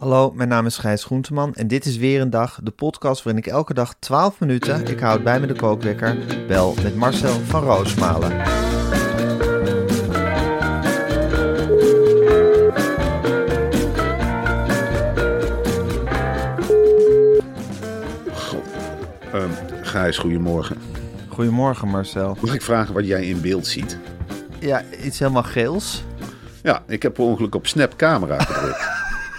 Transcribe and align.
Hallo, 0.00 0.32
mijn 0.34 0.48
naam 0.48 0.66
is 0.66 0.76
Gijs 0.76 1.04
Groenteman 1.04 1.54
en 1.54 1.68
dit 1.68 1.84
is 1.84 1.96
weer 1.96 2.20
een 2.20 2.30
dag, 2.30 2.60
de 2.62 2.70
podcast 2.70 3.22
waarin 3.22 3.42
ik 3.42 3.50
elke 3.50 3.74
dag 3.74 3.94
12 3.98 4.40
minuten, 4.40 4.86
ik 4.86 5.00
houd 5.00 5.22
bij 5.22 5.40
me 5.40 5.46
de 5.46 5.54
kookwekker, 5.54 6.16
bel 6.48 6.74
met 6.82 6.96
Marcel 6.96 7.32
van 7.32 7.62
Roosmalen. 7.62 8.32
Um, 19.34 19.50
Gijs, 19.82 20.18
goedemorgen. 20.18 20.76
Goedemorgen 21.28 21.88
Marcel. 21.88 22.36
Mag 22.40 22.54
ik 22.54 22.62
vragen 22.62 22.94
wat 22.94 23.06
jij 23.06 23.26
in 23.26 23.40
beeld 23.40 23.66
ziet? 23.66 23.98
Ja, 24.58 24.82
iets 25.04 25.18
helemaal 25.18 25.42
geels. 25.42 26.04
Ja, 26.62 26.82
ik 26.86 27.02
heb 27.02 27.14
per 27.14 27.24
ongeluk 27.24 27.54
op 27.54 27.66
Snap 27.66 27.96
camera 27.96 28.38
gedrukt. 28.38 28.89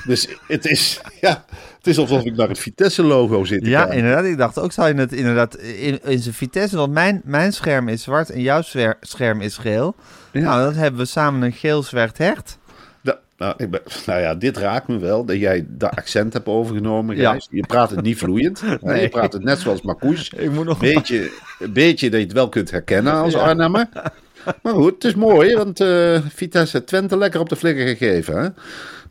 Dus 0.05 0.27
het 0.47 0.65
is, 0.65 1.01
ja, 1.21 1.45
het 1.77 1.87
is 1.87 1.97
alsof 1.97 2.23
ik 2.23 2.35
naar 2.35 2.47
het 2.47 2.59
Vitesse-logo 2.59 3.43
zit. 3.43 3.65
Ja, 3.65 3.79
kijken. 3.81 3.97
inderdaad. 3.97 4.25
Ik 4.25 4.37
dacht 4.37 4.59
ook, 4.59 4.71
zou 4.71 4.87
je 4.87 4.93
het 4.99 5.13
inderdaad 5.13 5.55
in, 5.55 5.99
in 6.03 6.19
zijn 6.19 6.33
Vitesse, 6.35 6.77
want 6.77 6.91
mijn, 6.93 7.21
mijn 7.23 7.53
scherm 7.53 7.87
is 7.87 8.03
zwart 8.03 8.29
en 8.29 8.41
jouw 8.41 8.61
scherm 9.01 9.41
is 9.41 9.57
geel. 9.57 9.95
Ja. 10.31 10.41
Nou, 10.41 10.63
dan 10.63 10.73
hebben 10.73 10.99
we 10.99 11.05
samen 11.05 11.41
een 11.41 11.53
geel 11.53 11.83
zwart 11.83 12.17
hecht. 12.17 12.57
Nou, 13.01 13.17
nou, 13.37 13.53
ik 13.57 13.69
ben, 13.71 13.81
nou 14.05 14.21
ja, 14.21 14.35
dit 14.35 14.57
raakt 14.57 14.87
me 14.87 14.99
wel, 14.99 15.25
dat 15.25 15.37
jij 15.37 15.65
dat 15.67 15.95
accent 15.95 16.33
hebt 16.33 16.47
overgenomen, 16.47 17.15
Ja. 17.15 17.39
Je 17.49 17.65
praat 17.65 17.89
het 17.89 18.01
niet 18.01 18.17
vloeiend. 18.23 18.61
hè, 18.61 18.75
Nee. 18.81 19.01
Je 19.01 19.09
praat 19.09 19.33
het 19.33 19.43
net 19.43 19.59
zoals 19.59 19.81
Marcouche. 19.81 20.35
Ik 20.37 20.51
moet 20.51 20.65
nog 20.65 20.77
beetje, 20.79 21.31
een 21.59 21.73
beetje 21.73 22.09
dat 22.09 22.19
je 22.19 22.25
het 22.25 22.35
wel 22.35 22.49
kunt 22.49 22.71
herkennen 22.71 23.13
als 23.13 23.33
Ja. 23.33 23.39
Arnhemmer. 23.39 23.87
Maar 24.61 24.73
goed, 24.73 24.93
het 24.93 25.03
is 25.03 25.15
mooi, 25.15 25.55
want 25.55 25.79
eh, 25.79 26.19
Vitesse 26.33 26.83
Twente 26.83 27.17
lekker 27.17 27.39
op 27.39 27.49
de 27.49 27.55
flikker 27.55 27.87
gegeven. 27.87 28.41
Hè? 28.41 28.47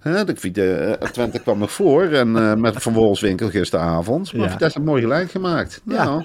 Hè, 0.01 0.25
de 0.25 0.37
Vite- 0.37 0.75
eh, 0.75 1.09
Twente 1.11 1.39
kwam 1.39 1.59
nog 1.59 1.73
voor 1.73 2.03
en, 2.05 2.37
eh, 2.37 2.55
met 2.55 2.83
Van 2.83 2.93
Wolfswinkel 2.93 3.49
gisteravond. 3.51 4.33
Maar 4.33 4.47
Ja. 4.47 4.51
Vitesse 4.53 4.79
heeft 4.79 4.91
mooi 4.91 5.03
gelijk 5.03 5.31
gemaakt. 5.31 5.81
Ja. 5.85 6.05
Nou, 6.05 6.23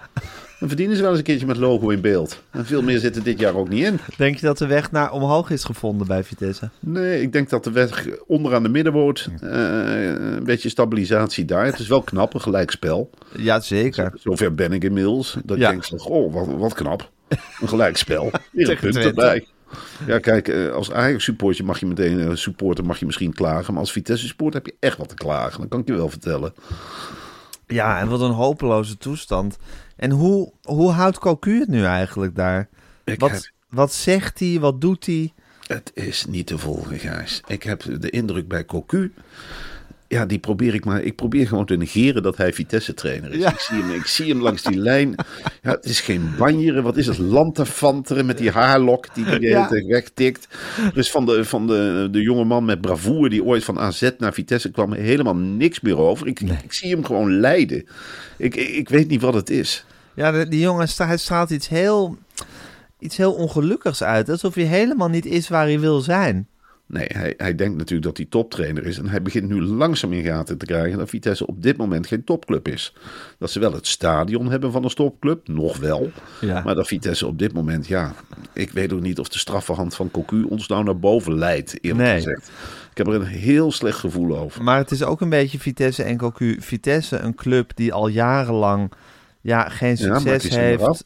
dan 0.60 0.68
verdienen 0.68 0.96
ze 0.96 1.02
wel 1.02 1.10
eens 1.10 1.20
een 1.20 1.26
keertje 1.26 1.46
met 1.46 1.58
logo 1.58 1.90
in 1.90 2.02
beeld. 2.02 2.42
En 2.52 2.66
veel 2.66 2.82
meer 2.82 3.00
zit 3.00 3.16
er 3.16 3.24
dit 3.24 3.40
jaar 3.40 3.56
ook 3.56 3.70
niet 3.70 3.84
in. 3.86 4.00
Denk 4.18 4.36
je 4.36 4.46
dat 4.46 4.58
de 4.58 4.66
weg 4.68 4.92
naar 4.92 5.12
omhoog 5.12 5.50
is 5.50 5.64
gevonden 5.64 6.08
bij 6.08 6.24
Vitesse? 6.24 6.70
Nee, 6.80 7.22
ik 7.22 7.32
denk 7.34 7.50
dat 7.50 7.64
de 7.64 7.72
weg 7.72 8.06
onderaan 8.28 8.64
de 8.64 8.70
middenwoord 8.70 9.30
eh, 9.42 9.50
een 10.10 10.44
beetje 10.44 10.70
stabilisatie 10.70 11.46
daar. 11.46 11.66
Het 11.66 11.80
is 11.80 11.88
wel 11.88 12.02
knap, 12.02 12.34
een 12.34 12.42
gelijkspel. 12.42 13.10
Ja, 13.38 13.60
zeker. 13.60 14.12
Zover 14.24 14.56
ben 14.56 14.72
ik 14.74 14.84
inmiddels. 14.84 15.38
Dat 15.44 15.58
Ja. 15.58 15.66
ik 15.72 15.72
denk, 15.90 16.02
van, 16.02 16.12
oh, 16.12 16.34
wat, 16.34 16.48
wat 16.58 16.74
knap. 16.74 17.10
Een 17.62 17.68
gelijkspel. 17.68 18.32
Weer 18.52 18.70
een 18.70 18.78
punt 18.78 18.96
erbij. 18.98 19.46
Ja, 20.08 20.20
kijk, 20.20 20.48
eh, 20.48 20.72
als 20.72 20.92
Ajax-supporter 20.92 21.66
mag 21.66 21.80
je 21.80 21.86
meteen, 21.86 22.20
eh, 22.20 22.36
supporter 22.36 22.86
mag 22.86 23.00
je 23.00 23.06
misschien 23.06 23.34
klagen. 23.34 23.74
Maar 23.74 23.82
als 23.82 23.92
Vitesse-supporter 23.92 24.62
heb 24.64 24.72
je 24.74 24.78
echt 24.88 24.98
wat 24.98 25.10
te 25.10 25.16
klagen. 25.16 25.60
Dat 25.60 25.70
kan 25.70 25.80
ik 25.80 25.88
je 25.88 25.94
wel 25.94 26.10
vertellen. 26.10 26.54
Ja, 27.68 28.00
en 28.00 28.08
wat 28.08 28.22
een 28.22 28.32
hopeloze 28.32 28.98
toestand. 28.98 29.58
En 29.96 30.12
hoe, 30.12 30.52
hoe 30.64 30.92
houdt 30.92 31.20
Cocu 31.20 31.60
het 31.60 31.68
nu 31.70 31.84
eigenlijk 31.84 32.36
daar? 32.36 32.70
Ik 33.04 33.20
Wat, 33.20 33.32
heb- 33.32 33.50
wat 33.70 33.94
zegt 33.94 34.40
hij? 34.40 34.60
Wat 34.60 34.82
doet 34.82 35.06
hij? 35.06 35.34
Het 35.68 35.92
is 35.94 36.26
niet 36.26 36.48
te 36.48 36.58
volgen, 36.58 37.00
Gijs. 37.00 37.42
Ik 37.48 37.64
heb 37.64 37.84
de 38.02 38.10
indruk 38.10 38.48
bij 38.48 38.66
Cocu. 38.66 39.14
Ja, 40.08 40.26
die 40.26 40.40
probeer 40.40 40.74
ik 40.74 40.86
maar. 40.86 41.02
Ik 41.04 41.16
probeer 41.16 41.48
gewoon 41.48 41.66
te 41.66 41.76
negeren 41.76 42.24
dat 42.24 42.38
hij 42.38 42.54
Vitesse-trainer 42.54 43.32
is. 43.32 43.38
Ja. 43.42 43.50
Ik, 43.52 43.60
zie 43.60 43.82
hem, 43.82 43.92
ik 43.92 44.06
zie 44.06 44.30
hem 44.30 44.42
langs 44.42 44.64
die 44.64 44.78
lijn. 44.78 45.16
Ja, 45.62 45.72
het 45.72 45.86
is 45.86 46.00
geen 46.02 46.32
banjeren. 46.38 46.84
Wat 46.84 46.98
is 46.98 47.08
het? 47.08 47.18
Lantefanteren 47.18 48.26
met 48.26 48.38
die 48.38 48.52
haarlok 48.52 49.16
die 49.16 49.26
hele 49.26 49.48
Ja. 49.48 49.70
wegtikt. 49.88 50.48
Dus 50.94 51.12
van, 51.12 51.26
de, 51.26 51.46
van 51.46 51.68
de, 51.68 52.08
de 52.12 52.22
jonge 52.22 52.44
man 52.44 52.66
met 52.66 52.82
bravoure 52.82 53.30
die 53.30 53.44
ooit 53.44 53.64
van 53.64 53.80
AZ 53.80 54.10
naar 54.18 54.34
Vitesse 54.34 54.72
kwam, 54.72 54.94
helemaal 54.94 55.36
niks 55.36 55.82
meer 55.82 55.98
over. 55.98 56.28
Ik, 56.28 56.40
ik 56.40 56.74
zie 56.74 56.92
hem 56.92 57.06
gewoon 57.06 57.40
lijden. 57.40 57.86
Ik, 58.38 58.56
ik, 58.56 58.68
ik 58.70 58.90
weet 58.90 59.08
niet 59.08 59.22
wat 59.22 59.34
het 59.34 59.50
is. 59.50 59.86
Ja, 60.16 60.46
die 60.46 60.60
jongen 60.60 60.88
hij 60.96 61.18
straalt 61.18 61.50
iets 61.50 61.68
heel, 61.68 62.18
iets 63.00 63.18
heel 63.18 63.34
ongelukkigs 63.34 64.04
uit. 64.04 64.30
Alsof 64.30 64.56
hij 64.56 64.64
helemaal 64.64 65.10
niet 65.10 65.26
is 65.26 65.48
waar 65.50 65.66
hij 65.66 65.80
wil 65.80 66.00
zijn. 66.00 66.48
Nee, 66.88 67.08
hij, 67.14 67.34
hij 67.38 67.56
denkt 67.56 67.78
natuurlijk 67.78 68.08
dat 68.08 68.18
hij 68.18 68.26
toptrainer 68.26 68.86
is. 68.86 68.98
En 68.98 69.08
hij 69.08 69.22
begint 69.22 69.50
nu 69.50 69.62
langzaam 69.62 70.14
in 70.14 70.24
gaten 70.24 70.58
te 70.58 70.66
krijgen 70.66 70.98
dat 70.98 71.10
Vitesse 71.10 71.48
op 71.48 71.64
dit 71.64 71.78
moment 71.78 72.08
geen 72.08 72.24
topclub 72.24 72.68
is. 72.68 72.94
Dat 73.38 73.52
ze 73.52 73.60
wel 73.60 73.74
het 73.74 73.88
stadion 73.88 74.52
hebben 74.52 74.72
van 74.72 74.84
een 74.84 74.90
topclub, 74.94 75.48
nog 75.48 75.78
wel. 75.78 76.12
Ja. 76.42 76.62
Maar 76.64 76.76
dat 76.76 76.88
Vitesse 76.88 77.28
op 77.28 77.40
dit 77.40 77.54
moment, 77.54 77.88
ja, 77.88 78.14
ik 78.54 78.72
weet 78.72 78.94
ook 78.94 79.02
niet 79.02 79.20
of 79.20 79.30
de 79.30 79.40
straffenhand 79.40 79.96
van 79.96 80.12
Cocu 80.12 80.44
ons 80.44 80.68
nou 80.68 80.84
naar 80.84 81.00
boven 81.00 81.36
leidt, 81.36 81.78
eerlijk 81.82 82.04
Nee. 82.04 82.16
gezegd. 82.16 82.52
Ik 82.92 82.98
heb 82.98 83.08
er 83.08 83.22
een 83.22 83.26
heel 83.28 83.72
slecht 83.72 84.00
gevoel 84.00 84.38
over. 84.38 84.64
Maar 84.64 84.78
het 84.78 84.92
is 84.92 85.04
ook 85.04 85.22
een 85.22 85.30
beetje 85.30 85.60
Vitesse 85.60 86.04
en 86.04 86.18
Cocu. 86.18 86.58
Vitesse, 86.60 87.18
een 87.18 87.36
club 87.36 87.72
die 87.76 87.94
al 87.94 88.08
jarenlang 88.08 88.92
ja, 89.42 89.70
geen 89.70 89.98
succes 89.98 90.56
heeft. 90.56 91.06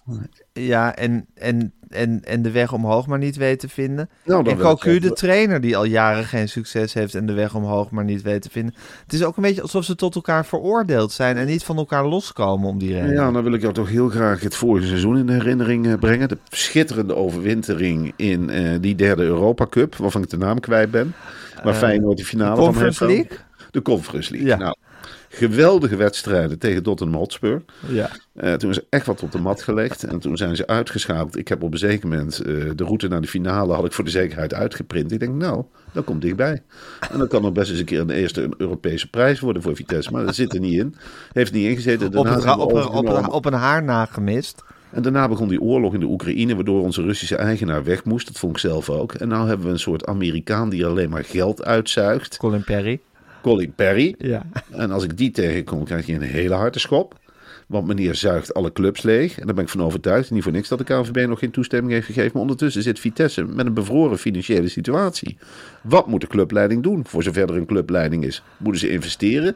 Ja, 0.54 0.96
en, 0.96 1.26
en, 1.34 1.74
en, 1.90 2.22
en 2.24 2.42
de 2.42 2.52
weg 2.52 2.74
omhoog 2.74 3.08
maar 3.08 3.18
niet 3.18 3.36
weet 3.36 3.60
te 3.60 3.70
vinden. 3.70 4.10
Nou, 4.26 4.50
en 4.50 4.58
Cocu, 4.58 5.00
de 5.00 5.14
trainer 5.14 5.62
die 5.62 5.78
al 5.78 5.84
jaren 5.84 6.24
geen 6.24 6.50
succes 6.50 6.94
heeft 6.94 7.16
en 7.16 7.26
de 7.26 7.34
weg 7.34 7.56
omhoog 7.56 7.90
maar 7.90 8.04
niet 8.04 8.22
weet 8.22 8.42
te 8.42 8.50
vinden. 8.50 8.76
Het 9.04 9.14
is 9.14 9.24
ook 9.24 9.38
een 9.38 9.44
beetje 9.44 9.62
alsof 9.62 9.84
ze 9.84 9.96
tot 9.96 10.16
elkaar 10.16 10.46
veroordeeld 10.46 11.12
zijn 11.12 11.38
en 11.38 11.46
niet 11.46 11.64
van 11.64 11.78
elkaar 11.78 12.06
loskomen 12.06 12.70
om 12.70 12.80
die 12.80 12.94
reden. 12.94 13.14
Ja, 13.14 13.32
dan 13.32 13.44
wil 13.44 13.54
ik 13.54 13.62
jou 13.62 13.74
toch 13.74 13.90
heel 13.90 14.10
graag 14.10 14.42
het 14.42 14.56
vorige 14.56 14.88
seizoen 14.88 15.18
in 15.18 15.30
herinnering 15.30 15.88
eh, 15.88 15.94
brengen. 15.94 16.30
De 16.30 16.38
schitterende 16.50 17.16
overwintering 17.16 18.14
in 18.16 18.50
eh, 18.50 18.76
die 18.82 18.96
derde 18.96 19.24
Europa 19.24 19.68
Cup, 19.70 19.96
waarvan 19.96 20.24
ik 20.24 20.30
de 20.30 20.38
naam 20.38 20.60
kwijt 20.60 20.92
ben. 20.92 21.14
Waar 21.64 21.74
Feyenoord 21.74 22.18
de 22.18 22.26
finale 22.26 22.56
van 22.56 22.66
Conference 22.66 23.06
heeft 23.06 23.30
League? 23.30 23.46
De 23.72 23.82
Conference 23.82 24.32
League. 24.32 24.50
Ja. 24.50 24.58
Nou, 24.58 24.76
geweldige 25.30 25.96
wedstrijden 25.96 26.60
tegen 26.60 26.84
Tottenham 26.84 27.16
Hotspur. 27.18 27.62
Ja. 27.88 28.10
Eh, 28.34 28.54
toen 28.54 28.70
is 28.70 28.80
echt 28.90 29.06
wat 29.06 29.24
op 29.24 29.32
de 29.32 29.38
mat 29.40 29.62
gelegd. 29.62 30.04
En 30.04 30.20
toen 30.20 30.38
zijn 30.38 30.56
ze 30.56 30.68
uitgeschakeld. 30.68 31.38
Ik 31.38 31.48
heb 31.48 31.64
op 31.64 31.72
een 31.72 31.78
zeker 31.80 32.08
moment 32.08 32.40
eh, 32.40 32.46
de 32.76 32.84
route 32.84 33.08
naar 33.08 33.22
de 33.22 33.28
finale 33.28 33.74
had 33.74 33.86
ik 33.86 33.92
voor 33.94 34.04
de 34.04 34.10
zekerheid 34.10 34.54
uitgeprint. 34.54 35.12
Ik 35.12 35.20
denk, 35.20 35.34
nou, 35.36 35.64
dat 35.94 36.04
komt 36.04 36.22
dichtbij. 36.22 36.62
En 37.12 37.18
dan 37.18 37.28
kan 37.28 37.46
er 37.46 37.52
best 37.52 37.70
eens 37.70 37.80
een 37.80 37.86
keer 37.86 38.00
een 38.00 38.10
eerste 38.10 38.50
Europese 38.58 39.10
prijs 39.10 39.40
worden 39.40 39.62
voor 39.62 39.76
Vitesse. 39.76 40.12
Maar 40.12 40.26
dat 40.26 40.36
zit 40.36 40.54
er 40.54 40.60
niet 40.60 40.80
in. 40.80 40.96
Heeft 41.32 41.54
niet 41.54 41.68
ingezeten. 41.70 42.08
Op, 42.18 42.26
het, 42.26 42.44
op, 42.60 42.72
een- 42.74 42.88
op, 42.88 43.08
een- 43.08 43.30
op 43.32 43.46
een 43.46 43.54
haar 43.54 43.84
na 43.84 44.06
gemist. 44.06 44.64
En 44.92 45.02
daarna 45.02 45.28
begon 45.28 45.48
die 45.48 45.62
oorlog 45.62 45.94
in 45.94 46.00
de 46.00 46.06
Oekraïne, 46.06 46.56
waardoor 46.56 46.82
onze 46.82 47.02
Russische 47.02 47.36
eigenaar 47.36 47.84
weg 47.84 48.04
moest. 48.04 48.28
Dat 48.28 48.38
vond 48.40 48.54
ik 48.54 48.60
zelf 48.60 48.90
ook. 48.90 49.14
En 49.14 49.28
nu 49.28 49.36
hebben 49.36 49.66
we 49.66 49.72
een 49.72 49.80
soort 49.80 50.06
Amerikaan 50.06 50.70
die 50.70 50.86
alleen 50.86 51.10
maar 51.10 51.24
geld 51.24 51.64
uitzuigt. 51.66 52.38
Colin 52.38 52.64
Perry. 52.64 53.00
Colin 53.42 53.74
Perry. 53.74 54.16
Ja. 54.18 54.46
En 54.70 54.92
als 54.92 55.04
ik 55.04 55.18
die 55.18 55.32
tegenkom, 55.32 55.84
krijg 55.84 56.06
je 56.06 56.14
een 56.14 56.22
hele 56.22 56.54
harde 56.54 56.80
schop. 56.80 57.18
Want 57.68 57.88
meneer 57.88 58.16
zuigt 58.16 58.54
alle 58.54 58.72
clubs 58.72 59.02
leeg. 59.02 59.40
En 59.40 59.46
daar 59.46 59.56
ben 59.56 59.64
ik 59.64 59.70
van 59.70 59.84
overtuigd. 59.84 60.32
Niet 60.32 60.44
voor 60.44 60.52
niks 60.52 60.68
dat 60.68 60.78
de 60.78 60.84
KNVB 60.84 61.28
nog 61.28 61.40
geen 61.40 61.52
toestemming 61.52 61.94
heeft 61.94 62.06
gegeven. 62.06 62.32
Maar 62.34 62.42
ondertussen 62.42 62.82
zit 62.82 63.00
Vitesse 63.00 63.44
met 63.44 63.66
een 63.66 63.74
bevroren 63.74 64.18
financiële 64.18 64.68
situatie. 64.68 65.38
Wat 65.82 66.08
moet 66.08 66.22
de 66.22 66.28
clubleiding 66.28 66.84
doen? 66.84 67.06
Voor 67.06 67.24
zover 67.24 67.50
er 67.50 67.56
een 67.56 67.66
clubleiding 67.66 68.26
is. 68.26 68.44
Moeten 68.58 68.82
ze 68.82 68.90
investeren? 68.90 69.56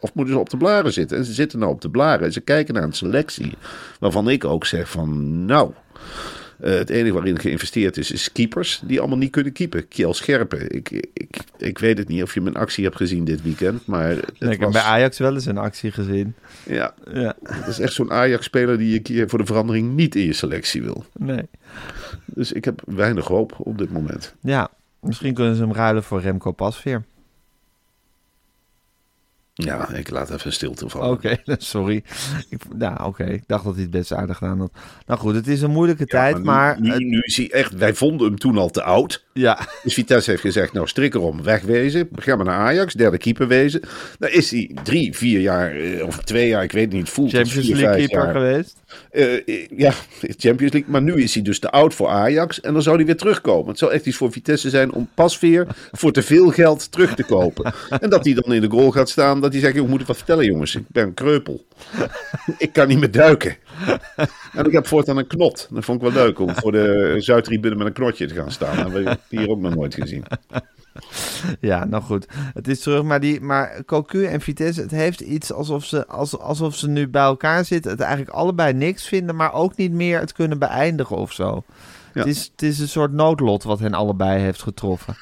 Of 0.00 0.14
moeten 0.14 0.34
ze 0.34 0.40
op 0.40 0.50
de 0.50 0.56
blaren 0.56 0.92
zitten? 0.92 1.16
En 1.16 1.24
ze 1.24 1.32
zitten 1.32 1.58
nou 1.58 1.72
op 1.72 1.80
de 1.80 1.90
blaren. 1.90 2.26
En 2.26 2.32
ze 2.32 2.40
kijken 2.40 2.74
naar 2.74 2.82
een 2.82 2.92
selectie. 2.92 3.52
Waarvan 4.00 4.28
ik 4.28 4.44
ook 4.44 4.66
zeg 4.66 4.90
van 4.90 5.44
nou... 5.44 5.72
Eh, 6.60 6.74
het 6.74 6.90
enige 6.90 7.12
waarin 7.14 7.38
geïnvesteerd 7.38 7.96
is, 7.96 8.10
is 8.10 8.32
keepers 8.32 8.82
die 8.84 8.98
allemaal 9.00 9.18
niet 9.18 9.30
kunnen 9.30 9.52
keepen. 9.52 9.88
Kiel 9.88 10.14
Scherpen. 10.14 10.70
Ik, 10.74 10.90
ik, 11.12 11.36
ik 11.56 11.78
weet 11.78 11.98
het 11.98 12.08
niet 12.08 12.22
of 12.22 12.34
je 12.34 12.40
mijn 12.40 12.54
actie 12.54 12.84
hebt 12.84 12.96
gezien 12.96 13.24
dit 13.24 13.42
weekend, 13.42 13.86
maar 13.86 14.08
het 14.08 14.32
ik 14.38 14.60
heb 14.60 14.70
bij 14.72 14.82
Ajax 14.82 15.18
wel 15.18 15.34
eens 15.34 15.46
een 15.46 15.58
actie 15.58 15.90
gezien. 15.92 16.34
ja, 16.66 16.94
Ja, 17.12 17.36
dat 17.42 17.68
is 17.68 17.78
echt 17.78 17.92
zo'n 17.92 18.12
Ajax-speler 18.12 18.78
die 18.78 18.88
je 18.88 18.96
een 18.96 19.02
keer 19.02 19.28
voor 19.28 19.38
de 19.38 19.46
verandering 19.46 19.94
niet 19.94 20.14
in 20.14 20.24
je 20.24 20.32
selectie 20.32 20.82
wil. 20.82 21.04
nee. 21.18 21.48
Dus 22.24 22.52
ik 22.52 22.64
heb 22.64 22.82
weinig 22.86 23.26
hoop 23.26 23.54
op 23.58 23.78
dit 23.78 23.92
moment. 23.92 24.34
Ja, 24.40 24.70
misschien 25.00 25.34
kunnen 25.34 25.56
ze 25.56 25.62
hem 25.62 25.72
ruilen 25.72 26.02
voor 26.02 26.20
Remco 26.20 26.52
Pasveer. 26.52 27.02
Ja, 29.56 29.88
ik 29.92 30.10
laat 30.10 30.30
even 30.30 30.52
stilte 30.52 30.88
vallen. 30.88 31.10
Oké, 31.10 31.36
sorry. 31.58 32.02
Ik, 32.48 32.60
nou, 32.76 33.04
oké. 33.04 33.24
Ik 33.24 33.42
dacht 33.46 33.64
dat 33.64 33.72
hij 33.74 33.82
het 33.82 33.90
best 33.90 34.12
aardig 34.12 34.36
gedaan 34.36 34.58
had. 34.58 34.70
Nou 35.06 35.20
goed, 35.20 35.34
het 35.34 35.46
is 35.46 35.62
een 35.62 35.70
moeilijke 35.70 36.02
Ja, 36.06 36.18
tijd, 36.18 36.36
nu, 36.36 36.42
maar... 36.44 36.80
nu, 36.80 36.96
nu 37.04 37.20
is 37.20 37.36
hij 37.36 37.50
echt, 37.50 37.74
wij 37.74 37.94
vonden 37.94 38.26
hem 38.26 38.38
toen 38.38 38.58
al 38.58 38.70
te 38.70 38.82
oud. 38.82 39.24
ja, 39.32 39.58
Dus 39.82 39.94
Vitesse 39.94 40.30
heeft 40.30 40.42
gezegd, 40.42 40.72
nou 40.72 40.86
strik 40.88 41.14
erom, 41.14 41.42
wegwezen. 41.42 42.08
Ga 42.14 42.36
maar 42.36 42.44
naar 42.44 42.58
Ajax, 42.58 42.94
derde 42.94 43.18
keeper 43.18 43.48
wezen. 43.48 43.80
Dan 44.18 44.30
is 44.30 44.50
hij 44.50 44.76
drie, 44.82 45.16
vier 45.16 45.40
jaar, 45.40 45.74
eh, 45.76 46.06
of 46.06 46.18
twee 46.22 46.48
jaar, 46.48 46.62
ik 46.62 46.72
weet 46.72 46.92
niet, 46.92 47.08
voelt 47.08 47.30
Champions 47.32 47.66
vier, 47.66 47.76
League 47.76 47.96
keeper 48.06 48.24
jaar. 48.24 48.32
geweest. 48.34 48.82
Eh, 49.10 49.34
eh, 49.34 49.66
ja, 49.76 49.92
Champions 50.20 50.72
League. 50.72 50.90
Maar 50.90 51.02
nu 51.02 51.22
is 51.22 51.34
hij 51.34 51.42
dus 51.42 51.58
te 51.58 51.70
oud 51.70 51.94
voor 51.94 52.08
Ajax. 52.08 52.60
En 52.60 52.72
dan 52.72 52.82
zou 52.82 52.96
hij 52.96 53.04
weer 53.04 53.16
terugkomen. 53.16 53.68
Het 53.68 53.78
zou 53.78 53.92
echt 53.92 54.06
iets 54.06 54.16
voor 54.16 54.32
Vitesse 54.32 54.70
zijn 54.70 54.92
om 54.92 55.08
Pasveer 55.14 55.66
voor 55.92 56.12
te 56.12 56.22
veel 56.22 56.50
geld 56.50 56.92
terug 56.92 57.14
te 57.14 57.24
kopen. 57.24 57.72
En 58.00 58.10
dat 58.10 58.24
hij 58.24 58.34
dan 58.34 58.52
in 58.52 58.60
de 58.60 58.70
goal 58.70 58.90
gaat 58.90 59.08
staan. 59.08 59.40
Dat 59.40 59.52
hij 59.52 59.60
zegt, 59.60 59.74
"Joh, 59.74 59.84
ik 59.84 59.90
moet 59.90 59.98
het 59.98 60.08
wat 60.08 60.16
vertellen 60.16 60.44
jongens. 60.44 60.74
Ik 60.74 60.84
ben 60.88 61.06
een 61.06 61.14
kreupel. 61.14 61.64
ik 62.58 62.72
kan 62.72 62.88
niet 62.88 62.98
meer 62.98 63.10
duiken. 63.10 63.56
En 64.52 64.64
ik 64.64 64.72
heb 64.72 64.86
voortaan 64.86 65.16
een 65.16 65.26
knot. 65.26 65.68
Dat 65.70 65.84
vond 65.84 66.02
ik 66.02 66.12
wel 66.12 66.24
leuk 66.24 66.38
om 66.38 66.54
voor 66.54 66.72
de 66.72 67.14
Zuidtribune 67.18 67.74
met 67.74 67.86
een 67.86 67.92
knotje 67.92 68.26
te 68.26 68.34
gaan 68.34 68.50
staan. 68.52 68.76
Dat 68.76 69.04
heb 69.04 69.12
ik 69.12 69.18
hier 69.28 69.48
ook 69.48 69.60
nog 69.60 69.74
nooit 69.74 69.94
gezien. 69.94 70.24
Ja, 71.60 71.84
nou 71.84 72.02
goed. 72.02 72.26
Het 72.54 72.68
is 72.68 72.80
terug, 72.80 73.02
maar, 73.02 73.20
die, 73.20 73.40
maar 73.40 73.84
Cocu 73.86 74.24
en 74.24 74.40
Vitesse, 74.40 74.80
het 74.80 74.90
heeft 74.90 75.20
iets 75.20 75.52
alsof 75.52 75.84
ze, 75.84 76.06
als, 76.06 76.38
alsof 76.38 76.76
ze 76.76 76.88
nu 76.88 77.08
bij 77.08 77.22
elkaar 77.22 77.64
zitten. 77.64 77.90
Het 77.90 78.00
eigenlijk 78.00 78.30
allebei 78.30 78.72
niks 78.72 79.06
vinden, 79.06 79.36
maar 79.36 79.52
ook 79.52 79.76
niet 79.76 79.92
meer 79.92 80.20
het 80.20 80.32
kunnen 80.32 80.58
beëindigen 80.58 81.16
of 81.16 81.32
zo. 81.32 81.64
Ja. 82.14 82.20
Het, 82.20 82.26
is, 82.26 82.50
het 82.52 82.62
is 82.62 82.78
een 82.78 82.88
soort 82.88 83.12
noodlot 83.12 83.62
wat 83.62 83.78
hen 83.78 83.94
allebei 83.94 84.40
heeft 84.40 84.62
getroffen. 84.62 85.16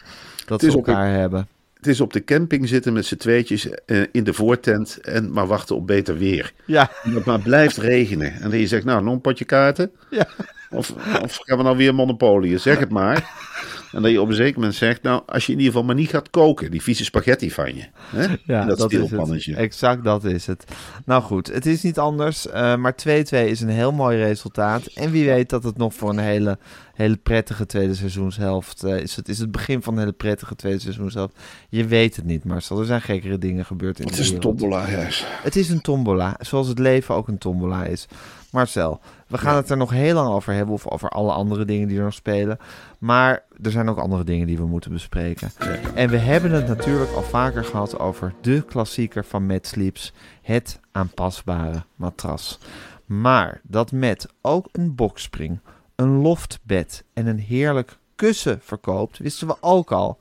Dat 0.47 0.61
ze 0.61 0.73
elkaar 0.73 1.11
hebben. 1.11 1.49
Het 1.77 1.87
is 1.87 2.01
op 2.01 2.13
de 2.13 2.25
camping 2.25 2.69
zitten 2.69 2.93
met 2.93 3.07
z'n 3.07 3.17
tweetjes 3.17 3.69
eh, 3.69 4.03
in 4.13 4.25
de 4.25 4.33
voortent. 4.33 4.99
En 5.01 5.33
maar 5.33 5.47
wachten 5.47 5.77
op 5.77 5.87
beter 5.87 6.19
weer. 6.19 6.53
Ja, 6.65 6.91
En 7.03 7.15
het 7.15 7.25
maar 7.25 7.41
blijft 7.41 7.77
regenen. 7.77 8.33
En 8.41 8.51
dan 8.51 8.59
je 8.59 8.67
zegt, 8.67 8.85
nou, 8.85 9.03
nog 9.03 9.15
een 9.15 9.21
potje 9.21 9.45
kaarten. 9.45 9.91
ja. 10.11 10.27
Of, 10.71 10.95
of 11.23 11.39
gaan 11.43 11.57
we 11.57 11.63
nou 11.63 11.77
weer 11.77 11.95
Monopoly? 11.95 12.59
Zeg 12.59 12.79
het 12.79 12.91
maar. 12.91 13.31
En 13.93 14.03
dat 14.03 14.11
je 14.11 14.21
op 14.21 14.29
een 14.29 14.35
zeker 14.35 14.55
moment 14.55 14.75
zegt, 14.75 15.03
nou, 15.03 15.23
als 15.27 15.47
je 15.47 15.53
in 15.53 15.59
ieder 15.59 15.73
geval 15.73 15.87
maar 15.87 15.97
niet 15.97 16.09
gaat 16.11 16.31
koken, 16.31 16.71
die 16.71 16.83
vieze 16.83 17.05
spaghetti 17.05 17.51
van 17.51 17.75
je. 17.75 17.85
Hè? 18.17 18.27
Ja, 18.45 18.65
dat, 18.65 18.79
dat 18.79 18.93
is 18.93 18.99
het. 19.11 19.57
Exact, 19.57 20.05
dat 20.05 20.25
is 20.25 20.47
het. 20.47 20.65
Nou 21.05 21.23
goed, 21.23 21.47
het 21.53 21.67
is 21.67 21.83
niet 21.83 21.99
anders. 21.99 22.49
eh, 22.49 22.77
maar 22.77 22.95
2-2 22.95 22.99
is 23.31 23.61
een 23.61 23.69
heel 23.69 23.93
mooi 23.93 24.19
resultaat. 24.19 24.87
En 24.87 25.11
wie 25.11 25.25
weet 25.27 25.51
dat 25.51 25.63
het 25.65 25.77
nog 25.77 25.95
voor 25.95 26.11
een 26.11 26.19
hele, 26.19 26.59
hele 26.95 27.17
prettige 27.17 27.67
tweede 27.67 27.95
seizoenshelft 27.95 28.83
eh, 28.85 28.97
is. 28.97 29.17
Het 29.17 29.29
is 29.29 29.39
het 29.39 29.51
begin 29.51 29.83
van 29.83 29.93
een 29.93 29.99
hele 29.99 30.13
prettige 30.13 30.57
tweede 30.57 30.79
seizoenshelft. 30.81 31.39
Je 31.69 31.87
weet 31.87 32.17
het 32.17 32.25
niet, 32.25 32.45
Marcel. 32.45 32.79
Er 32.81 32.87
zijn 32.87 33.01
gekkere 33.03 33.39
dingen 33.39 33.65
gebeurd 33.65 34.01
in 34.01 34.07
Het 34.07 34.15
de 34.17 34.21
is 34.21 34.31
een 34.31 34.35
wereld. 34.35 34.59
tombola, 34.59 34.91
juist. 34.91 35.25
Het 35.43 35.57
is 35.57 35.69
een 35.69 35.81
tombola, 35.81 36.37
zoals 36.41 36.69
het 36.69 36.79
leven 36.79 37.15
ook 37.15 37.29
een 37.29 37.39
tombola 37.39 37.85
is. 37.85 38.07
Marcel, 38.51 39.01
we 39.29 39.39
gaan 39.39 39.57
het 39.57 39.71
er 39.71 39.77
nog 39.77 39.91
heel 39.91 40.15
lang 40.15 40.29
over 40.29 40.53
hebben, 40.53 40.75
of 40.75 40.87
over 40.89 41.09
alle 41.09 41.33
andere 41.33 41.65
dingen 41.65 41.89
die 41.89 41.99
er 41.99 42.05
nog 42.05 42.15
spelen. 42.15 42.59
Maar 43.03 43.43
er 43.63 43.71
zijn 43.71 43.89
ook 43.89 43.99
andere 43.99 44.25
dingen 44.25 44.47
die 44.47 44.57
we 44.57 44.67
moeten 44.67 44.93
bespreken. 44.93 45.51
En 45.95 46.11
we 46.11 46.17
hebben 46.17 46.51
het 46.51 46.67
natuurlijk 46.69 47.13
al 47.13 47.23
vaker 47.23 47.65
gehad 47.65 47.99
over 47.99 48.35
de 48.41 48.63
klassieker 48.63 49.25
van 49.25 49.47
Matt 49.47 49.67
Sleeps, 49.67 50.13
het 50.43 50.81
aanpasbare 50.93 51.85
matras. 51.97 52.59
Maar 53.07 53.61
dat 53.63 53.93
Matt 53.93 54.27
ook 54.41 54.69
een 54.73 54.95
boxspring, 54.95 55.61
een 55.95 56.17
loftbed 56.17 57.05
en 57.13 57.27
een 57.27 57.39
heerlijk 57.39 57.99
kussen 58.17 58.61
verkoopt, 58.63 59.19
wisten 59.19 59.47
we 59.47 59.57
ook 59.61 59.93
al. 59.93 60.19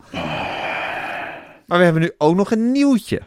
Maar 1.65 1.77
we 1.77 1.83
hebben 1.83 2.01
nu 2.01 2.11
ook 2.17 2.35
nog 2.35 2.51
een 2.51 2.71
nieuwtje. 2.71 3.21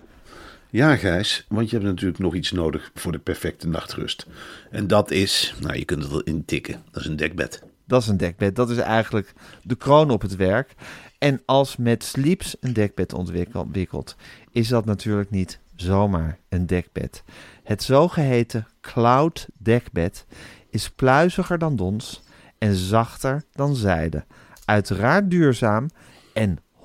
Ja, 0.71 0.97
Gijs, 0.97 1.47
want 1.49 1.71
je 1.71 1.77
hebt 1.77 1.89
natuurlijk 1.89 2.19
nog 2.19 2.35
iets 2.35 2.53
nodig 2.53 2.91
voor 2.95 3.13
de 3.13 3.19
perfecte 3.19 3.69
nachtrust. 3.69 4.27
En 4.71 4.87
dat 4.87 5.11
is, 5.11 5.55
nou, 5.61 5.79
je 5.79 5.85
kunt 5.85 6.03
het 6.03 6.11
wel 6.11 6.23
intikken, 6.23 6.83
dat 6.91 7.03
is 7.03 7.09
een 7.09 7.17
dekbed. 7.17 7.63
Dat 7.87 8.03
is 8.03 8.09
een 8.09 8.17
dekbed. 8.17 8.57
Dat 8.57 8.71
is 8.71 8.79
eigenlijk 8.79 9.33
de 9.63 9.75
kroon 9.75 10.11
op 10.11 10.23
het 10.23 10.37
werk. 10.37 10.75
En 11.19 11.43
als 11.45 11.77
met 11.77 12.05
Sleeps 12.05 12.57
een 12.61 12.73
dekbed 12.73 13.13
ontwikkelt, 13.13 14.17
is 14.51 14.69
dat 14.69 14.85
natuurlijk 14.85 15.31
niet 15.31 15.61
zomaar 15.77 16.39
een 16.49 16.67
dekbed. 16.67 17.23
Het 17.63 17.83
zogeheten 17.83 18.67
Cloud 18.81 19.49
dekbed 19.59 20.27
is 20.71 20.91
pluiziger 20.91 21.59
dan 21.59 21.77
dons 21.77 22.23
en 22.59 22.75
zachter 22.75 23.45
dan 23.53 23.77
zijde. 23.77 24.25
Uiteraard 24.65 25.31
duurzaam 25.31 25.91
en 26.33 26.59
100% 26.81 26.85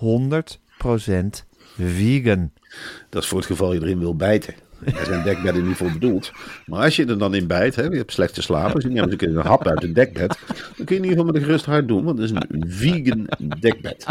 vegan. 1.78 2.52
Dat 3.10 3.24
is 3.24 3.30
voor 3.30 3.38
het 3.38 3.48
geval 3.48 3.74
je 3.74 3.82
erin 3.82 4.00
wil 4.00 4.16
bijten. 4.16 4.54
Daar 4.86 5.06
zijn 5.06 5.24
dekbedden 5.24 5.68
niet 5.68 5.78
voor 5.78 5.92
bedoeld. 5.92 6.32
Maar 6.66 6.84
als 6.84 6.96
je 6.96 7.06
er 7.06 7.18
dan 7.18 7.36
in 7.36 7.48
bijt, 7.48 7.76
hè, 7.76 7.84
je 7.84 7.98
hebt 7.98 8.12
slecht 8.12 8.34
te 8.34 8.42
slapen, 8.42 8.80
dus 8.80 8.84
je 9.10 9.16
keer 9.16 9.30
een 9.30 9.46
hap 9.46 9.68
uit 9.68 9.84
een 9.84 9.94
dekbed, 9.94 10.38
dan 10.78 10.86
kun 10.86 10.96
je 10.96 11.02
in 11.02 11.04
ieder 11.04 11.10
geval 11.10 11.26
met 11.26 11.36
een 11.36 11.44
gerust 11.44 11.66
hart 11.66 11.88
doen, 11.88 12.04
want 12.04 12.20
het 12.20 12.32
is 12.32 12.38
een 12.50 12.66
vegan 12.68 13.28
dekbed. 13.60 14.06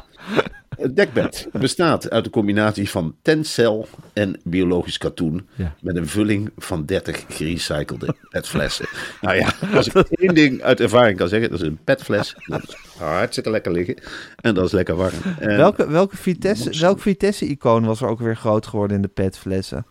Het 0.79 0.97
dekbed 0.97 1.49
bestaat 1.53 2.11
uit 2.11 2.25
een 2.25 2.31
combinatie 2.31 2.91
van 2.91 3.17
tencel 3.23 3.89
en 4.13 4.41
biologisch 4.45 4.99
katoen. 4.99 5.49
Ja. 5.55 5.75
Met 5.81 5.97
een 5.97 6.07
vulling 6.07 6.51
van 6.57 6.85
30 6.85 7.25
gerecyclede 7.29 8.15
petflessen. 8.29 8.87
Nou 9.21 9.37
ja, 9.37 9.53
als 9.75 9.89
ik 9.89 9.95
één 9.95 10.35
ding 10.35 10.63
uit 10.63 10.81
ervaring 10.81 11.19
kan 11.19 11.29
zeggen, 11.29 11.51
dat 11.51 11.61
is 11.61 11.67
een 11.67 11.79
petfles. 11.85 12.35
Dat 12.47 12.63
is 12.63 12.77
hartstikke 12.99 13.51
lekker 13.51 13.73
liggen. 13.73 13.97
En 14.37 14.55
dat 14.55 14.65
is 14.65 14.73
lekker 14.73 14.97
warm. 14.97 15.15
En 15.39 15.57
Welke, 15.57 15.89
welke 15.89 16.17
Vitesse, 16.17 16.79
welk 16.81 17.01
Vitesse-icoon 17.01 17.85
was 17.85 18.01
er 18.01 18.09
ook 18.09 18.21
weer 18.21 18.37
groot 18.37 18.67
geworden 18.67 18.97
in 18.97 19.03
de 19.03 19.09
petflessen? 19.09 19.87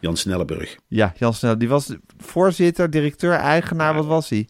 Jan 0.00 0.16
Snellenburg. 0.16 0.76
Ja, 0.88 1.12
Jan 1.16 1.34
Snel, 1.34 1.58
die 1.58 1.68
was 1.68 1.94
voorzitter, 2.18 2.90
directeur, 2.90 3.32
eigenaar, 3.32 3.94
wat 3.94 4.06
was 4.06 4.28
hij? 4.28 4.48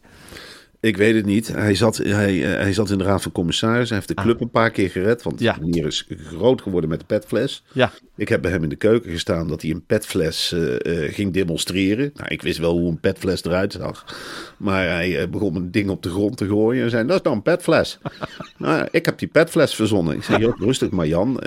Ik 0.82 0.96
weet 0.96 1.14
het 1.14 1.24
niet. 1.24 1.48
Hij 1.48 1.74
zat, 1.74 1.96
hij, 1.96 2.44
eh, 2.54 2.60
hij 2.62 2.72
zat 2.72 2.90
in 2.90 2.98
de 2.98 3.04
raad 3.04 3.22
van 3.22 3.32
commissarissen. 3.32 3.96
Hij 3.96 4.04
heeft 4.06 4.08
de 4.08 4.22
club 4.22 4.40
een 4.40 4.50
paar 4.50 4.70
keer 4.70 4.90
gered. 4.90 5.22
Want 5.22 5.34
Ah. 5.36 5.40
Ja. 5.42 5.56
meneer 5.60 5.86
is 5.86 6.06
groot 6.26 6.62
geworden 6.62 6.90
met 6.90 6.98
de 7.00 7.06
petfles. 7.06 7.64
Ja, 7.72 7.92
Ik 8.16 8.28
heb 8.28 8.42
bij 8.42 8.50
hem 8.50 8.62
in 8.62 8.68
de 8.68 8.76
keuken 8.76 9.10
gestaan 9.10 9.48
dat 9.48 9.62
hij 9.62 9.70
een 9.70 9.84
petfles 9.86 10.52
eh, 10.52 11.04
eh, 11.04 11.14
ging 11.14 11.32
demonstreren. 11.32 12.10
Nou, 12.14 12.28
ik 12.28 12.42
wist 12.42 12.58
wel 12.58 12.78
hoe 12.78 12.90
een 12.90 13.00
petfles 13.00 13.44
eruit 13.44 13.72
zag. 13.72 14.04
Maar 14.58 14.86
hij 14.88 15.30
begon 15.30 15.56
een 15.56 15.70
ding 15.70 15.90
op 15.90 16.02
de 16.02 16.10
grond 16.10 16.36
te 16.36 16.46
gooien 16.46 16.84
en 16.84 16.90
zei, 16.90 17.06
dat 17.06 17.16
is 17.16 17.22
nou 17.22 17.36
een 17.36 17.42
petfles. 17.42 17.98
nou, 18.58 18.88
ik 18.90 19.04
heb 19.06 19.18
die 19.18 19.28
petfles 19.28 19.74
verzonnen. 19.74 20.14
Ik 20.16 20.22
zei, 20.22 20.52
rustig 20.58 20.90
maar 20.90 21.06
Jan. 21.06 21.40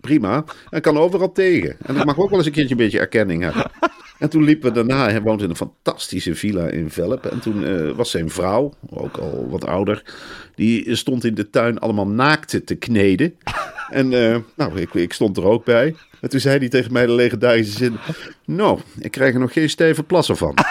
Prima. 0.00 0.44
Hij 0.70 0.80
kan 0.80 0.98
overal 0.98 1.32
tegen. 1.32 1.76
En 1.86 1.96
ik 1.96 2.04
mag 2.04 2.18
ook 2.18 2.28
wel 2.28 2.38
eens 2.38 2.46
een 2.46 2.52
keertje 2.52 2.70
een 2.74 2.80
beetje 2.80 2.98
erkenning 3.00 3.42
hebben. 3.42 3.70
En 4.18 4.30
toen 4.30 4.44
liepen 4.44 4.68
we 4.68 4.74
daarna, 4.74 5.10
hij 5.10 5.22
woont 5.22 5.42
in 5.42 5.50
een 5.50 5.56
fantastische 5.56 6.34
villa 6.34 6.66
in 6.68 6.90
Velp. 6.90 7.26
En 7.26 7.40
toen 7.40 7.64
eh, 7.64 7.90
was 7.90 8.10
zijn 8.10 8.30
vrouw, 8.30 8.72
ook 8.90 9.16
al 9.16 9.48
wat 9.50 9.66
ouder, 9.66 10.14
die 10.54 10.94
stond 10.96 11.24
in 11.24 11.34
de 11.34 11.50
tuin 11.50 11.78
allemaal 11.78 12.08
naakten 12.08 12.64
te 12.64 12.74
kneden. 12.74 13.34
En 13.90 14.12
eh, 14.12 14.36
nou, 14.56 14.80
ik, 14.80 14.94
ik 14.94 15.12
stond 15.12 15.36
er 15.36 15.44
ook 15.44 15.64
bij. 15.64 15.94
En 16.20 16.28
toen 16.28 16.40
zei 16.40 16.58
hij 16.58 16.68
tegen 16.68 16.92
mij 16.92 17.06
de 17.06 17.12
legendarische 17.12 17.76
zin: 17.76 17.96
Nou, 18.44 18.80
ik 18.98 19.10
krijg 19.10 19.34
er 19.34 19.40
nog 19.40 19.52
geen 19.52 19.70
stijve 19.70 20.02
plassen 20.02 20.36
van. 20.36 20.54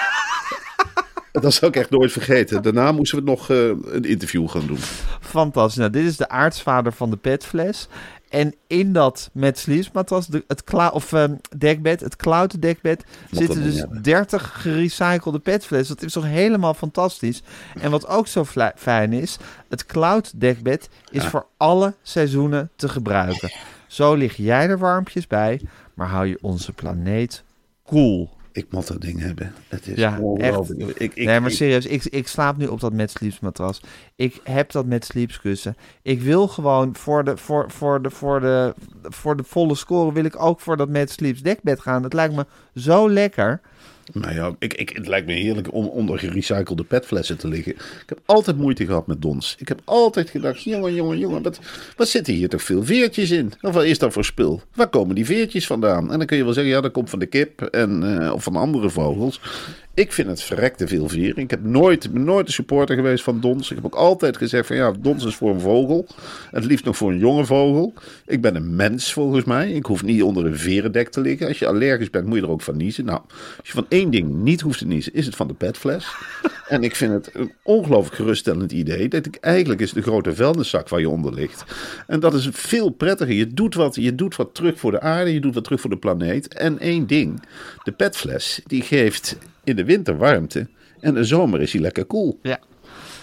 Dat 1.41 1.53
zal 1.53 1.67
ik 1.67 1.75
echt 1.75 1.89
nooit 1.89 2.11
vergeten. 2.11 2.61
Daarna 2.61 2.91
moesten 2.91 3.17
we 3.17 3.23
nog 3.23 3.49
eh, 3.49 3.67
een 3.67 4.03
interview 4.03 4.49
gaan 4.49 4.67
doen. 4.67 4.77
fantastisch. 5.21 5.79
Nou, 5.79 5.91
dit 5.91 6.05
is 6.05 6.17
de 6.17 6.29
aartsvader 6.29 6.93
van 6.93 7.09
de 7.09 7.17
petfles. 7.17 7.87
En 8.29 8.55
in 8.67 8.93
dat 8.93 9.29
met 9.33 9.57
sleepsmatras, 9.57 10.27
de, 10.27 10.43
het 10.47 10.63
kla 10.63 10.89
of 10.89 11.13
ehm, 11.13 11.35
dekbed, 11.57 11.99
het 11.99 12.15
cloud 12.15 12.61
dekbed, 12.61 13.03
zitten 13.31 13.63
dus 13.63 13.79
hebben. 13.79 14.01
30 14.01 14.61
gerecyclede 14.61 15.39
petflessen. 15.39 15.95
Dat 15.95 16.05
is 16.05 16.13
toch 16.13 16.25
helemaal 16.25 16.73
fantastisch. 16.73 17.41
En 17.81 17.91
wat 17.91 18.07
ook 18.07 18.27
zo 18.27 18.45
fijn 18.75 19.13
is, 19.13 19.37
het 19.69 19.85
cloud 19.85 20.39
dekbed 20.39 20.89
is 21.11 21.25
voor 21.25 21.45
alle 21.57 21.93
seizoenen 22.01 22.69
te 22.75 22.89
gebruiken. 22.89 23.51
Zo 23.87 24.13
lig 24.13 24.35
jij 24.35 24.69
er 24.69 24.77
warmpjes 24.77 25.27
bij, 25.27 25.61
maar 25.93 26.07
hou 26.07 26.25
je 26.25 26.37
onze 26.41 26.73
planeet 26.73 27.43
cool. 27.85 28.36
Ik 28.57 28.65
moet 28.69 28.87
dat 28.87 29.01
ding 29.01 29.19
hebben. 29.19 29.53
Het 29.67 29.87
is 29.87 29.97
Ja, 29.97 30.19
ongelooflijk. 30.19 30.81
Ik, 30.81 31.15
ik, 31.15 31.25
nee, 31.25 31.39
maar 31.39 31.51
serieus, 31.51 31.85
ik, 31.85 32.05
ik 32.05 32.27
slaap 32.27 32.57
nu 32.57 32.67
op 32.67 32.79
dat 32.79 32.93
met 32.93 33.11
Sleeps 33.11 33.39
matras. 33.39 33.81
Ik 34.15 34.39
heb 34.43 34.71
dat 34.71 34.85
met 34.85 35.05
Sleeps 35.05 35.39
kussen. 35.41 35.75
Ik 36.01 36.21
wil 36.21 36.47
gewoon 36.47 36.95
voor 36.95 37.23
de, 37.23 37.37
voor, 37.37 37.71
voor 37.71 38.01
de, 38.01 38.09
voor 38.09 38.39
de, 38.41 38.73
voor 39.03 39.37
de 39.37 39.43
volle 39.43 39.75
score 39.75 40.13
wil 40.13 40.23
ik 40.25 40.41
ook 40.41 40.59
voor 40.59 40.77
dat 40.77 40.89
met 40.89 41.11
Sleeps 41.11 41.41
dekbed 41.41 41.79
gaan. 41.79 42.03
Het 42.03 42.13
lijkt 42.13 42.35
me 42.35 42.45
zo 42.75 43.09
lekker. 43.09 43.61
Nou 44.13 44.33
ja, 44.33 44.55
ik, 44.59 44.73
ik, 44.73 44.89
het 44.89 45.07
lijkt 45.07 45.27
me 45.27 45.33
heerlijk 45.33 45.73
om 45.73 45.85
onder 45.85 46.19
gerecyclede 46.19 46.83
petflessen 46.83 47.37
te 47.37 47.47
liggen. 47.47 47.71
Ik 47.75 48.03
heb 48.05 48.19
altijd 48.25 48.57
moeite 48.57 48.85
gehad 48.85 49.07
met 49.07 49.21
dons. 49.21 49.55
Ik 49.59 49.67
heb 49.67 49.81
altijd 49.83 50.29
gedacht, 50.29 50.63
jongen, 50.63 50.93
jongen, 50.93 51.19
jongen, 51.19 51.43
wat, 51.43 51.59
wat 51.95 52.07
zitten 52.07 52.33
hier 52.33 52.49
toch 52.49 52.63
veel 52.63 52.85
veertjes 52.85 53.31
in? 53.31 53.53
Of 53.61 53.73
wat 53.73 53.83
is 53.83 53.99
dat 53.99 54.13
voor 54.13 54.25
spul? 54.25 54.61
Waar 54.75 54.87
komen 54.89 55.15
die 55.15 55.25
veertjes 55.25 55.67
vandaan? 55.67 56.11
En 56.11 56.17
dan 56.17 56.27
kun 56.27 56.37
je 56.37 56.43
wel 56.43 56.53
zeggen, 56.53 56.73
ja, 56.73 56.81
dat 56.81 56.91
komt 56.91 57.09
van 57.09 57.19
de 57.19 57.25
kip 57.25 57.61
en, 57.61 58.21
eh, 58.21 58.33
of 58.33 58.43
van 58.43 58.55
andere 58.55 58.89
vogels. 58.89 59.39
Ik 59.97 60.13
vind 60.13 60.27
het 60.27 60.41
verrekte 60.41 60.87
veel 60.87 61.09
vier. 61.09 61.37
Ik 61.37 61.49
heb 61.49 61.63
nooit, 61.63 62.13
nooit 62.13 62.47
een 62.47 62.53
supporter 62.53 62.95
geweest 62.95 63.23
van 63.23 63.39
dons. 63.39 63.69
Ik 63.69 63.75
heb 63.75 63.85
ook 63.85 63.95
altijd 63.95 64.37
gezegd 64.37 64.67
van 64.67 64.75
ja, 64.75 64.91
dons 64.99 65.25
is 65.25 65.35
voor 65.35 65.49
een 65.49 65.59
vogel. 65.59 66.07
Het 66.51 66.65
liefst 66.65 66.85
nog 66.85 66.97
voor 66.97 67.11
een 67.11 67.17
jonge 67.17 67.45
vogel. 67.45 67.93
Ik 68.25 68.41
ben 68.41 68.55
een 68.55 68.75
mens 68.75 69.13
volgens 69.13 69.45
mij. 69.45 69.71
Ik 69.71 69.85
hoef 69.85 70.03
niet 70.03 70.23
onder 70.23 70.45
een 70.45 70.57
verendek 70.57 71.09
te 71.09 71.21
liggen. 71.21 71.47
Als 71.47 71.59
je 71.59 71.67
allergisch 71.67 72.09
bent, 72.09 72.25
moet 72.25 72.37
je 72.37 72.43
er 72.43 72.49
ook 72.49 72.61
van 72.61 72.77
niezen. 72.77 73.05
Nou, 73.05 73.19
als 73.59 73.67
je 73.67 73.73
van 73.73 73.85
één 73.97 74.09
ding 74.09 74.33
niet 74.33 74.61
hoeft 74.61 74.79
te 74.79 74.87
niezen, 74.87 75.13
is 75.13 75.25
het 75.25 75.35
van 75.35 75.47
de 75.47 75.53
petfles. 75.53 76.07
en 76.67 76.83
ik 76.83 76.95
vind 76.95 77.11
het 77.13 77.29
een 77.33 77.51
ongelooflijk 77.61 78.15
geruststellend 78.15 78.71
idee. 78.71 79.07
Dat 79.07 79.25
ik 79.25 79.35
eigenlijk 79.35 79.81
is 79.81 79.93
de 79.93 80.01
grote 80.01 80.35
vuilniszak 80.35 80.89
waar 80.89 80.99
je 80.99 81.09
onder 81.09 81.33
ligt. 81.33 81.63
En 82.07 82.19
dat 82.19 82.33
is 82.33 82.49
veel 82.51 82.89
prettiger. 82.89 83.33
Je 83.33 83.47
doet, 83.47 83.75
wat, 83.75 83.95
je 83.95 84.15
doet 84.15 84.35
wat 84.35 84.55
terug 84.55 84.79
voor 84.79 84.91
de 84.91 84.99
aarde, 84.99 85.33
je 85.33 85.39
doet 85.39 85.53
wat 85.53 85.63
terug 85.63 85.81
voor 85.81 85.89
de 85.89 85.97
planeet. 85.97 86.53
En 86.53 86.79
één 86.79 87.07
ding, 87.07 87.43
de 87.83 87.91
petfles, 87.91 88.61
die 88.65 88.81
geeft 88.81 89.37
in 89.63 89.75
de 89.75 89.83
winter 89.83 90.17
warmte. 90.17 90.67
En 90.99 91.13
de 91.13 91.23
zomer 91.23 91.61
is 91.61 91.71
hij 91.71 91.81
lekker 91.81 92.05
koel. 92.05 92.39
Ja. 92.41 92.59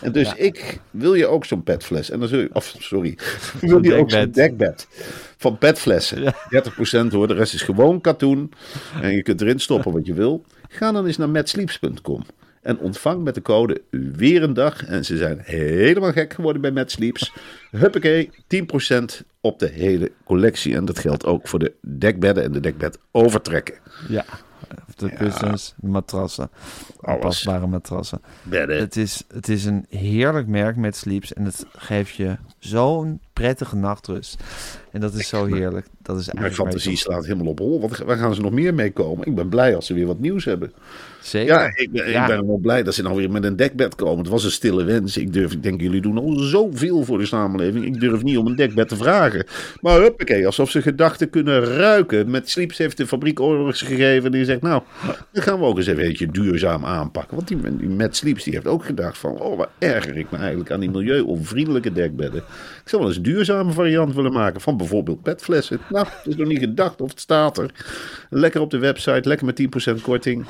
En 0.00 0.12
dus 0.12 0.35
ik 0.35 0.81
wil 0.90 1.14
je 1.14 1.26
ook 1.26 1.45
zo'n 1.45 1.62
petfles. 1.62 2.11
En 2.11 2.19
dan 2.19 2.28
zul 2.28 2.38
je, 2.38 2.50
of 2.52 2.75
sorry, 2.78 3.19
wil 3.61 3.85
je 3.85 3.95
ook 3.95 4.11
zo'n 4.11 4.21
dekbed. 4.21 4.35
dekbed 4.35 4.88
van 5.37 5.59
petflessen. 5.59 6.35
30% 6.35 7.07
hoor, 7.11 7.28
de 7.28 7.35
rest 7.35 7.54
is 7.54 7.62
gewoon 7.62 8.00
katoen. 8.00 8.52
En 9.02 9.12
je 9.12 9.23
kunt 9.23 9.40
erin 9.40 9.59
stoppen 9.59 9.93
wat 9.93 10.07
je 10.07 10.14
wil. 10.14 10.45
Ga 10.75 10.93
dan 10.93 11.07
eens 11.07 11.16
naar 11.16 11.28
matsleeps.com. 11.28 12.25
En 12.62 12.78
ontvang 12.78 13.25
met 13.25 13.35
de 13.35 13.43
code 13.43 13.83
weer 13.90 14.43
een 14.43 14.54
dag. 14.54 14.85
En 14.85 15.04
ze 15.04 15.16
zijn 15.16 15.38
helemaal 15.43 16.12
gek 16.12 16.33
geworden 16.33 16.62
bij 16.62 16.71
MadSleeps. 16.71 17.33
Huppakee, 17.71 18.31
10% 18.33 19.26
op 19.40 19.59
de 19.59 19.69
hele 19.69 20.12
collectie. 20.25 20.75
En 20.75 20.85
dat 20.85 20.99
geldt 20.99 21.26
ook 21.26 21.49
voor 21.49 21.59
de 21.59 21.73
dekbedden 21.81 22.45
en 22.45 22.52
de 22.52 22.61
dekbed 22.61 22.99
overtrekken. 23.11 23.75
Ja. 24.09 24.25
Of 24.88 24.95
de 24.95 25.11
kussens, 25.11 25.75
de 25.76 25.87
matrassen, 25.87 26.50
Alles. 27.00 27.14
aanpasbare 27.14 27.66
matrassen. 27.66 28.21
Bedden. 28.43 28.78
Het 28.78 28.97
is, 28.97 29.25
het 29.35 29.49
is 29.49 29.64
een 29.64 29.87
heerlijk 29.88 30.47
merk 30.47 30.76
met 30.76 30.97
Sleeps 30.97 31.33
en 31.33 31.45
het 31.45 31.66
geeft 31.76 32.14
je 32.14 32.37
zo'n 32.59 33.21
prettige 33.34 33.76
nachtrust. 33.76 34.42
En 34.92 35.00
dat 35.00 35.14
is 35.14 35.28
zo 35.28 35.44
heerlijk. 35.44 35.86
Dat 36.02 36.18
is 36.18 36.32
Mijn 36.32 36.54
fantasie 36.54 36.96
slaat 36.96 37.24
helemaal 37.24 37.46
op 37.46 37.58
hol. 37.58 37.80
Wat, 37.80 37.98
waar 37.98 38.16
gaan 38.16 38.34
ze 38.34 38.40
nog 38.40 38.52
meer 38.52 38.74
mee 38.74 38.92
komen? 38.92 39.26
Ik 39.26 39.34
ben 39.34 39.48
blij 39.48 39.74
als 39.74 39.86
ze 39.86 39.94
weer 39.94 40.06
wat 40.06 40.18
nieuws 40.18 40.44
hebben. 40.44 40.72
Zeker. 41.20 41.54
Ja, 41.54 41.70
ik 41.74 41.90
ben, 41.92 42.10
Ja. 42.10 42.22
ik 42.22 42.28
ben 42.36 42.46
wel 42.46 42.56
blij 42.56 42.82
dat 42.82 42.94
ze 42.94 43.02
nou 43.02 43.16
weer 43.16 43.30
met 43.30 43.44
een 43.44 43.56
dekbed 43.56 43.94
komen. 43.94 44.18
Het 44.18 44.28
was 44.28 44.44
een 44.44 44.50
stille 44.50 44.84
wens. 44.84 45.16
Ik 45.16 45.32
durf, 45.32 45.52
ik 45.52 45.62
denk, 45.62 45.80
jullie 45.80 46.00
doen 46.00 46.18
al 46.18 46.34
zoveel 46.38 47.04
voor 47.04 47.18
de 47.18 47.26
samenleving. 47.26 47.84
Ik 47.84 48.00
durf 48.00 48.22
niet 48.22 48.38
om 48.38 48.46
een 48.46 48.56
dekbed 48.56 48.88
te 48.88 48.96
vragen. 48.96 49.46
Maar 49.80 50.00
huppakee, 50.00 50.46
alsof 50.46 50.70
ze 50.70 50.82
gedachten 50.82 51.30
kunnen 51.30 51.64
ruiken. 51.64 52.30
Met 52.30 52.50
Sleeps 52.50 52.78
heeft 52.78 52.96
de 52.96 53.06
fabriek 53.06 53.40
orders 53.40 53.82
gegeven. 53.82 54.24
En 54.24 54.32
die 54.32 54.44
zegt, 54.44 54.62
nou, 54.62 54.82
dan 55.32 55.42
gaan 55.42 55.58
we 55.58 55.64
ook 55.64 55.76
eens 55.76 55.86
even 55.86 56.02
een 56.02 56.08
beetje 56.08 56.30
duurzaam 56.30 56.84
aanpakken. 56.84 57.36
Want 57.36 57.48
die, 57.48 57.76
die 57.76 57.88
met 57.88 58.16
Sleeps 58.16 58.44
die 58.44 58.54
heeft 58.54 58.66
ook 58.66 58.84
gedacht 58.84 59.18
van, 59.18 59.40
oh, 59.40 59.56
wat 59.56 59.68
erger 59.78 60.16
ik 60.16 60.30
me 60.30 60.36
eigenlijk 60.36 60.70
aan 60.70 60.80
die 60.80 60.90
milieu-onvriendelijke 60.90 61.92
dekbedden. 61.92 62.42
Ik 62.82 62.88
zou 62.90 63.02
wel 63.02 63.10
eens 63.10 63.16
een 63.16 63.24
duurzame 63.25 63.73
variant 63.73 64.14
willen 64.14 64.33
maken 64.33 64.61
van 64.61 64.76
bijvoorbeeld 64.76 65.23
petflessen. 65.23 65.81
Nou, 65.88 66.07
het 66.11 66.26
is 66.26 66.37
nog 66.37 66.49
niet 66.49 66.59
gedacht 66.59 67.00
of 67.00 67.11
het 67.11 67.21
staat 67.21 67.59
er. 67.59 67.71
Lekker 68.31 68.61
op 68.61 68.71
de 68.71 68.78
website, 68.78 69.28
lekker 69.28 69.47
met 69.47 69.61
10% 69.99 70.02
korting. 70.02 70.45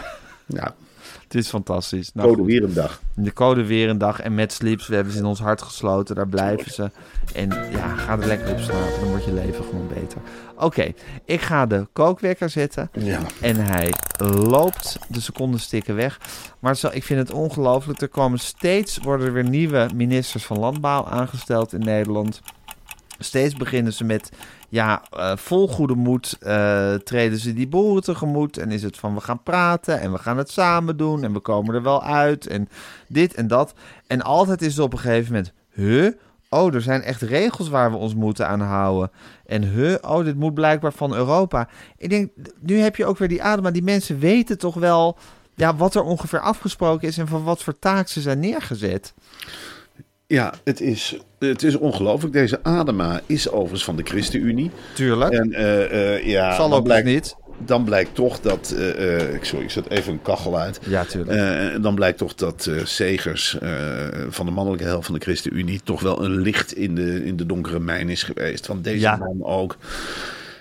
Ja, 0.46 0.74
Het 1.22 1.34
is 1.34 1.48
fantastisch. 1.48 2.10
Nou, 2.14 2.28
code 2.28 2.40
goed. 2.40 2.50
weer 2.50 2.62
een 2.62 2.74
dag. 2.74 3.00
De 3.14 3.32
code 3.32 3.64
weer 3.64 3.88
een 3.88 3.98
dag 3.98 4.20
en 4.20 4.34
met 4.34 4.52
Sleeps, 4.52 4.86
we 4.86 4.94
hebben 4.94 5.12
ze 5.12 5.18
in 5.18 5.24
ons 5.24 5.40
hart 5.40 5.62
gesloten. 5.62 6.14
Daar 6.14 6.28
blijven 6.28 6.72
ze. 6.72 6.90
En 7.34 7.48
ja, 7.70 7.94
ga 7.96 8.18
er 8.18 8.26
lekker 8.26 8.50
op 8.50 8.58
slapen. 8.58 9.00
Dan 9.00 9.08
wordt 9.08 9.24
je 9.24 9.32
leven 9.32 9.64
gewoon 9.64 9.88
beter. 9.88 10.18
Oké, 10.56 10.92
ik 11.24 11.40
ga 11.40 11.66
de 11.66 11.86
kookwekker 11.92 12.50
zetten. 12.50 12.90
Ja. 12.92 13.20
En 13.40 13.56
hij 13.56 13.92
loopt 14.48 14.98
de 15.08 15.20
seconden 15.20 15.60
stikken 15.60 15.94
weg. 15.94 16.20
Maar 16.58 16.76
zo, 16.76 16.88
ik 16.92 17.04
vind 17.04 17.20
het 17.20 17.30
ongelooflijk. 17.30 18.00
Er 18.00 18.08
komen 18.08 18.38
steeds, 18.38 18.98
worden 18.98 19.26
er 19.26 19.32
weer 19.32 19.48
nieuwe 19.48 19.88
ministers 19.94 20.44
van 20.44 20.58
Landbouw 20.58 21.04
aangesteld 21.06 21.72
in 21.72 21.80
Nederland. 21.80 22.40
Steeds 23.18 23.54
beginnen 23.54 23.92
ze 23.92 24.04
met, 24.04 24.30
ja, 24.68 25.02
eh, 25.10 25.36
vol 25.36 25.68
goede 25.68 25.94
moed 25.94 26.36
eh, 26.40 26.94
treden 26.94 27.38
ze 27.38 27.52
die 27.52 27.68
boeren 27.68 28.02
tegemoet. 28.02 28.58
En 28.58 28.70
is 28.70 28.82
het 28.82 28.96
van, 28.96 29.14
we 29.14 29.20
gaan 29.20 29.42
praten 29.42 30.00
en 30.00 30.12
we 30.12 30.18
gaan 30.18 30.38
het 30.38 30.50
samen 30.50 30.96
doen 30.96 31.24
en 31.24 31.32
we 31.32 31.40
komen 31.40 31.74
er 31.74 31.82
wel 31.82 32.02
uit. 32.02 32.46
En 32.46 32.68
dit 33.08 33.34
en 33.34 33.46
dat. 33.46 33.74
En 34.06 34.22
altijd 34.22 34.62
is 34.62 34.76
het 34.76 34.84
op 34.84 34.92
een 34.92 34.98
gegeven 34.98 35.32
moment, 35.32 35.52
huh? 35.72 36.12
Oh, 36.48 36.74
er 36.74 36.82
zijn 36.82 37.02
echt 37.02 37.22
regels 37.22 37.68
waar 37.68 37.90
we 37.90 37.96
ons 37.96 38.14
moeten 38.14 38.48
aan 38.48 38.60
houden. 38.60 39.10
En 39.46 39.62
huh, 39.62 39.94
oh, 40.00 40.24
dit 40.24 40.36
moet 40.36 40.54
blijkbaar 40.54 40.92
van 40.92 41.14
Europa. 41.14 41.68
Ik 41.96 42.10
denk, 42.10 42.30
nu 42.60 42.78
heb 42.78 42.96
je 42.96 43.06
ook 43.06 43.18
weer 43.18 43.28
die 43.28 43.42
adem. 43.42 43.72
Die 43.72 43.82
mensen 43.82 44.18
weten 44.18 44.58
toch 44.58 44.74
wel 44.74 45.18
ja, 45.54 45.76
wat 45.76 45.94
er 45.94 46.02
ongeveer 46.02 46.40
afgesproken 46.40 47.08
is 47.08 47.18
en 47.18 47.28
van 47.28 47.44
wat 47.44 47.62
voor 47.62 47.78
taak 47.78 48.08
ze 48.08 48.20
zijn 48.20 48.38
neergezet. 48.38 49.14
Ja, 50.26 50.54
het 50.64 50.80
is, 50.80 51.16
het 51.38 51.62
is 51.62 51.76
ongelooflijk. 51.76 52.32
Deze 52.32 52.58
Adema 52.62 53.20
is 53.26 53.48
overigens 53.50 53.84
van 53.84 53.96
de 53.96 54.02
ChristenUnie. 54.02 54.70
Tuurlijk. 54.94 55.32
En 55.32 55.52
eh, 55.52 56.26
ja, 56.26 56.54
Zal 56.54 56.68
dan 56.68 56.78
ook 56.78 56.84
blijkt, 56.84 57.06
niet. 57.06 57.36
dan 57.58 57.84
blijkt 57.84 58.14
toch 58.14 58.40
dat... 58.40 58.70
eh, 58.78 59.34
ik- 59.34 59.44
sorry, 59.44 59.64
ik 59.64 59.70
zet 59.70 59.90
even 59.90 60.12
een 60.12 60.22
kachel 60.22 60.58
uit. 60.58 60.80
Ja, 60.88 61.04
tuurlijk. 61.04 61.82
Dan 61.82 61.94
blijkt 61.94 62.18
toch 62.18 62.34
dat 62.34 62.70
Segers 62.84 63.58
van 64.28 64.46
de 64.46 64.52
mannelijke 64.52 64.84
helft 64.86 65.06
van 65.06 65.14
de 65.14 65.20
ChristenUnie... 65.20 65.80
toch 65.84 66.00
wel 66.00 66.24
een 66.24 66.40
licht 66.40 66.72
in 66.76 66.94
de, 66.94 67.24
in 67.24 67.36
de 67.36 67.46
donkere 67.46 67.80
mijn 67.80 68.08
is 68.08 68.22
geweest. 68.22 68.66
Want 68.66 68.84
deze 68.84 69.00
Ja. 69.00 69.16
man 69.16 69.44
ook... 69.44 69.76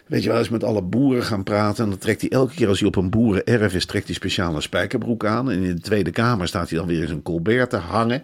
Weet 0.08 0.24
je 0.24 0.29
wel, 0.29 0.38
eens 0.38 0.50
met 0.50 0.63
alle 0.63 0.82
boeren 0.82 1.24
gaan 1.24 1.43
praten. 1.43 1.84
En 1.84 1.89
dan 1.89 2.00
trekt 2.00 2.22
hij 2.22 2.29
elke 2.29 2.53
keer 2.55 2.67
als 2.67 2.79
hij 2.79 2.88
op 2.88 2.96
een 2.96 3.10
boerenerf 3.10 3.74
is, 3.75 3.86
trekt 3.86 4.05
hij 4.05 4.15
speciale 4.15 4.62
spijkerbroek 4.62 5.25
aan. 5.25 5.51
En 5.51 5.63
in 5.63 5.75
de 5.75 5.82
Tweede 5.82 6.12
Kamer 6.12 6.48
staat 6.48 6.70
hij 6.70 6.77
dan 6.77 6.88
weer 6.88 7.01
in 7.01 7.08
zijn 7.08 7.22
Colbert 7.22 7.70
te 7.70 7.75
hangen. 7.77 8.24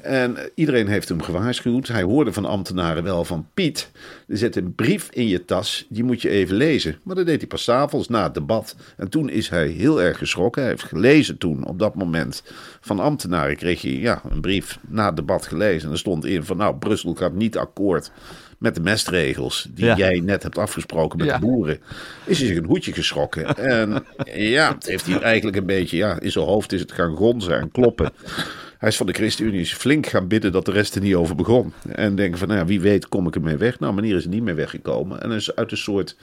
En 0.00 0.36
iedereen 0.54 0.86
heeft 0.88 1.08
hem 1.08 1.22
gewaarschuwd. 1.22 1.88
Hij 1.88 2.02
hoorde 2.02 2.32
van 2.32 2.44
ambtenaren 2.44 3.02
wel 3.02 3.24
van 3.24 3.46
Piet, 3.54 3.90
er 4.28 4.36
zit 4.36 4.56
een 4.56 4.74
brief 4.74 5.08
in 5.10 5.28
je 5.28 5.44
tas, 5.44 5.86
die 5.88 6.04
moet 6.04 6.22
je 6.22 6.28
even 6.28 6.56
lezen. 6.56 6.98
Maar 7.02 7.16
dat 7.16 7.26
deed 7.26 7.38
hij 7.38 7.46
pas 7.46 7.62
's 7.64 7.68
avonds 7.68 8.08
na 8.08 8.22
het 8.22 8.34
debat. 8.34 8.76
En 8.96 9.08
toen 9.08 9.28
is 9.30 9.48
hij 9.48 9.66
heel 9.68 10.02
erg 10.02 10.18
geschrokken. 10.18 10.62
Hij 10.62 10.70
heeft 10.70 10.82
gelezen 10.84 11.38
toen, 11.38 11.66
op 11.66 11.78
dat 11.78 11.94
moment, 11.94 12.42
van 12.80 13.00
ambtenaren 13.00 13.56
kreeg 13.56 13.82
je 13.82 14.00
ja, 14.00 14.22
een 14.30 14.40
brief 14.40 14.78
na 14.88 15.06
het 15.06 15.16
debat 15.16 15.46
gelezen. 15.46 15.86
En 15.86 15.92
er 15.92 15.98
stond 15.98 16.24
in 16.24 16.44
van 16.44 16.56
nou, 16.56 16.76
Brussel 16.76 17.14
gaat 17.14 17.34
niet 17.34 17.56
akkoord 17.56 18.10
met 18.58 18.74
de 18.74 18.80
mestregels 18.80 19.68
die 19.70 19.84
Ja. 19.84 19.96
jij 19.96 20.20
net 20.20 20.42
hebt 20.42 20.58
afgesproken 20.58 21.18
met 21.18 21.26
Ja. 21.26 21.38
de 21.38 21.46
boeren. 21.46 21.78
Is 22.24 22.38
hij 22.38 22.46
zich 22.48 22.56
een 22.56 22.64
hoedje 22.64 22.92
geschrokken. 22.92 23.56
En 23.56 24.04
ja, 24.34 24.74
het 24.74 24.86
heeft 24.86 25.06
hij 25.06 25.20
eigenlijk 25.20 25.56
een 25.56 25.66
beetje, 25.66 25.96
ja, 25.96 26.20
in 26.20 26.32
zijn 26.32 26.44
hoofd 26.44 26.72
is 26.72 26.80
het 26.80 26.92
gaan 26.92 27.16
gonzen 27.16 27.60
en 27.60 27.70
kloppen. 27.70 28.12
Hij 28.78 28.88
is 28.88 28.96
van 28.96 29.06
de 29.06 29.12
ChristenUnie 29.12 29.60
is 29.60 29.72
flink 29.72 30.06
gaan 30.06 30.28
bidden 30.28 30.52
dat 30.52 30.64
de 30.64 30.72
rest 30.72 30.94
er 30.94 31.00
niet 31.00 31.14
over 31.14 31.34
begon. 31.34 31.72
En 31.88 32.14
denken 32.16 32.38
van, 32.38 32.48
nou 32.48 32.60
ja, 32.60 32.66
wie 32.66 32.80
weet 32.80 33.08
kom 33.08 33.26
ik 33.26 33.34
ermee 33.34 33.56
weg. 33.56 33.80
Nou, 33.80 33.94
meneer 33.94 34.16
is 34.16 34.24
er 34.24 34.30
niet 34.30 34.42
meer 34.42 34.54
weggekomen. 34.54 35.22
En 35.22 35.30
is 35.30 35.54
uit 35.56 35.70
een 35.70 35.76
soort 35.76 36.16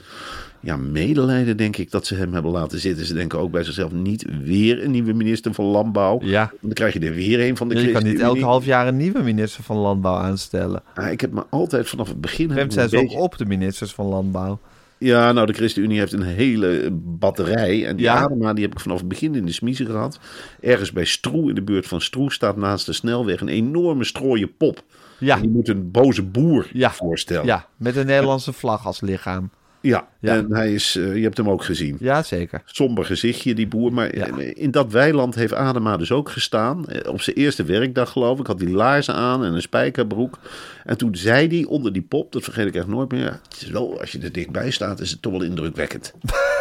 ja, 0.60 0.76
medelijden, 0.76 1.56
denk 1.56 1.76
ik, 1.76 1.90
dat 1.90 2.06
ze 2.06 2.14
hem 2.14 2.32
hebben 2.32 2.50
laten 2.52 2.78
zitten. 2.78 3.06
Ze 3.06 3.14
denken 3.14 3.38
ook 3.38 3.50
bij 3.50 3.64
zichzelf, 3.64 3.92
niet 3.92 4.26
weer 4.42 4.84
een 4.84 4.90
nieuwe 4.90 5.12
minister 5.12 5.54
van 5.54 5.64
Landbouw. 5.64 6.18
Ja. 6.22 6.52
Dan 6.60 6.72
krijg 6.72 6.92
je 6.92 7.00
er 7.00 7.14
weer 7.14 7.40
een 7.40 7.56
van 7.56 7.68
de 7.68 7.74
je 7.74 7.80
kan 7.80 7.92
niet 7.92 8.02
ChristenUnie. 8.02 8.42
elk 8.42 8.50
half 8.50 8.64
jaar 8.64 8.86
een 8.86 8.96
nieuwe 8.96 9.22
minister 9.22 9.62
van 9.64 9.76
Landbouw 9.76 10.16
aanstellen. 10.16 10.82
Ah, 10.94 11.10
ik 11.12 11.20
heb 11.20 11.32
me 11.32 11.44
altijd 11.50 11.88
vanaf 11.88 12.08
het 12.08 12.20
begin... 12.20 12.50
een 12.50 12.70
ze 12.70 12.82
ook 12.82 12.90
beetje- 12.90 13.18
op 13.18 13.38
de 13.38 13.46
ministers 13.46 13.92
van 13.92 14.06
Landbouw. 14.06 14.58
Ja, 14.98 15.32
nou, 15.32 15.46
de 15.46 15.52
ChristenUnie 15.52 15.98
heeft 15.98 16.12
een 16.12 16.22
hele 16.22 16.88
batterij. 16.92 17.86
En 17.86 17.96
die 17.96 18.04
Ja? 18.04 18.14
Adema, 18.14 18.52
die 18.52 18.64
heb 18.64 18.72
ik 18.72 18.80
vanaf 18.80 18.98
het 18.98 19.08
begin 19.08 19.34
in 19.34 19.46
de 19.46 19.52
smiezen 19.52 19.86
gehad. 19.86 20.18
Ergens 20.60 20.92
bij 20.92 21.04
Stroe, 21.04 21.48
in 21.48 21.54
de 21.54 21.62
buurt 21.62 21.86
van 21.86 22.00
Stroe, 22.00 22.32
staat 22.32 22.56
naast 22.56 22.86
de 22.86 22.92
snelweg 22.92 23.40
een 23.40 23.48
enorme 23.48 24.04
strooien 24.04 24.56
pop. 24.56 24.82
Ja. 25.18 25.34
En 25.36 25.40
die 25.42 25.50
moet 25.50 25.68
een 25.68 25.90
boze 25.90 26.22
boer 26.22 26.66
Ja. 26.72 26.90
voorstellen. 26.90 27.46
Ja, 27.46 27.66
met 27.76 27.96
een 27.96 28.06
Nederlandse 28.06 28.52
vlag 28.52 28.86
als 28.86 29.00
lichaam. 29.00 29.50
Ja, 29.80 30.08
Ja. 30.20 30.34
en 30.36 30.52
hij 30.52 30.72
is, 30.74 30.96
eh, 30.96 31.16
je 31.16 31.22
hebt 31.22 31.36
hem 31.36 31.50
ook 31.50 31.64
gezien. 31.64 31.96
Ja, 32.00 32.22
zeker. 32.22 32.62
Somber 32.64 33.04
gezichtje, 33.04 33.54
die 33.54 33.66
boer. 33.68 33.92
Maar 33.92 34.16
Ja. 34.16 34.26
in 34.38 34.70
dat 34.70 34.92
weiland 34.92 35.34
heeft 35.34 35.54
Adema 35.54 35.96
dus 35.96 36.12
ook 36.12 36.30
gestaan. 36.30 36.86
Eh, 36.88 37.12
Op 37.12 37.20
zijn 37.20 37.36
eerste 37.36 37.64
werkdag, 37.64 38.10
geloof 38.10 38.38
ik, 38.38 38.46
had 38.46 38.60
hij 38.60 38.70
laarzen 38.70 39.14
aan 39.14 39.44
en 39.44 39.52
een 39.52 39.62
spijkerbroek. 39.62 40.38
En 40.84 40.96
toen 40.98 41.16
zei 41.16 41.48
hij 41.48 41.64
onder 41.64 41.92
die 41.92 42.02
pop, 42.02 42.32
dat 42.32 42.42
vergeet 42.42 42.66
ik 42.66 42.74
echt 42.74 42.86
nooit 42.86 43.10
meer. 43.10 43.20
ja, 43.24 43.40
Het 43.48 43.62
is 43.62 43.68
wel, 43.70 44.00
als 44.00 44.12
je 44.12 44.18
er 44.18 44.32
dichtbij 44.32 44.70
staat, 44.70 45.00
is 45.00 45.10
het 45.10 45.22
toch 45.22 45.32
wel 45.32 45.42
indrukwekkend. 45.42 46.12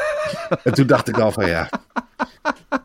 en 0.64 0.74
toen 0.74 0.88
dacht 0.88 1.08
ik 1.08 1.20
al 1.20 1.32
van 1.32 1.48
ja. 1.48 1.70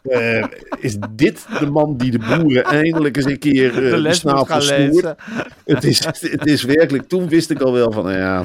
Eh, 0.03 0.45
is 0.79 0.97
dit 1.11 1.47
de 1.59 1.67
man 1.67 1.97
die 1.97 2.11
de 2.11 2.19
boeren 2.19 2.65
eindelijk 2.65 3.17
eens 3.17 3.27
een 3.27 3.39
keer 3.39 3.83
uh, 3.83 3.91
de 3.91 3.97
lezen. 3.97 5.17
Het 5.65 5.85
is, 5.85 6.05
het 6.05 6.47
is 6.47 6.63
werkelijk, 6.63 7.09
toen 7.09 7.29
wist 7.29 7.51
ik 7.51 7.61
al 7.61 7.73
wel 7.73 7.93
van, 7.93 8.05
nou 8.05 8.17
ja, 8.17 8.45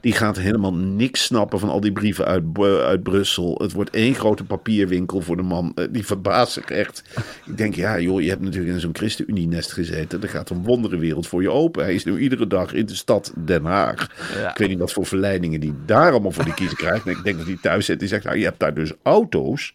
die 0.00 0.12
gaat 0.12 0.36
helemaal 0.36 0.74
niks 0.74 1.24
snappen 1.24 1.58
van 1.58 1.68
al 1.68 1.80
die 1.80 1.92
brieven 1.92 2.24
uit, 2.24 2.42
uit 2.84 3.02
Brussel. 3.02 3.54
Het 3.62 3.72
wordt 3.72 3.90
één 3.90 4.14
grote 4.14 4.44
papierwinkel 4.44 5.20
voor 5.20 5.36
de 5.36 5.42
man. 5.42 5.72
Uh, 5.74 5.84
die 5.90 6.06
verbaast 6.06 6.52
zich 6.52 6.64
echt. 6.64 7.02
Ik 7.46 7.56
denk, 7.56 7.74
ja 7.74 8.00
joh, 8.00 8.20
je 8.20 8.28
hebt 8.28 8.42
natuurlijk 8.42 8.74
in 8.74 8.80
zo'n 8.80 8.96
ChristenUnie-nest 8.96 9.72
gezeten. 9.72 10.22
Er 10.22 10.28
gaat 10.28 10.50
een 10.50 10.62
wonderenwereld 10.62 11.26
voor 11.26 11.42
je 11.42 11.50
open. 11.50 11.84
Hij 11.84 11.94
is 11.94 12.04
nu 12.04 12.18
iedere 12.18 12.46
dag 12.46 12.72
in 12.72 12.86
de 12.86 12.94
stad 12.94 13.32
Den 13.36 13.64
Haag. 13.64 14.10
Ja. 14.34 14.50
Ik 14.50 14.58
weet 14.58 14.68
niet 14.68 14.78
wat 14.78 14.92
voor 14.92 15.06
verleidingen 15.06 15.60
die 15.60 15.74
daar 15.86 16.10
allemaal 16.10 16.30
voor 16.30 16.44
de 16.44 16.54
kiezer 16.54 16.76
krijgt. 16.76 17.04
Maar 17.04 17.14
ik 17.14 17.24
denk 17.24 17.36
dat 17.36 17.46
hij 17.46 17.58
thuis 17.62 17.86
zit. 17.86 17.98
Die 17.98 18.08
zegt, 18.08 18.24
nou 18.24 18.38
je 18.38 18.44
hebt 18.44 18.60
daar 18.60 18.74
dus 18.74 18.92
auto's. 19.02 19.74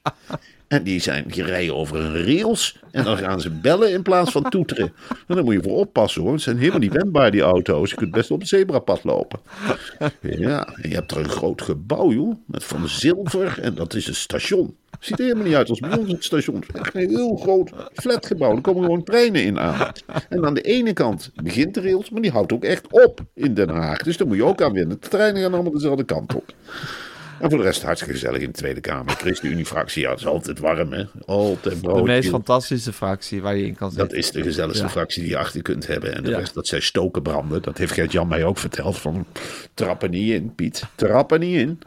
En 0.69 0.83
die, 0.83 0.99
zijn, 0.99 1.25
rijden 1.27 1.75
over 1.75 1.99
een 1.99 2.25
rails. 2.25 2.79
En 2.91 3.03
dan 3.03 3.17
gaan 3.17 3.41
ze 3.41 3.49
bellen 3.49 3.91
in 3.91 4.01
plaats 4.01 4.31
van 4.31 4.49
toeteren. 4.49 4.93
En 5.27 5.35
dan 5.35 5.43
moet 5.43 5.53
je 5.53 5.63
voor 5.63 5.77
oppassen 5.77 6.21
hoor. 6.21 6.31
Het 6.31 6.41
zijn 6.41 6.57
helemaal 6.57 6.79
niet 6.79 6.93
wendbaar 6.93 7.31
die 7.31 7.41
auto's. 7.41 7.89
Je 7.89 7.95
kunt 7.95 8.11
best 8.11 8.31
op 8.31 8.39
het 8.39 8.47
zebrapad 8.47 9.03
lopen. 9.03 9.39
Ja, 10.21 10.67
en 10.67 10.89
je 10.89 10.95
hebt 10.95 11.11
er 11.11 11.17
een 11.17 11.29
groot 11.29 11.61
gebouw 11.61 12.11
joh. 12.11 12.35
Met 12.45 12.63
van 12.63 12.87
zilver. 12.87 13.59
En 13.61 13.75
dat 13.75 13.93
is 13.93 14.07
een 14.07 14.15
station. 14.15 14.75
Ziet 14.99 15.19
er 15.19 15.23
helemaal 15.23 15.45
niet 15.45 15.55
uit 15.55 15.69
als 15.69 15.79
bij 15.79 15.97
ons 15.97 16.11
het 16.11 16.23
station. 16.23 16.63
Echt 16.73 16.95
een 16.95 17.09
heel 17.09 17.37
groot 17.37 17.71
flatgebouw. 17.93 18.55
Er 18.55 18.61
komen 18.61 18.83
gewoon 18.83 19.03
treinen 19.03 19.43
in 19.43 19.59
aan. 19.59 19.91
En 20.29 20.45
aan 20.45 20.53
de 20.53 20.61
ene 20.61 20.93
kant 20.93 21.31
begint 21.43 21.73
de 21.73 21.81
rails. 21.81 22.09
Maar 22.09 22.21
die 22.21 22.31
houdt 22.31 22.53
ook 22.53 22.63
echt 22.63 22.87
op 22.89 23.21
in 23.33 23.53
Den 23.53 23.69
Haag. 23.69 24.03
Dus 24.03 24.17
daar 24.17 24.27
moet 24.27 24.37
je 24.37 24.43
ook 24.43 24.61
aan 24.61 24.73
winnen. 24.73 24.99
De 25.01 25.09
treinen 25.09 25.41
gaan 25.41 25.53
allemaal 25.53 25.71
dezelfde 25.71 26.03
kant 26.03 26.35
op. 26.35 26.53
En 27.39 27.49
voor 27.49 27.57
de 27.57 27.63
rest 27.65 27.83
hartstikke 27.83 28.13
gezellig 28.13 28.41
in 28.41 28.47
de 28.47 28.57
Tweede 28.57 28.81
Kamer. 28.81 29.13
ChristenUnie-fractie, 29.13 30.01
ja, 30.01 30.09
dat 30.09 30.19
is 30.19 30.25
altijd 30.25 30.59
warm, 30.59 30.91
hè. 30.93 31.03
Altijd 31.25 31.81
De 31.83 32.01
meest 32.03 32.29
fantastische 32.29 32.93
fractie 32.93 33.41
waar 33.41 33.55
je 33.55 33.65
in 33.65 33.75
kan 33.75 33.91
zitten. 33.91 34.07
Dat 34.07 34.17
is 34.17 34.31
de 34.31 34.43
gezelligste 34.43 34.89
fractie 34.89 35.21
die 35.21 35.31
je 35.31 35.37
achter 35.37 35.61
kunt 35.61 35.87
hebben. 35.87 36.15
En 36.15 36.23
de 36.23 36.35
rest, 36.35 36.53
dat 36.53 36.67
zij 36.67 36.79
stoken 36.79 37.21
branden. 37.21 37.61
Dat 37.61 37.77
heeft 37.77 37.93
Gert-Jan 37.93 38.27
mij 38.27 38.43
ook 38.43 38.57
verteld. 38.57 38.97
Van, 38.97 39.25
trappen 39.73 40.09
niet 40.09 40.31
in, 40.31 40.55
Piet. 40.55 40.83
Trappen 40.95 41.39
niet 41.39 41.55
in. 41.55 41.79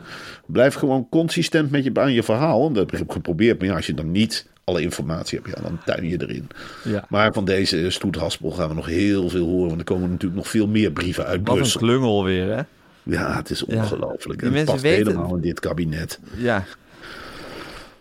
Blijf 0.47 0.75
gewoon 0.75 1.09
consistent 1.11 1.71
met 1.71 1.85
je, 1.85 1.91
aan 1.95 2.13
je 2.13 2.23
verhaal. 2.23 2.67
En 2.67 2.73
dat 2.73 2.91
heb 2.91 3.01
ik 3.01 3.13
geprobeerd. 3.13 3.59
Maar 3.59 3.69
ja, 3.69 3.75
als 3.75 3.87
je 3.87 3.95
dan 3.95 4.11
niet 4.11 4.47
alle 4.65 4.81
informatie 4.81 5.41
hebt, 5.43 5.57
ja, 5.57 5.63
dan 5.63 5.79
tuin 5.85 6.09
je 6.09 6.23
erin. 6.23 6.49
Ja. 6.85 7.07
Maar 7.09 7.33
van 7.33 7.45
deze 7.45 7.91
stoethaspel 7.91 8.51
gaan 8.51 8.69
we 8.69 8.75
nog 8.75 8.87
heel 8.87 9.29
veel 9.29 9.47
horen. 9.47 9.69
Want 9.69 9.79
er 9.79 9.85
komen 9.85 10.11
natuurlijk 10.11 10.41
nog 10.43 10.49
veel 10.49 10.67
meer 10.67 10.93
brieven 10.93 11.27
uit 11.27 11.41
Wat 11.45 11.57
Brussel. 11.57 11.81
een 11.81 11.87
klungel 11.87 12.25
weer, 12.25 12.57
hè? 12.57 12.63
Ja, 13.03 13.37
het 13.37 13.51
is 13.51 13.65
ongelooflijk. 13.65 14.41
Ja. 14.41 14.51
Het 14.51 14.65
past 14.65 14.83
weten... 14.83 15.07
helemaal 15.07 15.35
in 15.35 15.43
dit 15.43 15.61
kabinet. 15.61 16.21
Ja. 16.37 16.65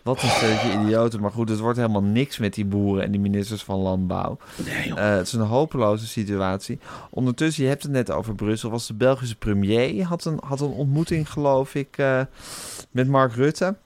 Wat 0.02 0.22
een 0.22 0.28
stukje 0.28 0.80
idioten. 0.82 1.20
Maar 1.20 1.30
goed, 1.30 1.48
het 1.48 1.58
wordt 1.58 1.78
helemaal 1.78 2.02
niks 2.02 2.38
met 2.38 2.54
die 2.54 2.64
boeren 2.64 3.04
en 3.04 3.10
die 3.10 3.20
ministers 3.20 3.62
van 3.62 3.78
Landbouw. 3.78 4.38
Nee, 4.64 4.88
uh, 4.88 4.94
het 4.96 5.26
is 5.26 5.32
een 5.32 5.40
hopeloze 5.40 6.06
situatie. 6.06 6.78
Ondertussen, 7.10 7.62
je 7.62 7.68
hebt 7.68 7.82
het 7.82 7.92
net 7.92 8.10
over 8.10 8.34
Brussel, 8.34 8.70
was 8.70 8.86
de 8.86 8.94
Belgische 8.94 9.36
premier. 9.36 10.04
Had 10.04 10.24
een, 10.24 10.40
had 10.44 10.60
een 10.60 10.70
ontmoeting, 10.70 11.30
geloof 11.30 11.74
ik, 11.74 11.98
uh, 11.98 12.20
met 12.90 13.08
Mark 13.08 13.32
Rutte. 13.32 13.76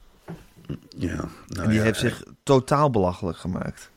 Ja, 0.89 1.17
nou 1.47 1.63
en 1.63 1.69
die 1.69 1.79
ja, 1.79 1.85
heeft 1.85 1.99
zich 1.99 2.23
totaal 2.43 2.91
belachelijk 2.91 3.39
gemaakt. 3.39 3.91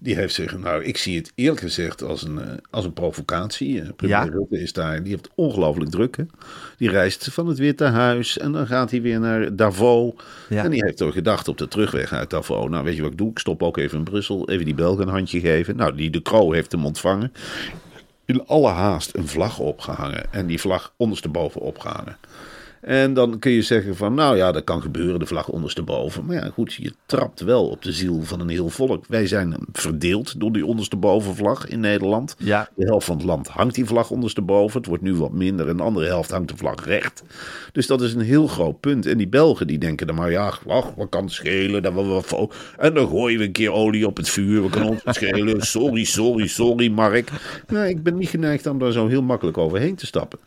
Die 0.00 0.14
heeft 0.14 0.34
zich, 0.34 0.58
nou, 0.58 0.84
ik 0.84 0.96
zie 0.96 1.16
het 1.16 1.32
eerlijk 1.34 1.60
gezegd 1.60 2.02
als 2.02 2.22
een, 2.22 2.38
uh, 2.38 2.42
als 2.70 2.84
een 2.84 2.92
provocatie. 2.92 3.74
Uh, 3.74 3.88
premier 3.96 4.16
ja. 4.16 4.22
Rutte 4.24 4.60
is 4.60 4.72
daar, 4.72 5.02
die 5.02 5.12
heeft 5.12 5.28
ongelooflijk 5.34 5.90
druk. 5.90 6.16
Hè? 6.16 6.24
Die 6.76 6.90
reist 6.90 7.28
van 7.32 7.46
het 7.46 7.58
Witte 7.58 7.84
Huis 7.84 8.38
en 8.38 8.52
dan 8.52 8.66
gaat 8.66 8.90
hij 8.90 9.02
weer 9.02 9.20
naar 9.20 9.56
Davos. 9.56 10.12
Ja. 10.48 10.64
En 10.64 10.70
die 10.70 10.84
heeft 10.84 10.96
toch 10.96 11.12
gedacht 11.12 11.48
op 11.48 11.58
de 11.58 11.68
terugweg 11.68 12.12
uit 12.12 12.30
Davos. 12.30 12.68
Nou, 12.68 12.84
weet 12.84 12.96
je 12.96 13.02
wat 13.02 13.10
ik 13.10 13.18
doe? 13.18 13.30
Ik 13.30 13.38
stop 13.38 13.62
ook 13.62 13.76
even 13.76 13.98
in 13.98 14.04
Brussel, 14.04 14.48
even 14.48 14.64
die 14.64 14.74
Belgen 14.74 15.02
een 15.02 15.12
handje 15.12 15.40
geven. 15.40 15.76
Nou, 15.76 15.94
die 15.94 16.10
de 16.10 16.22
Croo 16.22 16.52
heeft 16.52 16.72
hem 16.72 16.86
ontvangen. 16.86 17.32
In 18.24 18.46
alle 18.46 18.70
haast 18.70 19.14
een 19.14 19.28
vlag 19.28 19.58
opgehangen 19.58 20.32
en 20.32 20.46
die 20.46 20.60
vlag 20.60 20.92
ondersteboven 20.96 21.60
opgehangen. 21.60 22.16
En 22.88 23.14
dan 23.14 23.38
kun 23.38 23.52
je 23.52 23.62
zeggen 23.62 23.96
van, 23.96 24.14
nou 24.14 24.36
ja, 24.36 24.52
dat 24.52 24.64
kan 24.64 24.82
gebeuren, 24.82 25.18
de 25.18 25.26
vlag 25.26 25.48
ondersteboven. 25.48 26.24
Maar 26.24 26.36
ja, 26.36 26.50
goed, 26.50 26.74
je 26.74 26.92
trapt 27.06 27.40
wel 27.40 27.68
op 27.68 27.82
de 27.82 27.92
ziel 27.92 28.22
van 28.22 28.40
een 28.40 28.48
heel 28.48 28.68
volk. 28.68 29.04
Wij 29.08 29.26
zijn 29.26 29.56
verdeeld 29.72 30.40
door 30.40 30.52
die 30.52 30.66
ondersteboven 30.66 31.34
vlag 31.34 31.66
in 31.66 31.80
Nederland. 31.80 32.34
Ja. 32.38 32.68
De 32.74 32.84
helft 32.84 33.06
van 33.06 33.16
het 33.16 33.26
land 33.26 33.48
hangt 33.48 33.74
die 33.74 33.84
vlag 33.84 34.10
ondersteboven. 34.10 34.78
Het 34.78 34.88
wordt 34.88 35.02
nu 35.02 35.14
wat 35.14 35.32
minder 35.32 35.68
en 35.68 35.76
de 35.76 35.82
andere 35.82 36.06
helft 36.06 36.30
hangt 36.30 36.48
de 36.48 36.56
vlag 36.56 36.84
recht. 36.84 37.22
Dus 37.72 37.86
dat 37.86 38.02
is 38.02 38.14
een 38.14 38.20
heel 38.20 38.46
groot 38.46 38.80
punt. 38.80 39.06
En 39.06 39.18
die 39.18 39.28
Belgen 39.28 39.66
die 39.66 39.78
denken 39.78 40.06
dan 40.06 40.16
maar, 40.16 40.30
ja, 40.30 40.52
wacht, 40.64 40.92
wat 40.96 41.08
kan 41.08 41.24
het 41.24 41.32
schelen? 41.32 41.82
Dat 41.82 41.94
we 41.94 42.02
wat 42.02 42.54
en 42.78 42.94
dan 42.94 43.08
gooien 43.08 43.38
we 43.38 43.44
een 43.44 43.52
keer 43.52 43.72
olie 43.72 44.06
op 44.06 44.16
het 44.16 44.28
vuur. 44.28 44.62
We 44.62 44.70
kunnen 44.70 44.90
ons 44.90 45.02
schelen. 45.04 45.60
Sorry, 45.60 46.04
sorry, 46.04 46.46
sorry, 46.46 46.88
Mark. 46.90 47.30
Nou, 47.66 47.86
ik 47.86 48.02
ben 48.02 48.16
niet 48.16 48.28
geneigd 48.28 48.66
om 48.66 48.78
daar 48.78 48.92
zo 48.92 49.06
heel 49.06 49.22
makkelijk 49.22 49.58
overheen 49.58 49.94
te 49.94 50.06
stappen. 50.06 50.38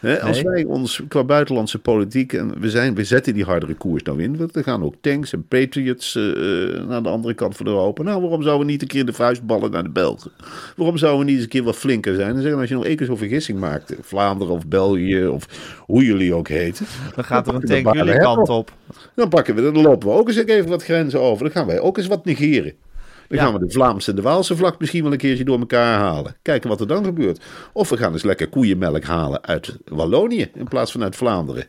He, 0.00 0.20
als 0.20 0.42
nee. 0.42 0.52
wij 0.52 0.64
ons 0.64 1.02
qua 1.08 1.24
buitenlandse 1.24 1.78
politiek, 1.78 2.32
en 2.32 2.60
we, 2.60 2.70
zijn, 2.70 2.94
we 2.94 3.04
zetten 3.04 3.34
die 3.34 3.44
hardere 3.44 3.74
koers 3.74 4.02
nou 4.02 4.22
in, 4.22 4.36
want 4.36 4.56
er 4.56 4.62
gaan 4.62 4.82
ook 4.82 4.94
tanks 5.00 5.32
en 5.32 5.46
patriots 5.48 6.14
uh, 6.14 6.86
naar 6.88 7.02
de 7.02 7.08
andere 7.08 7.34
kant 7.34 7.56
van 7.56 7.66
Europa. 7.66 8.02
Nou, 8.02 8.20
waarom 8.20 8.42
zouden 8.42 8.66
we 8.66 8.72
niet 8.72 8.82
een 8.82 8.88
keer 8.88 9.06
de 9.06 9.12
vuist 9.12 9.46
ballen 9.46 9.70
naar 9.70 9.82
de 9.82 9.90
Belgen? 9.90 10.30
Waarom 10.76 10.96
zouden 10.96 11.20
we 11.20 11.26
niet 11.26 11.34
eens 11.34 11.44
een 11.44 11.50
keer 11.50 11.62
wat 11.62 11.76
flinker 11.76 12.14
zijn 12.14 12.34
en 12.34 12.42
zeggen 12.42 12.60
als 12.60 12.68
je 12.68 12.74
nog 12.74 12.84
één 12.84 12.96
keer 12.96 13.06
zo'n 13.06 13.16
vergissing 13.16 13.58
maakt, 13.58 13.94
Vlaanderen 14.00 14.54
of 14.54 14.66
België 14.66 15.26
of 15.26 15.46
hoe 15.80 16.04
jullie 16.04 16.34
ook 16.34 16.48
heten. 16.48 16.86
Dan 17.14 17.24
gaat 17.24 17.46
er 17.46 17.54
een 17.54 17.60
tank 17.60 17.94
jullie 17.94 18.18
kant 18.18 18.48
op. 18.48 18.72
Dan 19.14 19.28
pakken 19.28 19.54
we, 19.54 19.62
dan 19.62 19.82
lopen 19.82 20.08
we 20.08 20.14
ook 20.14 20.28
eens 20.28 20.44
even 20.44 20.68
wat 20.68 20.84
grenzen 20.84 21.20
over. 21.20 21.44
Dan 21.44 21.52
gaan 21.52 21.66
wij 21.66 21.80
ook 21.80 21.98
eens 21.98 22.06
wat 22.06 22.24
negeren. 22.24 22.72
Dan 23.28 23.38
ja. 23.38 23.44
gaan 23.44 23.52
we 23.52 23.66
de 23.66 23.72
Vlaamse 23.72 24.10
en 24.10 24.16
de 24.16 24.22
Waalse 24.22 24.56
vlag 24.56 24.78
misschien 24.78 25.02
wel 25.02 25.12
een 25.12 25.18
keertje 25.18 25.44
door 25.44 25.58
elkaar 25.58 25.98
halen. 25.98 26.36
Kijken 26.42 26.68
wat 26.68 26.80
er 26.80 26.86
dan 26.86 27.04
gebeurt. 27.04 27.44
Of 27.72 27.88
we 27.88 27.96
gaan 27.96 28.12
eens 28.12 28.22
lekker 28.22 28.48
koeienmelk 28.48 29.04
halen 29.04 29.44
uit 29.44 29.76
Wallonië 29.84 30.50
in 30.54 30.68
plaats 30.68 30.92
van 30.92 31.02
uit 31.02 31.16
Vlaanderen. 31.16 31.66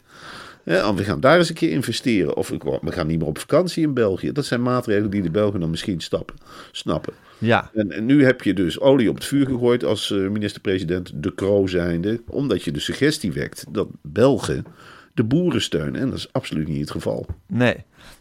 Ja, 0.64 0.94
we 0.94 1.04
gaan 1.04 1.20
daar 1.20 1.38
eens 1.38 1.50
een 1.50 1.56
keer 1.56 1.72
investeren. 1.72 2.36
Of 2.36 2.50
we 2.50 2.92
gaan 2.92 3.08
niet 3.08 3.20
meer 3.20 3.28
op 3.28 3.38
vakantie 3.38 3.84
in 3.84 3.94
België. 3.94 4.32
Dat 4.32 4.46
zijn 4.46 4.62
maatregelen 4.62 5.10
die 5.10 5.22
de 5.22 5.32
Belgen 5.32 5.60
dan 5.60 5.70
misschien 5.70 6.00
stappen, 6.00 6.36
snappen. 6.72 7.14
Ja. 7.38 7.70
En, 7.74 7.92
en, 7.92 8.06
nu 8.06 8.26
heb 8.26 8.42
je 8.42 8.54
dus 8.54 8.80
olie 8.80 9.10
op 9.10 9.16
het 9.16 9.26
vuur 9.26 9.46
gegooid 9.46 9.84
als 9.84 10.10
uh, 10.10 10.30
minister-president 10.30 11.12
De 11.16 11.36
Croo 11.36 11.68
zijnde. 11.68 12.22
Omdat 12.28 12.64
je 12.64 12.72
de 12.72 12.80
suggestie 12.80 13.32
wekt 13.32 13.66
dat 13.70 13.88
Belgen 14.02 14.66
de 15.18 15.24
boeren 15.24 15.62
steunen. 15.62 16.02
En 16.02 16.10
dat 16.10 16.18
is 16.18 16.34
absoluut 16.34 16.68
niet 16.68 16.80
het 16.80 16.92
geval. 16.92 17.26
Nee. 17.48 17.76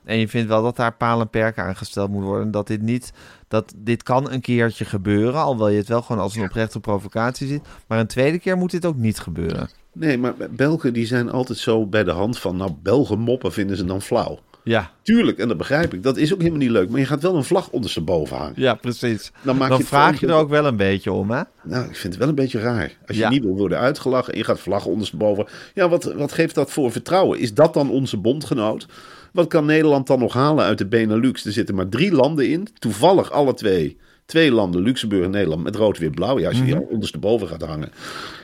En 0.04 0.18
je 0.18 0.28
vindt 0.28 0.48
wel 0.48 0.62
dat 0.62 0.76
daar 0.76 0.94
paal 0.94 1.20
en 1.20 1.28
perk 1.28 1.58
aangesteld 1.58 2.10
moet 2.10 2.22
worden. 2.22 2.50
Dat 2.50 2.66
dit 2.66 2.82
niet, 2.82 3.12
dat 3.48 3.74
dit 3.76 4.02
kan 4.02 4.30
een 4.30 4.40
keertje 4.40 4.84
gebeuren. 4.84 5.40
Alhoewel 5.40 5.68
je 5.68 5.78
het 5.78 5.88
wel 5.88 6.02
gewoon 6.02 6.22
als 6.22 6.36
een 6.36 6.44
oprechte 6.44 6.80
provocatie 6.80 7.46
ziet. 7.46 7.62
Maar 7.86 7.98
een 7.98 8.06
tweede 8.06 8.38
keer 8.38 8.56
moet 8.56 8.70
dit 8.70 8.84
ook 8.84 8.96
niet 8.96 9.18
gebeuren. 9.18 9.68
Nee, 9.92 10.18
maar 10.18 10.34
Belgen 10.50 10.92
die 10.92 11.06
zijn 11.06 11.30
altijd 11.30 11.58
zo 11.58 11.86
bij 11.86 12.04
de 12.04 12.10
hand 12.10 12.38
van. 12.38 12.56
Nou, 12.56 12.72
Belgen 12.82 13.18
moppen 13.18 13.52
vinden 13.52 13.76
ze 13.76 13.84
dan 13.84 14.02
flauw. 14.02 14.38
Ja. 14.68 14.90
Tuurlijk, 15.02 15.38
en 15.38 15.48
dat 15.48 15.56
begrijp 15.56 15.94
ik. 15.94 16.02
Dat 16.02 16.16
is 16.16 16.32
ook 16.32 16.38
helemaal 16.38 16.60
niet 16.60 16.70
leuk. 16.70 16.88
Maar 16.90 17.00
je 17.00 17.06
gaat 17.06 17.22
wel 17.22 17.34
een 17.36 17.44
vlag 17.44 17.68
ondersteboven 17.70 18.36
hangen. 18.36 18.52
Ja, 18.56 18.74
precies. 18.74 19.32
Dan, 19.42 19.56
maak 19.56 19.68
dan 19.68 19.78
je 19.78 19.84
vraag 19.84 20.20
je 20.20 20.26
er 20.26 20.34
ook 20.34 20.48
wel 20.48 20.66
een 20.66 20.76
beetje 20.76 21.12
om, 21.12 21.30
hè? 21.30 21.42
Nou, 21.62 21.84
ik 21.88 21.96
vind 21.96 22.12
het 22.12 22.16
wel 22.16 22.28
een 22.28 22.34
beetje 22.34 22.58
raar. 22.60 22.92
Als 23.06 23.16
je 23.16 23.22
Ja. 23.22 23.28
niet 23.28 23.42
wil 23.42 23.56
worden 23.56 23.78
uitgelachen 23.78 24.32
en 24.32 24.38
je 24.38 24.44
gaat 24.44 24.60
vlag 24.60 24.86
ondersteboven. 24.86 25.46
Ja, 25.74 25.88
wat, 25.88 26.04
wat 26.04 26.32
geeft 26.32 26.54
dat 26.54 26.70
voor 26.70 26.92
vertrouwen? 26.92 27.38
Is 27.38 27.54
dat 27.54 27.74
dan 27.74 27.90
onze 27.90 28.16
bondgenoot? 28.16 28.86
Wat 29.32 29.46
kan 29.46 29.64
Nederland 29.64 30.06
dan 30.06 30.18
nog 30.18 30.32
halen 30.32 30.64
uit 30.64 30.78
de 30.78 30.86
Benelux? 30.86 31.44
Er 31.44 31.52
zitten 31.52 31.74
maar 31.74 31.88
drie 31.88 32.12
landen 32.12 32.48
in. 32.48 32.68
Toevallig 32.78 33.30
alle 33.30 33.54
twee. 33.54 33.96
Twee 34.24 34.52
landen, 34.52 34.82
Luxemburg 34.82 35.24
en 35.24 35.30
Nederland, 35.30 35.62
met 35.62 35.76
rood, 35.76 35.98
wit, 35.98 36.14
blauw. 36.14 36.38
Ja, 36.38 36.48
als 36.48 36.58
je 36.58 36.64
die 36.64 36.88
ondersteboven 36.90 37.48
gaat 37.48 37.62
hangen. 37.62 37.92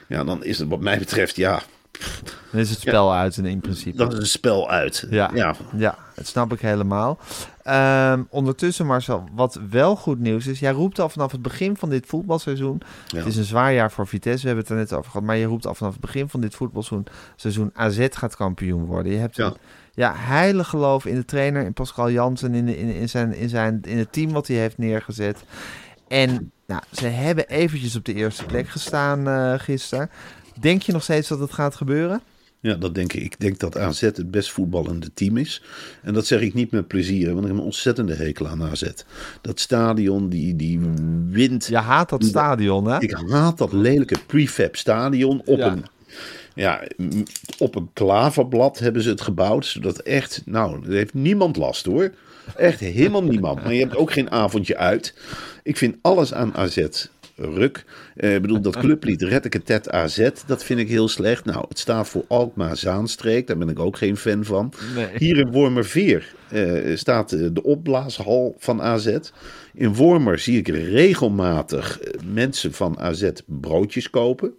Ja, 0.08 0.24
dan 0.24 0.44
is 0.44 0.58
het 0.58 0.68
wat 0.68 0.80
mij 0.80 0.98
betreft, 0.98 1.36
ja, 1.36 1.62
Dan 2.50 2.60
is 2.60 2.70
het 2.70 2.80
spel 2.80 3.14
uit 3.14 3.36
in, 3.36 3.46
in 3.46 3.60
principe. 3.60 3.96
dat 3.96 4.12
is 4.12 4.18
een 4.18 4.26
spel 4.26 4.70
uit. 4.70 5.06
Ja. 5.10 5.30
ja. 5.34 5.54
Ja, 5.76 5.98
dat 6.14 6.26
snap 6.26 6.52
ik 6.52 6.60
helemaal. 6.60 7.18
Ehm, 7.62 8.22
ondertussen, 8.28 8.86
Marcel, 8.86 9.24
wat 9.34 9.60
wel 9.70 9.96
goed 9.96 10.18
nieuws 10.18 10.46
is. 10.46 10.58
Jij 10.60 10.72
roept 10.72 10.98
al 10.98 11.08
vanaf 11.08 11.32
het 11.32 11.42
begin 11.42 11.76
van 11.76 11.88
dit 11.90 12.06
voetbalseizoen. 12.06 12.80
Ja. 13.06 13.18
Het 13.18 13.26
is 13.26 13.36
een 13.36 13.44
zwaar 13.44 13.72
jaar 13.72 13.92
voor 13.92 14.06
Vitesse, 14.06 14.40
we 14.40 14.46
hebben 14.46 14.64
het 14.64 14.72
er 14.72 14.78
net 14.78 14.92
over 14.92 15.10
gehad. 15.10 15.26
Maar 15.26 15.36
je 15.36 15.46
roept 15.46 15.66
al 15.66 15.74
vanaf 15.74 15.92
het 15.92 16.00
begin 16.00 16.28
van 16.28 16.40
dit 16.40 16.54
voetbalseizoen. 16.54 17.06
Seizoen 17.36 17.70
AZ 17.74 18.06
gaat 18.10 18.36
kampioen 18.36 18.84
worden. 18.84 19.12
Je 19.12 19.18
hebt 19.18 19.36
Ja. 19.36 19.46
een 19.46 19.56
ja, 19.94 20.12
heilig 20.16 20.68
geloof 20.68 21.06
in 21.06 21.14
de 21.14 21.24
trainer, 21.24 21.64
in 21.64 21.72
Pascal 21.72 22.10
Jansen, 22.10 22.54
in, 22.54 22.66
de, 22.66 22.78
in, 22.78 22.94
in, 22.94 23.08
zijn, 23.08 23.34
in, 23.34 23.48
zijn, 23.48 23.80
in 23.82 23.98
het 23.98 24.12
team 24.12 24.32
wat 24.32 24.46
hij 24.46 24.56
heeft 24.56 24.78
neergezet. 24.78 25.44
En 26.08 26.52
nou, 26.66 26.82
ze 26.90 27.06
hebben 27.06 27.48
eventjes 27.48 27.96
op 27.96 28.04
de 28.04 28.14
eerste 28.14 28.44
plek 28.44 28.68
gestaan 28.68 29.28
eh 29.28 29.54
gisteren. 29.56 30.10
Denk 30.60 30.82
je 30.82 30.92
nog 30.92 31.02
steeds 31.02 31.28
dat 31.28 31.38
het 31.38 31.52
gaat 31.52 31.74
gebeuren? 31.74 32.20
Ja, 32.60 32.74
dat 32.74 32.94
denk 32.94 33.12
ik. 33.12 33.22
Ik 33.22 33.40
denk 33.40 33.58
dat 33.58 33.78
AZ 33.78 34.00
het 34.00 34.30
best 34.30 34.50
voetballende 34.50 35.10
team 35.14 35.36
is. 35.36 35.62
En 36.02 36.14
dat 36.14 36.26
zeg 36.26 36.40
ik 36.40 36.54
niet 36.54 36.70
met 36.70 36.86
plezier, 36.86 37.26
want 37.26 37.40
ik 37.40 37.46
heb 37.46 37.56
een 37.56 37.64
ontzettende 37.64 38.14
hekel 38.14 38.48
aan 38.48 38.62
AZ. 38.62 38.82
Dat 39.40 39.60
stadion, 39.60 40.28
die, 40.28 40.56
die 40.56 40.80
wind. 41.28 41.66
Je 41.66 41.76
haat 41.76 42.08
dat 42.08 42.24
stadion, 42.24 42.84
hè? 42.86 43.00
Ik 43.00 43.16
haat 43.28 43.58
dat 43.58 43.72
lelijke 43.72 44.18
prefab 44.26 44.76
stadion 44.76 45.42
op 45.44 45.58
Ja. 45.58 45.72
een... 45.72 45.84
Ja, 46.54 46.82
op 47.58 47.74
een 47.74 47.90
klaverblad 47.92 48.78
hebben 48.78 49.02
ze 49.02 49.08
het 49.08 49.20
gebouwd. 49.20 49.66
Zodat 49.66 49.98
echt, 49.98 50.42
nou, 50.44 50.86
er 50.86 50.92
heeft 50.92 51.14
niemand 51.14 51.56
last 51.56 51.84
hoor. 51.86 52.12
Echt 52.56 52.80
helemaal 52.80 53.24
niemand. 53.24 53.62
Maar 53.62 53.74
je 53.74 53.80
hebt 53.80 53.96
ook 53.96 54.12
geen 54.12 54.30
avondje 54.30 54.76
uit. 54.76 55.14
Ik 55.62 55.76
vind 55.76 55.96
alles 56.02 56.34
aan 56.34 56.54
AZ 56.54 56.86
ruk. 57.50 57.84
Eh, 58.16 58.34
Ik 58.34 58.42
bedoel, 58.42 58.60
dat 58.60 58.76
clublied 58.76 59.22
Retteke 59.22 59.62
Tet 59.62 59.90
AZ, 59.90 60.28
dat 60.46 60.64
vind 60.64 60.80
ik 60.80 60.88
heel 60.88 61.08
slecht. 61.08 61.44
Nou, 61.44 61.64
het 61.68 61.78
staat 61.78 62.08
voor 62.08 62.24
Alkmaar 62.28 62.76
Zaanstreek. 62.76 63.46
Daar 63.46 63.58
ben 63.58 63.68
ik 63.68 63.78
ook 63.78 63.96
geen 63.96 64.16
fan 64.16 64.44
van. 64.44 64.72
Nee. 64.94 65.06
Hier 65.16 65.36
in 65.38 65.50
Wormerveer 65.50 66.34
eh, 66.52 66.96
staat 66.96 67.32
eh, 67.32 67.46
de 67.52 67.62
opblaashal 67.62 68.54
van 68.58 68.82
AZ. 68.82 69.18
In 69.74 69.94
Wormer 69.94 70.38
zie 70.38 70.58
ik 70.58 70.68
regelmatig 70.68 72.00
eh, 72.00 72.20
mensen 72.32 72.72
van 72.72 72.98
AZ 72.98 73.30
broodjes 73.44 74.10
kopen. 74.10 74.52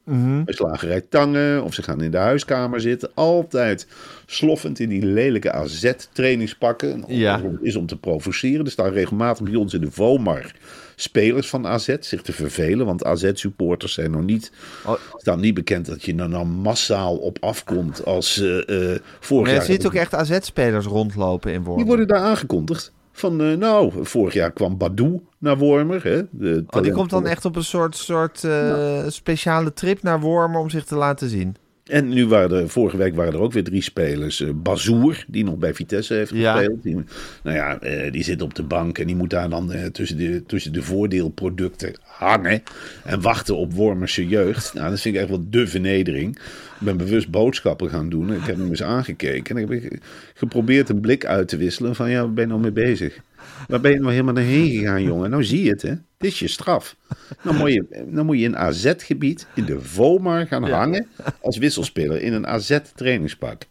Bij 0.45 0.53
slagerij 0.53 1.01
Tangen 1.01 1.63
of 1.63 1.73
ze 1.73 1.83
gaan 1.83 2.01
in 2.01 2.11
de 2.11 2.17
huiskamer 2.17 2.81
zitten. 2.81 3.11
Altijd 3.13 3.87
sloffend 4.25 4.79
in 4.79 4.89
die 4.89 5.05
lelijke 5.05 5.51
AZ-trainingspakken. 5.51 7.03
Ja. 7.07 7.41
Is 7.61 7.75
om 7.75 7.85
te 7.85 7.97
provoceren. 7.97 8.65
Er 8.65 8.71
staan 8.71 8.91
regelmatig 8.91 9.43
bij 9.43 9.55
ons 9.55 9.73
in 9.73 9.81
de 9.81 9.91
Vomar 9.91 10.51
spelers 10.95 11.49
van 11.49 11.67
AZ 11.67 11.95
zich 11.99 12.21
te 12.21 12.33
vervelen. 12.33 12.85
Want 12.85 13.03
AZ-supporters 13.03 13.93
zijn 13.93 14.11
nog 14.11 14.23
niet, 14.23 14.51
Oh. 14.85 14.93
staan 15.15 15.39
niet 15.39 15.53
bekend 15.53 15.85
dat 15.85 16.03
je 16.03 16.15
er 16.15 16.29
dan 16.29 16.47
massaal 16.47 17.15
op 17.15 17.37
afkomt 17.41 18.05
als 18.05 18.41
eh 18.41 18.91
eh 18.93 18.99
vorig 19.19 19.51
jaar. 19.51 19.61
ziet 19.61 19.85
ook 19.85 19.93
echt 19.93 20.13
AZ-spelers 20.13 20.85
rondlopen 20.85 21.53
in 21.53 21.63
Die 21.83 21.95
worden 21.95 22.07
daar 22.15 22.25
aangekondigd. 22.25 22.91
Van, 23.11 23.41
eh, 23.41 23.57
nou, 23.57 23.91
vorig 24.01 24.33
jaar 24.33 24.51
kwam 24.51 24.77
Badou 24.77 25.21
naar 25.37 25.57
Wormer. 25.57 26.03
Hè, 26.03 26.21
de 26.31 26.63
Oh, 26.69 26.81
die 26.83 26.91
komt 26.91 27.09
dan 27.09 27.27
echt 27.27 27.45
op 27.45 27.55
een 27.55 27.63
soort, 27.63 27.95
soort 27.97 28.43
eh, 28.43 29.03
speciale 29.07 29.73
trip 29.73 30.03
naar 30.03 30.19
Wormen 30.19 30.59
om 30.59 30.69
zich 30.69 30.85
te 30.85 30.95
laten 30.95 31.29
zien. 31.29 31.55
En 31.83 32.09
nu 32.09 32.27
waren 32.27 32.61
er, 32.61 32.69
vorige 32.69 32.97
week 32.97 33.15
waren 33.15 33.33
er 33.33 33.39
ook 33.39 33.51
weer 33.51 33.63
drie 33.63 33.81
spelers. 33.81 34.41
Eh 34.41 34.49
Bazoer, 34.55 35.25
die 35.27 35.43
nog 35.43 35.57
bij 35.57 35.73
Vitesse 35.73 36.13
heeft 36.13 36.31
Ja. 36.33 36.55
gespeeld. 36.55 36.83
Die, 36.83 37.03
nou 37.43 37.57
ja, 37.57 37.77
die 38.09 38.23
zit 38.23 38.41
op 38.41 38.53
de 38.55 38.63
bank 38.63 38.97
en 38.97 39.07
die 39.07 39.15
moet 39.15 39.29
daar 39.29 39.49
dan 39.49 39.71
tussen, 39.91 40.17
de, 40.17 40.43
tussen 40.47 40.73
de 40.73 40.81
voordeelproducten 40.81 41.93
hangen. 42.01 42.63
En 43.03 43.21
wachten 43.21 43.55
op 43.57 43.73
Wormerse 43.73 44.27
jeugd. 44.27 44.73
Nou, 44.73 44.89
dat 44.89 44.99
vind 44.99 45.15
ik 45.15 45.21
echt 45.21 45.29
wel 45.29 45.45
de 45.49 45.67
vernedering. 45.67 46.39
Ik 46.83 46.89
ben 46.89 46.97
bewust 46.97 47.29
boodschappen 47.29 47.89
gaan 47.89 48.09
doen. 48.09 48.33
Ik 48.33 48.43
heb 48.43 48.57
hem 48.57 48.69
eens 48.69 48.83
aangekeken. 48.83 49.57
En 49.57 49.69
ik 49.71 49.83
heb 49.83 50.01
geprobeerd 50.33 50.89
een 50.89 50.99
blik 50.99 51.25
uit 51.25 51.47
te 51.47 51.57
wisselen 51.57 51.95
van 51.95 52.09
ja, 52.09 52.19
waar 52.19 52.33
ben 52.33 52.43
je 52.43 52.49
nou 52.49 52.61
mee 52.61 52.71
bezig? 52.71 53.19
Waar 53.67 53.81
ben 53.81 53.91
je 53.91 53.99
nou 53.99 54.11
helemaal 54.11 54.33
naar 54.33 54.43
heen 54.43 54.69
gegaan, 54.69 55.03
jongen? 55.03 55.29
Nou 55.29 55.43
zie 55.43 55.63
je 55.63 55.69
het, 55.69 55.81
hè? 55.81 55.93
Dit 56.17 56.31
is 56.31 56.39
je 56.39 56.47
straf. 56.47 56.95
Dan 57.43 57.55
moet 57.55 57.73
je, 57.73 58.05
dan 58.07 58.25
moet 58.25 58.37
je 58.39 58.43
in 58.43 58.57
AZ-gebied 58.57 59.47
in 59.53 59.65
de 59.65 59.81
Vomar 59.81 60.47
gaan 60.47 60.69
hangen 60.69 61.07
als 61.41 61.57
wisselspeler 61.57 62.21
in 62.21 62.33
een 62.33 62.47
AZ-trainingspak. 62.47 63.61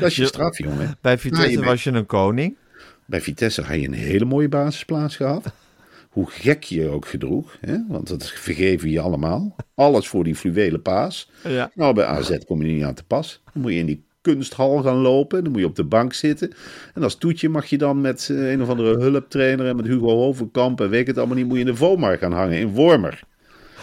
Dat 0.00 0.08
is 0.10 0.16
je 0.16 0.26
straf, 0.26 0.58
jongen. 0.58 0.96
Bij 1.00 1.18
Vitesse 1.18 1.48
je 1.50 1.54
bent- 1.56 1.68
was 1.68 1.84
je 1.84 1.90
een 1.90 2.06
koning. 2.06 2.56
Bij 3.04 3.20
Vitesse 3.20 3.62
had 3.62 3.80
je 3.80 3.86
een 3.86 3.92
hele 3.92 4.24
mooie 4.24 4.48
basisplaats 4.48 5.16
gehad. 5.16 5.52
Hoe 6.12 6.30
gek 6.30 6.62
je 6.62 6.80
je 6.80 6.88
ook 6.88 7.06
gedroeg, 7.06 7.58
hè? 7.60 7.76
want 7.88 8.08
dat 8.08 8.30
vergeven 8.30 8.90
je 8.90 9.00
allemaal. 9.00 9.56
Alles 9.74 10.08
voor 10.08 10.24
die 10.24 10.34
fluwelen 10.34 10.82
paas. 10.82 11.30
Ja. 11.48 11.70
Nou, 11.74 11.94
bij 11.94 12.04
AZ 12.04 12.38
kom 12.46 12.62
je 12.62 12.72
niet 12.72 12.84
aan 12.84 12.94
te 12.94 13.04
pas. 13.04 13.42
Dan 13.52 13.62
moet 13.62 13.72
je 13.72 13.78
in 13.78 13.86
die 13.86 14.04
kunsthal 14.20 14.82
gaan 14.82 14.96
lopen. 14.96 15.42
Dan 15.42 15.52
moet 15.52 15.60
je 15.60 15.66
op 15.66 15.76
de 15.76 15.84
bank 15.84 16.12
zitten. 16.12 16.52
En 16.94 17.02
als 17.02 17.14
toetje 17.14 17.48
mag 17.48 17.66
je 17.66 17.78
dan 17.78 18.00
met 18.00 18.28
eh, 18.30 18.50
een 18.50 18.62
of 18.62 18.68
andere 18.68 18.98
hulptrainer 18.98 19.66
en 19.66 19.76
met 19.76 19.86
Hugo 19.86 20.08
Hovenkamp 20.08 20.80
en 20.80 20.88
weet 20.88 21.00
ik 21.00 21.06
het 21.06 21.18
allemaal 21.18 21.36
niet, 21.36 21.46
moet 21.46 21.54
je 21.54 21.60
in 21.60 21.66
de 21.66 21.76
Vomar 21.76 22.18
gaan 22.18 22.32
hangen 22.32 22.58
in 22.58 22.68
Wormer. 22.68 23.22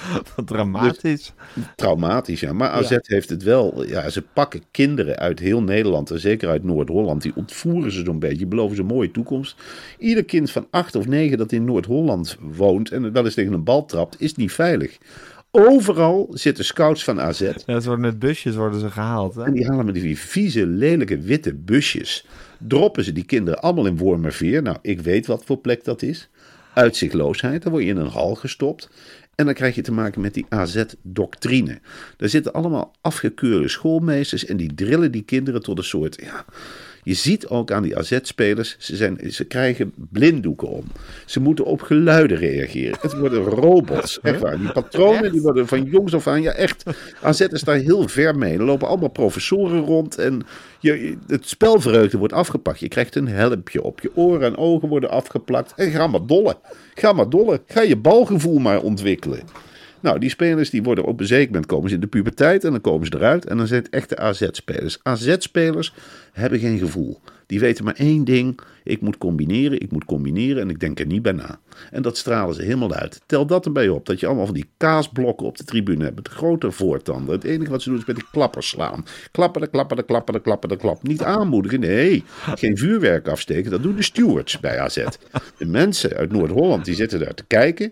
Wat 0.36 0.48
dramatisch. 0.48 1.34
Traumatisch, 1.76 2.40
ja. 2.40 2.54
Maar 2.54 2.70
AZ 2.70 2.98
heeft 3.02 3.30
het 3.30 3.44
wel. 3.44 3.86
Ja, 3.86 4.10
ze 4.10 4.22
pakken 4.22 4.64
kinderen 4.72 5.18
uit 5.18 5.40
heel 5.40 5.64
Nederland 5.64 6.12
en 6.12 6.20
zeker 6.20 6.50
uit 6.50 6.64
Noord-Holland. 6.64 7.22
Die 7.22 7.36
ontvoeren 7.36 7.92
ze 7.92 8.04
zo'n 8.04 8.20
beetje. 8.20 8.46
Beloven 8.46 8.76
ze 8.76 8.82
een 8.82 8.88
mooie 8.88 9.12
toekomst. 9.12 9.56
Ieder 9.98 10.26
kind 10.26 10.52
van 10.52 10.68
acht 10.70 10.96
of 10.96 11.08
negen 11.08 11.38
dat 11.38 11.52
in 11.52 11.66
Noord-Holland 11.66 12.38
woont 12.40 12.92
en 12.92 13.12
wel 13.12 13.26
eens 13.26 13.34
tegen 13.34 13.54
een 13.54 13.64
bal 13.64 13.86
trapt, 13.86 14.22
is 14.22 14.36
niet 14.36 14.52
veilig. 14.52 14.98
Overal 15.52 16.28
zitten 16.32 16.66
scouts 16.66 17.04
van 17.04 17.22
AZ. 17.22 17.40
Ja, 17.66 17.80
ze 17.80 17.88
worden 17.88 18.06
met 18.06 18.20
busjes 18.20 18.56
worden 18.56 18.80
ze 18.80 18.90
gehaald. 18.90 19.36
Hè? 19.36 19.44
En 19.44 19.54
die 19.54 19.68
halen 19.68 19.86
met 19.86 19.94
die 19.94 20.20
vieze, 20.20 20.66
lelijke, 20.66 21.20
witte 21.20 21.54
busjes. 21.54 22.26
Droppen 22.58 23.04
ze 23.04 23.12
die 23.12 23.24
kinderen 23.26 23.62
allemaal 23.62 23.86
in 23.86 23.98
Wormerveer. 23.98 24.62
Nou, 24.62 24.78
ik 24.82 25.02
weet 25.02 25.28
wat 25.28 25.46
voor 25.46 25.58
plek 25.58 25.84
dat 25.84 26.02
is. 26.02 26.30
Uitzichtloosheid. 26.74 27.64
Dan 27.64 27.72
word 27.72 27.84
je 27.84 27.90
in 27.90 27.98
een 27.98 28.08
hal 28.08 28.36
gestopt. 28.36 28.90
En 29.40 29.46
dan 29.46 29.54
krijg 29.54 29.76
je 29.76 29.82
te 29.82 29.92
maken 29.92 30.22
met 30.22 30.34
die 30.34 30.46
AZ-doctrine. 30.50 31.80
Daar 32.18 32.30
zitten 32.30 32.54
allemaal 32.54 32.96
afgekeurde 33.02 33.68
schoolmeesters. 33.68 34.46
En 34.46 34.58
die 34.58 34.74
drillen 34.74 35.12
die 35.12 35.24
kinderen 35.24 35.62
tot 35.62 35.78
een 35.78 35.84
soort. 35.84 36.22
Ja, 36.22 36.46
je 37.10 37.16
ziet 37.16 37.48
ook 37.48 37.72
aan 37.72 37.84
die 37.84 37.98
AZ-spelers, 37.98 38.76
ze, 38.80 38.96
zijn, 38.96 39.20
ze 39.32 39.46
krijgen 39.46 39.94
blinddoeken 39.96 40.68
om. 40.68 40.84
Ze 41.26 41.40
moeten 41.40 41.66
op 41.66 41.82
geluiden 41.82 42.38
reageren. 42.38 42.98
Het 43.02 43.18
worden 43.18 43.44
robots. 43.44 44.20
Echt 44.22 44.40
waar. 44.40 44.58
Die 44.58 44.72
patronen 44.72 45.32
die 45.32 45.42
worden 45.42 45.68
van 45.68 45.84
jongs 45.84 46.14
af 46.14 46.28
aan. 46.28 46.42
Ja, 46.42 46.52
echt. 46.52 46.84
AZ 47.22 47.40
is 47.42 47.64
daar 47.64 47.76
heel 47.76 48.08
ver 48.08 48.38
mee. 48.38 48.58
Er 48.58 48.64
lopen 48.64 48.88
allemaal 48.88 49.10
professoren 49.10 49.82
rond. 49.82 50.18
En 50.18 50.42
je, 50.80 51.18
het 51.28 51.48
spelvreugde 51.48 52.18
wordt 52.18 52.34
afgepakt. 52.34 52.80
Je 52.80 52.88
krijgt 52.88 53.16
een 53.16 53.28
helmpje 53.28 53.84
op. 53.84 54.00
Je 54.00 54.12
oren 54.16 54.42
en 54.42 54.58
ogen 54.58 54.90
worden 54.90 55.10
afgeplakt. 55.10 55.74
En 55.76 55.92
ga 55.92 56.08
maar 56.08 56.26
dollen. 56.26 56.58
Ga 56.94 57.14
maar 57.14 57.30
dollen. 57.30 57.60
Ga 57.68 57.82
je 57.82 57.98
balgevoel 57.98 58.60
maar 58.60 58.82
ontwikkelen. 58.82 59.40
Nou, 60.02 60.20
die 60.20 60.30
spelers 60.30 60.70
die 60.70 60.84
worden 60.84 61.04
op 61.04 61.20
een 61.20 61.26
zeker 61.26 61.48
moment 61.48 61.66
komen 61.66 61.90
ze 61.90 61.96
in 61.96 62.02
de 62.02 62.08
puberteit 62.08 62.64
en 62.64 62.72
dan 62.72 62.82
komen 62.82 63.08
ze 63.08 63.16
eruit 63.16 63.46
en 63.46 63.58
dan 63.58 63.68
zijn 63.68 63.82
het 63.84 63.92
echte 63.92 64.18
AZ-spelers. 64.18 65.00
AZ-spelers 65.04 65.94
hebben 66.32 66.60
geen 66.60 66.78
gevoel. 66.78 67.20
Die 67.50 67.60
weten 67.60 67.84
maar 67.84 67.94
één 67.94 68.24
ding: 68.24 68.60
ik 68.84 69.02
moet 69.02 69.18
combineren, 69.18 69.82
ik 69.82 69.92
moet 69.92 70.06
combineren 70.06 70.62
en 70.62 70.70
ik 70.70 70.80
denk 70.80 71.00
er 71.00 71.06
niet 71.06 71.22
bij 71.22 71.32
na. 71.32 71.60
En 71.92 72.02
dat 72.02 72.18
stralen 72.18 72.56
ze 72.56 72.62
helemaal 72.62 72.94
uit. 72.94 73.22
Tel 73.26 73.46
dat 73.46 73.66
erbij 73.66 73.90
op 73.90 74.06
dat 74.06 74.20
je 74.20 74.26
allemaal 74.26 74.46
van 74.46 74.56
die 74.56 74.70
kaasblokken 74.78 75.46
op 75.46 75.58
de 75.58 75.64
tribune 75.64 76.04
hebt 76.04 76.16
met 76.16 76.28
grote 76.28 76.72
voortanden. 76.72 77.36
Het 77.36 77.44
enige 77.44 77.72
wat 77.72 77.82
ze 77.82 77.90
doen 77.90 77.98
is 77.98 78.06
met 78.06 78.16
die 78.16 78.26
klappers 78.32 78.68
slaan. 78.68 79.06
Klappen, 79.32 79.62
de 79.62 79.68
klappen, 79.68 79.98
de 79.98 80.04
klappen, 80.04 80.34
de 80.34 80.42
klappen, 80.42 80.70
de 80.70 80.78
klap. 80.78 81.04
Niet 81.04 81.24
aanmoedigen, 81.24 81.80
nee. 81.80 82.24
Geen 82.56 82.78
vuurwerk 82.78 83.28
afsteken, 83.28 83.72
dat 83.72 83.84
doen 83.84 83.96
de 83.96 84.04
stewards 84.04 84.60
bij 84.60 84.80
AZ. 84.80 85.06
De 85.58 85.66
mensen 85.66 86.14
uit 86.14 86.32
Noord-Holland 86.32 86.86
die 86.86 86.96
zitten 86.96 87.20
daar 87.20 87.34
te 87.34 87.46
kijken. 87.48 87.92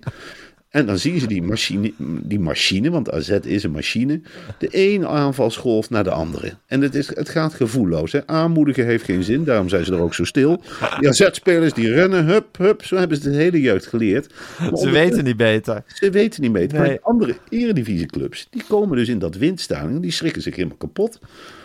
En 0.69 0.85
dan 0.85 0.97
zien 0.97 1.19
ze 1.19 1.27
die 1.27 1.41
machine, 1.41 1.93
die 2.23 2.39
machine, 2.39 2.89
want 2.89 3.11
AZ 3.11 3.29
is 3.29 3.63
een 3.63 3.71
machine, 3.71 4.21
de 4.57 4.67
ene 4.67 5.07
aanvalsgolf 5.07 5.89
naar 5.89 6.03
de 6.03 6.11
andere. 6.11 6.53
En 6.67 6.81
het, 6.81 6.95
is, 6.95 7.07
het 7.15 7.29
gaat 7.29 7.53
gevoelloos. 7.53 8.11
Hè? 8.11 8.27
Aanmoedigen 8.27 8.85
heeft 8.85 9.03
geen 9.05 9.23
zin, 9.23 9.43
daarom 9.43 9.69
zijn 9.69 9.85
ze 9.85 9.93
er 9.93 9.99
ook 9.99 10.13
zo 10.13 10.23
stil. 10.23 10.61
Die 10.99 11.09
AZ-spelers 11.09 11.73
die 11.73 11.93
rennen, 11.93 12.25
hup, 12.25 12.57
hup, 12.57 12.85
zo 12.85 12.95
hebben 12.95 13.17
ze 13.17 13.29
de 13.29 13.35
hele 13.35 13.61
jeugd 13.61 13.85
geleerd. 13.85 14.33
Maar 14.59 14.77
Ze 14.77 14.89
weten 14.89 15.23
niet 15.23 15.37
beter. 15.37 15.83
Ze 15.87 16.09
weten 16.09 16.41
niet. 16.41 16.51
Maar 16.51 16.67
Nee. 16.81 16.89
die 16.89 17.01
andere 17.01 17.37
eredivisieclubs, 17.49 18.47
die 18.49 18.63
komen 18.67 18.97
dus 18.97 19.07
in 19.07 19.19
dat 19.19 19.35
wind 19.35 19.59
staan 19.61 19.89
en 19.89 20.01
die 20.01 20.11
schrikken 20.11 20.41
zich 20.41 20.55
helemaal 20.55 20.77
kapot. 20.77 21.19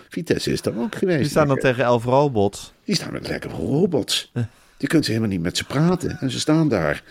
Vitesse 0.09 0.53
is 0.53 0.63
daar 0.63 0.79
ook 0.79 0.95
geweest. 0.95 1.19
Die 1.21 1.29
staan 1.29 1.49
dan 1.49 1.59
tegen 1.59 1.85
elf 1.85 2.05
robots. 2.05 2.73
Die 2.85 2.95
staan 2.95 3.13
met 3.13 3.29
lekker 3.29 3.51
robots. 3.51 4.33
Je 4.79 4.87
kunt 4.87 5.05
ze 5.05 5.11
helemaal 5.11 5.33
niet 5.33 5.43
met 5.43 5.57
ze 5.57 5.65
praten. 5.65 6.17
En 6.21 6.31
ze 6.31 6.41
staan 6.41 6.69
daar. 6.69 7.03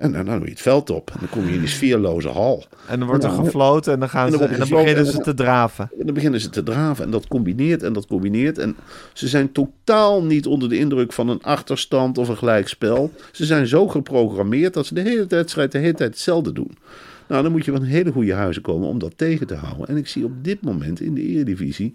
En 0.00 0.12
dan, 0.12 0.24
dan 0.24 0.36
doe 0.36 0.44
je 0.44 0.52
het 0.52 0.60
veld 0.60 0.90
op. 0.90 1.10
En 1.10 1.16
dan 1.20 1.28
kom 1.28 1.46
je 1.46 1.52
in 1.52 1.58
die 1.58 1.68
sfeerloze 1.68 2.28
hal. 2.28 2.64
En 2.86 2.98
dan 2.98 3.08
wordt 3.08 3.24
er 3.24 3.30
Nou, 3.30 3.44
gefloten 3.44 3.92
en 3.92 4.00
dan, 4.00 4.08
gaan 4.08 4.24
en 4.24 4.30
dan 4.30 4.40
ze, 4.40 4.46
en 4.46 4.58
dan 4.58 4.68
beginnen 4.68 5.06
en 5.06 5.12
ze 5.12 5.18
te 5.18 5.34
draven. 5.34 5.90
En 5.98 6.04
dan 6.04 6.14
beginnen 6.14 6.40
ze 6.40 6.50
te 6.50 6.62
draven. 6.62 7.04
En 7.04 7.10
dat 7.10 7.28
combineert 7.28 7.82
en 7.82 7.92
dat 7.92 8.06
combineert. 8.06 8.58
En 8.58 8.76
ze 9.12 9.28
zijn 9.28 9.52
totaal 9.52 10.24
niet 10.24 10.46
onder 10.46 10.68
de 10.68 10.78
indruk 10.78 11.12
van 11.12 11.28
een 11.28 11.42
achterstand 11.42 12.18
of 12.18 12.28
een 12.28 12.36
gelijkspel. 12.36 13.12
Ze 13.32 13.44
zijn 13.44 13.66
zo 13.66 13.88
geprogrammeerd 13.88 14.74
dat 14.74 14.86
ze 14.86 14.94
de 14.94 15.00
hele 15.00 15.26
wedstrijd 15.26 15.72
de 15.72 15.78
hele 15.78 15.94
tijd 15.94 16.10
hetzelfde 16.10 16.52
doen. 16.52 16.76
Nou, 17.28 17.42
dan 17.42 17.52
moet 17.52 17.64
je 17.64 17.72
van 17.72 17.82
hele 17.82 18.12
goede 18.12 18.34
huizen 18.34 18.62
komen 18.62 18.88
om 18.88 18.98
dat 18.98 19.12
tegen 19.16 19.46
te 19.46 19.54
houden. 19.54 19.88
En 19.88 19.96
ik 19.96 20.08
zie 20.08 20.24
op 20.24 20.44
dit 20.44 20.62
moment 20.62 21.00
in 21.00 21.14
de 21.14 21.22
Eredivisie... 21.22 21.94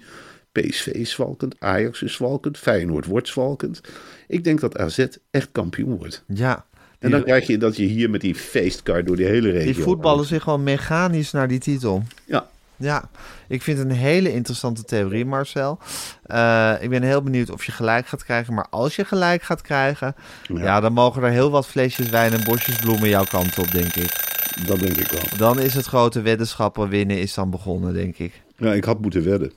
PSV 0.52 0.88
is 0.88 1.12
zwalkend, 1.12 1.56
Ajax 1.60 2.02
is 2.02 2.14
zwalkend, 2.14 2.58
Feyenoord 2.58 3.06
wordt 3.06 3.28
zwalkend. 3.28 3.82
Ik 4.28 4.44
denk 4.44 4.60
dat 4.60 4.78
AZ 4.78 5.06
echt 5.32 5.50
kampioen 5.52 5.98
wordt. 5.98 6.24
Ja. 6.28 6.66
En 7.00 7.12
dan 7.12 7.24
krijg 7.24 7.48
je 7.48 7.58
dat 7.58 7.76
je 7.78 7.84
hier 7.84 8.10
met 8.10 8.22
die 8.22 8.36
feestkar 8.36 9.04
door 9.04 9.16
die 9.16 9.26
hele 9.26 9.50
regio... 9.50 9.74
Die 9.74 9.84
voetballen 9.84 10.26
zich 10.26 10.44
gewoon 10.44 10.64
mechanisch 10.64 11.32
naar 11.32 11.48
die 11.48 11.60
titel. 11.60 12.04
Ja, 12.26 12.48
Ja, 12.78 13.10
ik 13.48 13.62
vind 13.62 13.78
het 13.78 13.88
een 13.88 13.94
hele 13.96 14.34
interessante 14.34 14.84
theorie, 14.84 15.26
Marcel. 15.26 15.80
Eh, 16.24 16.74
ik 16.80 16.90
ben 16.90 17.04
heel 17.04 17.22
benieuwd 17.22 17.52
of 17.52 17.64
je 17.66 17.72
gelijk 17.72 18.08
gaat 18.08 18.24
krijgen. 18.24 18.54
Maar 18.54 18.68
als 18.70 18.96
je 18.96 19.06
gelijk 19.06 19.42
gaat 19.44 19.62
krijgen, 19.62 20.16
ja. 20.54 20.80
dan 20.80 20.94
mogen 20.94 21.24
er 21.24 21.30
heel 21.32 21.50
wat 21.52 21.68
flesjes 21.68 22.10
wijn 22.10 22.34
en 22.34 22.44
bosjes 22.44 22.76
bloemen 22.76 23.10
jouw 23.10 23.24
kant 23.26 23.58
op, 23.60 23.72
denk 23.72 23.96
ik. 23.96 24.34
dat 24.68 24.80
denk 24.80 24.98
ik 24.98 25.08
wel. 25.08 25.38
Dan 25.38 25.60
is 25.60 25.74
het 25.74 25.86
grote 25.86 26.22
weddenschappen 26.22 26.90
winnen 26.90 27.20
is 27.20 27.34
dan 27.34 27.50
begonnen, 27.50 27.94
denk 27.94 28.18
ik. 28.18 28.42
Ja, 28.58 28.74
ik 28.74 28.84
had 28.84 29.02
moeten 29.02 29.24
wedden. 29.24 29.52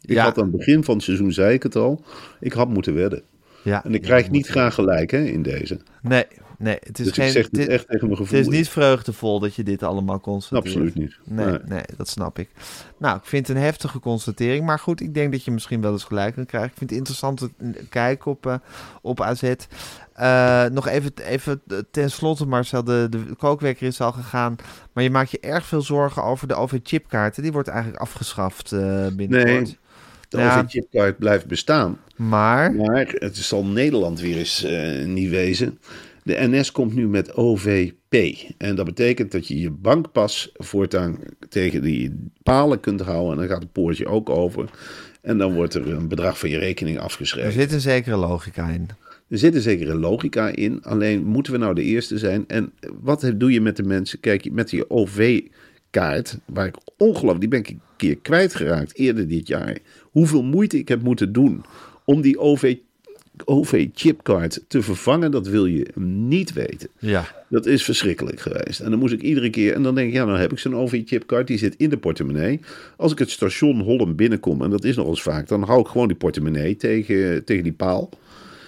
Ik 0.00 0.10
Ja. 0.14 0.24
had 0.24 0.38
aan 0.38 0.46
het 0.48 0.56
begin 0.56 0.84
van 0.84 0.94
het 0.94 1.04
seizoen, 1.04 1.32
zei 1.32 1.54
ik 1.54 1.62
het 1.62 1.76
al, 1.76 2.04
ik 2.40 2.52
had 2.52 2.68
moeten 2.68 2.94
wedden. 2.94 3.22
Ja, 3.62 3.84
En 3.84 3.94
ik 3.94 4.02
krijg 4.02 4.30
niet 4.30 4.46
graag 4.46 4.74
gelijk 4.74 5.10
hè, 5.10 5.18
in 5.18 5.42
deze. 5.42 5.80
Nee, 6.02 6.24
nee, 6.58 6.76
het 6.80 6.98
is 6.98 7.04
Dus 7.04 7.14
geen. 7.14 7.26
ik 7.26 7.32
zeg 7.32 7.42
dit 7.48 7.60
dit- 7.60 7.68
echt 7.68 7.88
tegen 7.88 8.06
mijn 8.06 8.16
gevoel. 8.18 8.38
het 8.38 8.46
is 8.48 8.56
niet 8.56 8.68
vreugdevol 8.68 9.40
dat 9.40 9.54
je 9.54 9.62
dit 9.62 9.82
allemaal 9.82 10.20
constateert. 10.20 10.66
Absoluut 10.74 10.94
niet. 10.94 11.16
Nee, 11.24 11.46
Nee. 11.46 11.58
nee, 11.64 11.82
dat 11.96 12.08
snap 12.08 12.38
ik. 12.38 12.48
Nou, 12.98 13.16
ik 13.16 13.24
vind 13.24 13.46
het 13.48 13.56
een 13.56 13.62
heftige 13.62 13.98
constatering. 13.98 14.64
Maar 14.66 14.78
goed, 14.78 15.00
ik 15.00 15.14
denk 15.14 15.32
dat 15.32 15.44
je 15.44 15.50
misschien 15.50 15.80
wel 15.80 15.92
eens 15.92 16.04
gelijk 16.04 16.34
kan 16.34 16.46
krijgen. 16.46 16.70
Ik 16.70 16.76
vind 16.78 16.90
het 16.90 16.98
interessant 16.98 17.38
te 17.38 17.50
kijken 17.88 18.30
op, 18.30 18.46
eh, 18.46 18.54
op 19.02 19.20
AZ. 19.20 19.52
Eh, 20.12 20.64
nog 20.64 20.88
even, 20.88 21.12
even 21.24 21.62
ten 21.90 22.10
slotte, 22.10 22.46
Marcel. 22.46 22.84
De, 22.84 23.06
de 23.10 23.34
kookwekker 23.38 23.86
is 23.86 24.00
al 24.00 24.12
gegaan. 24.12 24.56
Maar 24.92 25.04
je 25.04 25.10
maakt 25.10 25.30
je 25.30 25.40
erg 25.40 25.66
veel 25.66 25.82
zorgen 25.82 26.24
over 26.24 26.48
de 26.48 26.54
OV-chipkaarten. 26.54 27.42
Die 27.42 27.52
wordt 27.52 27.68
eigenlijk 27.68 28.00
afgeschaft 28.02 28.72
eh 28.72 29.06
binnenkort. 29.16 29.52
Nee. 29.54 29.78
De 30.28 30.38
Ja. 30.38 30.58
OV-chipkaart 30.60 31.18
blijft 31.18 31.46
bestaan. 31.46 31.98
Maar, 32.16 32.72
Maar 32.74 33.14
het 33.18 33.36
zal 33.36 33.64
Nederland 33.64 34.20
weer 34.20 34.36
eens 34.36 34.66
niet 35.06 35.30
wezen. 35.30 35.78
De 36.24 36.36
NS 36.38 36.72
komt 36.72 36.94
nu 36.94 37.08
met 37.08 37.34
OVP. 37.34 38.14
En 38.58 38.76
dat 38.76 38.84
betekent 38.84 39.32
dat 39.32 39.48
je 39.48 39.60
je 39.60 39.70
bankpas 39.70 40.50
voortaan 40.54 41.18
tegen 41.48 41.82
die 41.82 42.30
palen 42.42 42.80
kunt 42.80 43.00
houden. 43.00 43.32
En 43.32 43.38
dan 43.38 43.48
gaat 43.48 43.62
het 43.62 43.72
poortje 43.72 44.06
ook 44.06 44.30
over. 44.30 44.70
En 45.22 45.38
dan 45.38 45.54
wordt 45.54 45.74
er 45.74 45.92
een 45.92 46.08
bedrag 46.08 46.38
van 46.38 46.48
je 46.48 46.58
rekening 46.58 46.96
er 46.96 47.02
afgeschreven. 47.02 47.52
zit 47.52 47.72
een 47.72 47.80
zekere 47.80 48.16
logica 48.16 48.68
in. 48.68 48.88
Er 49.28 49.38
zit 49.38 49.54
een 49.54 49.60
zekere 49.60 49.94
logica 49.94 50.48
in. 50.48 50.82
Alleen 50.82 51.24
moeten 51.24 51.52
we 51.52 51.58
nou 51.58 51.74
de 51.74 51.82
eerste 51.82 52.18
zijn? 52.18 52.44
En 52.46 52.72
wat 53.00 53.32
doe 53.36 53.52
je 53.52 53.60
met 53.60 53.76
de 53.76 53.82
mensen? 53.82 54.20
Kijk, 54.20 54.52
met 54.52 54.68
die 54.68 54.90
OV-kaart, 54.90 56.38
waar 56.46 56.66
ik 56.66 56.76
ongelooflijk, 56.96 57.40
die 57.40 57.48
ben 57.48 57.58
ik 57.58 57.68
een 57.68 57.80
keer 57.96 58.18
kwijtgeraakt 58.18 58.98
eerder 58.98 59.28
dit 59.28 59.48
jaar. 59.48 59.78
Hoeveel 60.02 60.42
moeite 60.42 60.78
ik 60.78 60.88
heb 60.88 61.02
moeten 61.02 61.32
doen 61.32 61.64
om 62.04 62.20
die 62.20 62.38
OV, 62.38 62.76
OV-chipkaart 63.44 64.60
te 64.68 64.82
vervangen, 64.82 65.30
dat 65.30 65.46
wil 65.46 65.66
je 65.66 65.86
niet 66.00 66.52
weten. 66.52 66.88
Ja, 66.98 67.26
Dat 67.48 67.66
is 67.66 67.84
verschrikkelijk 67.84 68.40
geweest. 68.40 68.80
En 68.80 68.90
dan 68.90 68.98
moest 68.98 69.12
ik 69.12 69.22
iedere 69.22 69.50
keer. 69.50 69.74
En 69.74 69.82
dan 69.82 69.94
denk 69.94 70.08
ik, 70.08 70.14
ja, 70.14 70.24
dan 70.24 70.38
heb 70.38 70.52
ik 70.52 70.58
zo'n 70.58 70.76
OV-chipkaart. 70.76 71.46
Die 71.46 71.58
zit 71.58 71.74
in 71.76 71.90
de 71.90 71.96
portemonnee. 71.96 72.60
Als 72.96 73.12
ik 73.12 73.18
het 73.18 73.30
station 73.30 73.80
Holland 73.80 74.16
binnenkom, 74.16 74.62
en 74.62 74.70
dat 74.70 74.84
is 74.84 74.96
nog 74.96 75.08
eens 75.08 75.22
vaak, 75.22 75.48
dan 75.48 75.62
hou 75.62 75.80
ik 75.80 75.86
gewoon 75.86 76.08
die 76.08 76.16
portemonnee 76.16 76.76
tegen, 76.76 77.44
tegen 77.44 77.62
die 77.62 77.72
paal. 77.72 78.10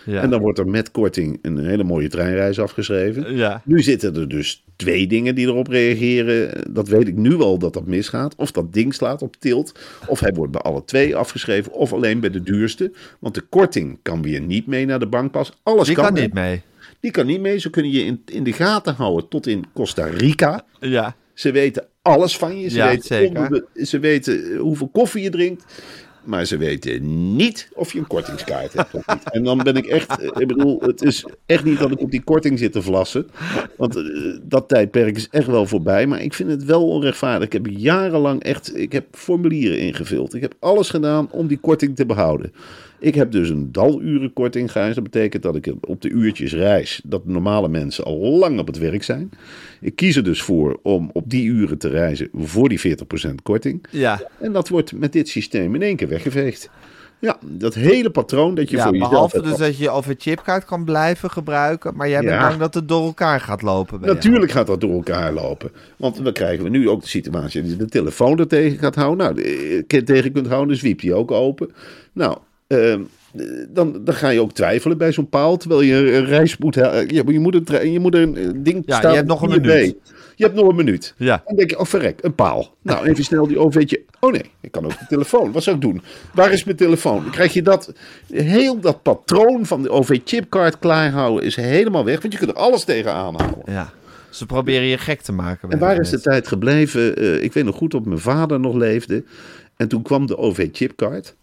Ja. 0.06 0.22
En 0.22 0.30
dan 0.30 0.40
wordt 0.40 0.58
er 0.58 0.68
met 0.68 0.90
korting 0.90 1.38
een 1.42 1.64
hele 1.64 1.84
mooie 1.84 2.08
treinreis 2.08 2.60
afgeschreven. 2.60 3.36
ja. 3.36 3.62
Nu 3.64 3.82
zitten 3.82 4.16
er 4.16 4.28
dus 4.28 4.64
twee 4.76 5.06
dingen 5.06 5.34
die 5.34 5.46
erop 5.46 5.66
reageren. 5.66 6.64
Dat 6.74 6.88
weet 6.88 7.08
ik 7.08 7.16
nu 7.16 7.34
al 7.40 7.58
dat 7.58 7.72
dat 7.72 7.86
misgaat. 7.86 8.34
Of 8.36 8.50
dat 8.50 8.72
ding 8.72 8.94
slaat 8.94 9.22
op 9.22 9.36
tilt. 9.36 9.78
Of 10.06 10.20
hij 10.20 10.32
wordt 10.32 10.52
bij 10.52 10.60
alle 10.60 10.84
twee 10.84 11.16
afgeschreven. 11.16 11.72
Of 11.72 11.92
alleen 11.92 12.20
bij 12.20 12.30
de 12.30 12.42
duurste. 12.42 12.92
Want 13.18 13.34
de 13.34 13.40
korting 13.40 13.98
kan 14.02 14.22
weer 14.22 14.40
niet 14.40 14.66
mee 14.66 14.86
naar 14.86 14.98
de 14.98 15.06
bankpas. 15.06 15.58
Alles 15.62 15.86
Die 15.86 15.96
kan, 15.96 16.14
niet 16.14 16.32
mee. 16.34 16.62
Die 17.00 17.10
kan 17.10 17.26
niet 17.26 17.40
mee. 17.40 17.58
Ze 17.58 17.70
kunnen 17.70 17.92
je 17.92 18.04
in, 18.04 18.22
in 18.24 18.44
de 18.44 18.52
gaten 18.52 18.94
houden 18.94 19.28
tot 19.28 19.46
in 19.46 19.64
Costa 19.74 20.06
Rica. 20.06 20.64
Ja. 20.80 21.16
Ze 21.34 21.50
weten 21.52 21.86
alles 22.02 22.36
van 22.36 22.60
je. 22.60 22.68
Ze, 22.68 22.76
Ja, 22.76 22.88
weten, 22.88 23.26
onder 23.28 23.64
ze 23.74 23.98
weten 23.98 24.52
eh, 24.52 24.58
hoeveel 24.58 24.88
koffie 24.88 25.22
je 25.22 25.30
drinkt. 25.30 25.64
Maar 26.26 26.44
ze 26.44 26.56
weten 26.56 27.36
niet 27.36 27.68
of 27.74 27.92
je 27.92 27.98
een 27.98 28.06
kortingskaart 28.06 28.72
hebt 28.72 28.94
of 28.94 29.06
niet. 29.06 29.30
En 29.30 29.44
dan 29.44 29.58
ben 29.58 29.76
ik 29.76 29.86
echt... 29.86 30.18
eh, 30.20 30.26
Ik 30.40 30.46
bedoel, 30.46 30.80
het 30.80 31.02
is 31.02 31.26
echt 31.46 31.64
niet 31.64 31.78
dat 31.78 31.90
ik 31.90 32.00
op 32.00 32.10
die 32.10 32.22
korting 32.22 32.58
zit 32.58 32.72
te 32.72 32.82
vlassen. 32.82 33.26
Want 33.76 33.96
eh, 33.96 34.02
dat 34.42 34.68
tijdperk 34.68 35.16
is 35.16 35.28
echt 35.30 35.46
wel 35.46 35.66
voorbij. 35.66 36.06
Maar 36.06 36.22
ik 36.22 36.34
vind 36.34 36.50
het 36.50 36.64
wel 36.64 36.88
onrechtvaardig. 36.88 37.46
Ik 37.46 37.52
heb 37.52 37.66
jarenlang 37.66 38.42
echt... 38.42 38.76
Ik 38.76 38.92
heb 38.92 39.06
formulieren 39.10 39.78
ingevuld. 39.78 40.34
Ik 40.34 40.42
heb 40.42 40.54
alles 40.58 40.90
gedaan 40.90 41.30
om 41.30 41.46
die 41.46 41.58
korting 41.58 41.96
te 41.96 42.06
behouden. 42.06 42.52
Ik 42.98 43.14
heb 43.14 43.32
dus 43.32 43.48
een 43.48 43.72
dalurenkorting, 43.72 44.72
Gijs. 44.72 44.94
Dat 44.94 45.04
betekent 45.04 45.42
dat 45.42 45.56
ik 45.56 45.72
op 45.80 46.02
de 46.02 46.08
uurtjes 46.08 46.52
reis, 46.52 47.00
dat 47.04 47.26
normale 47.26 47.68
mensen 47.68 48.04
al 48.04 48.18
lang 48.18 48.58
op 48.58 48.66
het 48.66 48.78
werk 48.78 49.02
zijn. 49.02 49.30
Ik 49.80 49.96
kies 49.96 50.16
er 50.16 50.24
dus 50.24 50.42
voor 50.42 50.78
om 50.82 51.10
op 51.12 51.30
die 51.30 51.44
uren 51.46 51.78
te 51.78 51.88
reizen 51.88 52.28
voor 52.34 52.68
die 52.68 52.96
40% 53.30 53.34
korting. 53.42 53.86
Ja. 53.90 54.20
En 54.40 54.52
dat 54.52 54.68
wordt 54.68 54.92
met 54.92 55.12
dit 55.12 55.28
systeem 55.28 55.74
in 55.74 55.82
één 55.82 55.96
keer 55.96 56.08
weggeveegd. 56.08 56.70
Ja, 57.18 57.36
dat 57.42 57.74
hele 57.74 58.10
patroon 58.10 58.54
dat 58.54 58.70
je 58.70 58.76
ja, 58.76 58.82
voor 58.82 58.92
jezelf 58.92 59.10
behalve 59.10 59.42
dus 59.42 59.56
dat 59.56 59.78
je 59.78 59.90
OV-chipkaart 59.90 60.64
kan 60.64 60.84
blijven 60.84 61.30
gebruiken. 61.30 61.96
Maar 61.96 62.08
jij 62.08 62.20
bent 62.20 62.32
Ja. 62.32 62.48
bang 62.48 62.60
dat 62.60 62.74
het 62.74 62.88
door 62.88 63.04
elkaar 63.04 63.40
gaat 63.40 63.62
lopen. 63.62 64.00
jou. 64.00 64.14
Natuurlijk 64.14 64.50
gaat 64.50 64.66
dat 64.66 64.80
door 64.80 64.92
elkaar 64.92 65.32
lopen. 65.32 65.70
Want 65.96 66.24
dan 66.24 66.32
krijgen 66.32 66.64
we 66.64 66.70
nu 66.70 66.88
ook 66.88 67.02
de 67.02 67.08
situatie 67.08 67.62
dat 67.62 67.70
je 67.70 67.76
de 67.76 67.84
telefoon 67.86 68.38
er 68.38 68.46
tegen 68.48 68.78
gaat 68.78 68.94
houden. 68.94 69.26
Nou, 69.26 69.42
eh, 69.86 70.02
tegen 70.02 70.32
kunt 70.32 70.46
houden, 70.46 70.68
dus 70.68 70.80
wiep 70.82 71.00
die 71.00 71.14
ook 71.14 71.30
open. 71.30 71.70
Nou, 72.12 72.38
ehm, 72.66 73.00
eh, 73.36 73.46
dan, 73.68 74.04
dan 74.04 74.14
ga 74.14 74.28
je 74.28 74.40
ook 74.40 74.52
twijfelen 74.52 74.98
bij 74.98 75.12
zo'n 75.12 75.28
paal. 75.28 75.56
Terwijl 75.56 75.80
je 75.80 75.94
een 75.94 76.24
reis 76.24 76.56
moet... 76.56 76.74
Je, 76.74 77.04
je, 77.06 77.38
moet, 77.40 77.70
een, 77.70 77.92
je 77.92 78.00
moet 78.00 78.14
een 78.14 78.36
eh, 78.36 78.48
ding 78.56 78.82
Ja, 78.86 78.96
staan 78.96 79.10
je 79.10 79.16
hebt 79.16 79.28
nog 79.28 79.42
een 79.42 79.48
op 79.48 79.58
4B. 79.58 79.60
minuut. 79.62 79.96
Je 80.36 80.44
hebt 80.44 80.56
nog 80.56 80.68
een 80.68 80.76
minuut. 80.76 81.14
Ja. 81.16 81.42
Dan 81.46 81.56
denk 81.56 81.70
je, 81.70 81.78
oh 81.78 81.84
verrek, 81.84 82.18
een 82.22 82.34
paal. 82.34 82.74
Nou, 82.82 83.06
even 83.06 83.24
snel 83.24 83.46
die 83.46 83.58
OV'tje. 83.58 84.02
Oh 84.20 84.32
nee, 84.32 84.50
ik 84.60 84.72
kan 84.72 84.84
ook 84.84 84.98
de 84.98 85.06
telefoon. 85.08 85.52
Wat 85.52 85.62
zou 85.62 85.76
ik 85.76 85.82
doen? 85.82 86.02
Waar 86.34 86.52
is 86.52 86.64
mijn 86.64 86.76
telefoon? 86.76 87.22
Dan 87.22 87.30
krijg 87.30 87.52
je 87.52 87.62
dat, 87.62 87.92
heel 88.32 88.80
dat 88.80 89.02
patroon 89.02 89.66
van 89.66 89.82
de 89.82 89.90
OV-chipkaart 89.90 90.78
klaarhouden 90.78 91.44
is 91.44 91.56
helemaal 91.56 92.04
weg. 92.04 92.20
Want 92.20 92.32
je 92.32 92.38
kunt 92.38 92.50
er 92.50 92.56
alles 92.56 92.84
tegen 92.84 93.12
aanhouden. 93.12 93.62
Ja. 93.72 93.92
Ze 94.30 94.46
proberen 94.46 94.86
je 94.86 94.98
gek 94.98 95.20
te 95.20 95.32
maken. 95.32 95.70
En 95.70 95.78
waar 95.78 96.00
is 96.00 96.10
de 96.10 96.20
tijd 96.20 96.48
gebleven? 96.48 97.16
Eh, 97.16 97.42
ik 97.42 97.52
weet 97.52 97.64
nog 97.64 97.76
goed 97.76 97.90
dat 97.90 98.04
mijn 98.04 98.18
vader 98.18 98.60
nog 98.60 98.74
leefde. 98.74 99.24
En 99.76 99.88
toen 99.88 100.02
kwam 100.02 100.26
de 100.26 100.38
OV-chipkaart. 100.38 101.34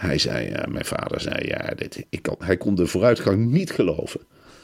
Hij 0.00 0.18
zei, 0.18 0.48
ja, 0.48 0.64
mijn 0.68 0.84
vader 0.84 1.20
zei, 1.20 1.46
ja, 1.46 1.72
dit, 1.76 2.06
ik 2.08 2.28
hij 2.38 2.56
kon 2.56 2.74
de 2.74 2.86
vooruitgang 2.86 3.50
niet 3.50 3.70
geloven. 3.70 4.20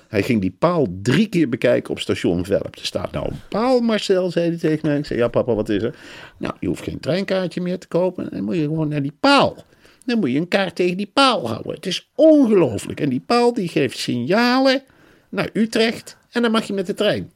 Hij 0.09 0.23
ging 0.23 0.41
die 0.41 0.57
paal 0.59 0.87
drie 1.03 1.27
keer 1.27 1.49
bekijken 1.49 1.91
op 1.91 2.01
station 2.01 2.45
Velp. 2.45 2.75
Er 2.75 2.87
staat 2.87 3.13
nou 3.13 3.29
een 3.29 3.41
paal, 3.49 3.81
Marcel, 3.81 4.31
zei 4.31 4.49
hij 4.49 4.59
tegen 4.59 4.89
mij. 4.89 4.99
Ik 4.99 5.07
zei, 5.07 5.19
ja 5.19 5.29
papa, 5.29 5.55
wat 5.55 5.69
is 5.69 5.83
er? 5.83 5.97
Nou, 6.39 6.55
je 6.61 6.67
hoeft 6.67 6.83
geen 6.83 7.01
treinkaartje 7.01 7.61
meer 7.61 7.79
te 7.79 7.89
kopen. 7.89 8.29
Dan 8.31 8.45
moet 8.45 8.57
je 8.57 8.63
gewoon 8.63 8.89
naar 8.89 9.03
die 9.03 9.17
paal. 9.21 9.65
Dan 10.05 10.19
moet 10.19 10.31
je 10.31 10.39
een 10.39 10.49
kaart 10.49 10.75
tegen 10.75 10.97
die 10.97 11.11
paal 11.13 11.49
houden. 11.49 11.75
Het 11.75 11.87
is 11.87 12.11
ongelooflijk. 12.15 13.01
En 13.01 13.09
die 13.09 13.23
paal 13.27 13.53
die 13.53 13.69
geeft 13.69 13.99
signalen 13.99 14.83
naar 15.29 15.51
Utrecht. 15.53 16.17
En 16.31 16.43
dan 16.43 16.51
mag 16.51 16.67
je 16.67 16.73
met 16.73 16.87
de 16.87 16.95
trein. 16.95 17.33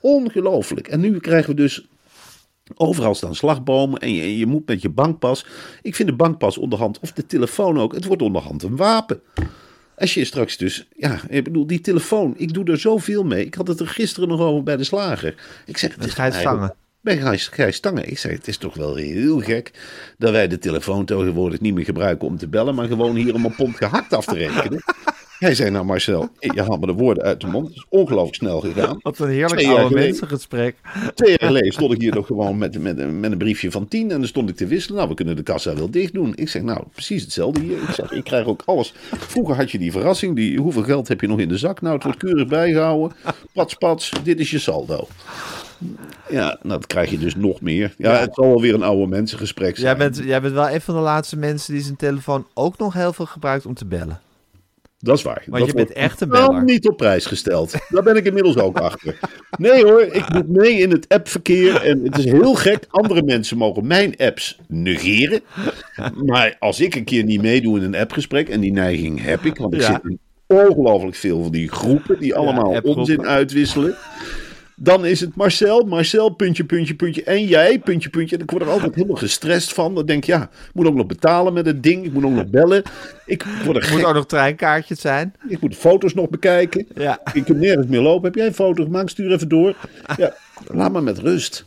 Ongelooflijk. 0.00 0.88
En 0.88 1.00
nu 1.00 1.18
krijgen 1.18 1.50
we 1.50 1.56
dus 1.56 1.86
overal 2.74 3.14
staan 3.14 3.34
slagbomen 3.34 4.00
en 4.00 4.12
je, 4.14 4.38
je 4.38 4.46
moet 4.46 4.66
met 4.66 4.82
je 4.82 4.88
bankpas. 4.88 5.46
Ik 5.82 5.94
vind 5.94 6.08
de 6.08 6.14
bankpas 6.14 6.58
onderhand, 6.58 6.98
of 7.00 7.12
de 7.12 7.26
telefoon 7.26 7.78
ook, 7.80 7.94
het 7.94 8.04
wordt 8.04 8.22
onderhand 8.22 8.62
een 8.62 8.76
wapen. 8.76 9.20
Als 9.96 10.14
je 10.14 10.24
straks 10.24 10.56
dus, 10.56 10.88
ja, 10.96 11.20
ik 11.28 11.44
bedoel, 11.44 11.66
die 11.66 11.80
telefoon, 11.80 12.34
ik 12.36 12.54
doe 12.54 12.64
er 12.64 12.78
zoveel 12.78 13.24
mee. 13.24 13.44
Ik 13.44 13.54
had 13.54 13.68
het 13.68 13.80
er 13.80 13.88
gisteren 13.88 14.28
nog 14.28 14.40
over 14.40 14.62
bij 14.62 14.76
de 14.76 14.84
slager. 14.84 15.34
Ik 15.66 15.76
zeg, 15.78 15.94
het 15.94 16.04
is 16.04 16.14
Gijs 16.14 16.34
eigenlijk- 16.34 16.64
Stange. 16.64 16.74
Bij 17.00 17.18
Gijs, 17.18 17.48
Gijs 17.48 17.76
Stange. 17.76 18.04
Ik 18.04 18.18
zei, 18.18 18.34
het 18.34 18.48
is 18.48 18.56
toch 18.56 18.74
wel 18.74 18.94
heel 18.94 19.40
gek 19.40 19.70
dat 20.18 20.30
wij 20.30 20.48
de 20.48 20.58
telefoon 20.58 21.04
tegenwoordig 21.04 21.60
niet 21.60 21.74
meer 21.74 21.84
gebruiken 21.84 22.28
om 22.28 22.36
te 22.38 22.48
bellen, 22.48 22.74
maar 22.74 22.86
gewoon 22.86 23.16
hier 23.16 23.34
om 23.34 23.44
een 23.44 23.54
pond 23.54 23.76
gehakt 23.76 24.12
af 24.12 24.24
te 24.24 24.34
rekenen. 24.34 24.82
Hij 25.38 25.54
zei, 25.54 25.70
nou 25.70 25.84
Marcel, 25.84 26.28
je 26.38 26.62
haalt 26.62 26.80
me 26.80 26.86
de 26.86 26.92
woorden 26.92 27.24
uit 27.24 27.40
de 27.40 27.46
mond. 27.46 27.66
Het 27.66 27.76
is 27.76 27.86
ongelooflijk 27.88 28.34
snel 28.34 28.60
gegaan. 28.60 28.98
Wat 29.02 29.18
een 29.18 29.28
heerlijk 29.28 29.66
oude 29.66 29.82
geleden. 29.82 30.04
mensengesprek. 30.04 30.76
Twee 31.14 31.30
jaar 31.30 31.48
geleden 31.48 31.72
stond 31.72 31.92
ik 31.92 32.00
hier 32.00 32.14
nog 32.14 32.26
gewoon 32.26 32.58
met, 32.58 32.82
met, 32.82 33.18
met 33.20 33.32
een 33.32 33.38
briefje 33.38 33.70
van 33.70 33.88
10 33.88 34.10
en 34.10 34.18
dan 34.18 34.26
stond 34.26 34.48
ik 34.48 34.56
te 34.56 34.66
wisselen. 34.66 34.96
Nou, 34.96 35.08
we 35.08 35.14
kunnen 35.14 35.36
de 35.36 35.42
kassa 35.42 35.74
wel 35.74 35.90
dicht 35.90 36.12
doen. 36.12 36.32
Ik 36.34 36.48
zeg, 36.48 36.62
nou, 36.62 36.82
precies 36.92 37.22
hetzelfde 37.22 37.60
hier. 37.60 37.76
Ik 37.82 37.94
zeg, 37.94 38.12
ik 38.12 38.24
krijg 38.24 38.46
ook 38.46 38.62
alles. 38.64 38.94
Vroeger 39.10 39.56
had 39.56 39.70
je 39.70 39.78
die 39.78 39.92
verrassing, 39.92 40.36
die, 40.36 40.58
hoeveel 40.58 40.82
geld 40.82 41.08
heb 41.08 41.20
je 41.20 41.26
nog 41.26 41.38
in 41.38 41.48
de 41.48 41.58
zak? 41.58 41.80
Nou, 41.80 41.94
het 41.94 42.02
wordt 42.02 42.18
keurig 42.18 42.46
bijgehouden. 42.46 43.16
Pats, 43.52 43.74
pats, 43.74 44.12
dit 44.22 44.40
is 44.40 44.50
je 44.50 44.58
saldo. 44.58 45.08
Ja, 46.28 46.58
nou, 46.62 46.78
dat 46.80 46.86
krijg 46.86 47.10
je 47.10 47.18
dus 47.18 47.34
nog 47.34 47.60
meer. 47.60 47.94
Ja, 47.98 48.18
het 48.18 48.34
zal 48.34 48.46
wel 48.46 48.60
weer 48.60 48.74
een 48.74 48.82
oude 48.82 49.06
mensengesprek 49.06 49.76
zijn. 49.76 49.86
Jij 49.86 49.96
bent, 49.96 50.26
jij 50.26 50.40
bent 50.40 50.54
wel 50.54 50.70
een 50.70 50.80
van 50.80 50.94
de 50.94 51.00
laatste 51.00 51.36
mensen 51.36 51.72
die 51.72 51.82
zijn 51.82 51.96
telefoon 51.96 52.46
ook 52.54 52.78
nog 52.78 52.94
heel 52.94 53.12
veel 53.12 53.26
gebruikt 53.26 53.66
om 53.66 53.74
te 53.74 53.86
bellen. 53.86 54.20
Dat 55.00 55.16
is 55.16 55.22
waar. 55.22 55.42
Want 55.46 55.58
dat 55.58 55.66
je 55.70 55.74
bent 55.76 55.92
echt 55.92 56.20
een 56.20 56.28
beller. 56.28 56.64
niet 56.64 56.88
op 56.88 56.96
prijs 56.96 57.26
gesteld. 57.26 57.74
Daar 57.88 58.02
ben 58.02 58.16
ik 58.16 58.24
inmiddels 58.24 58.56
ook 58.56 58.78
achter. 58.78 59.18
Nee 59.58 59.84
hoor, 59.84 60.02
ik 60.02 60.28
moet 60.32 60.48
mee 60.48 60.72
in 60.78 60.90
het 60.90 61.08
appverkeer. 61.08 61.82
En 61.82 62.04
het 62.04 62.18
is 62.18 62.24
heel 62.24 62.54
gek. 62.54 62.84
Andere 62.88 63.22
mensen 63.22 63.56
mogen 63.56 63.86
mijn 63.86 64.14
apps 64.16 64.58
negeren. 64.68 65.40
Maar 66.24 66.56
als 66.58 66.80
ik 66.80 66.94
een 66.94 67.04
keer 67.04 67.24
niet 67.24 67.42
meedoe 67.42 67.78
in 67.78 67.84
een 67.84 67.94
appgesprek, 67.96 68.48
en 68.48 68.60
die 68.60 68.72
neiging 68.72 69.22
heb 69.24 69.44
ik, 69.44 69.56
want 69.56 69.74
ik 69.74 69.80
Ja. 69.80 69.86
zit 69.92 70.04
in 70.04 70.18
ongelooflijk 70.46 71.16
veel 71.16 71.42
van 71.42 71.52
die 71.52 71.68
groepen 71.68 72.18
die 72.18 72.34
allemaal 72.34 72.80
onzin 72.82 73.26
uitwisselen. 73.26 73.96
Dan 74.80 75.06
is 75.06 75.20
het 75.20 75.34
Marcel, 75.34 75.84
Marcel, 75.84 76.28
puntje, 76.28 76.64
puntje, 76.64 76.94
puntje. 76.94 77.24
En 77.24 77.44
jij, 77.44 77.78
puntje, 77.78 78.10
puntje. 78.10 78.36
En 78.36 78.42
ik 78.42 78.50
word 78.50 78.62
er 78.62 78.68
altijd 78.68 78.94
helemaal 78.94 79.16
gestrest 79.16 79.72
van. 79.72 79.94
Dan 79.94 80.06
denk 80.06 80.22
ik, 80.22 80.28
ja, 80.28 80.42
ik 80.42 80.74
moet 80.74 80.86
ook 80.86 80.94
nog 80.94 81.06
betalen 81.06 81.52
met 81.52 81.66
het 81.66 81.82
ding. 81.82 82.04
Ik 82.04 82.12
moet 82.12 82.24
ook 82.24 82.30
nog 82.30 82.46
bellen. 82.46 82.82
Ik 83.26 83.46
word 83.64 83.84
er 83.84 83.92
moet 83.92 84.04
ook 84.04 84.14
nog 84.14 84.26
treinkaartjes 84.26 85.00
zijn. 85.00 85.34
ik 85.48 85.60
moet 85.60 85.76
foto's 85.76 86.14
nog 86.14 86.28
bekijken. 86.28 86.86
Ja. 86.94 87.20
Ik 87.32 87.44
kan 87.44 87.58
nergens 87.58 87.86
meer 87.86 88.00
lopen. 88.00 88.24
Heb 88.24 88.34
jij 88.34 88.46
een 88.46 88.54
foto 88.54 88.84
gemaakt? 88.84 89.10
Stuur 89.10 89.32
even 89.32 89.48
door. 89.48 89.76
Ja, 90.16 90.34
laat 90.66 90.92
me 90.92 91.00
met 91.00 91.18
rust. 91.18 91.64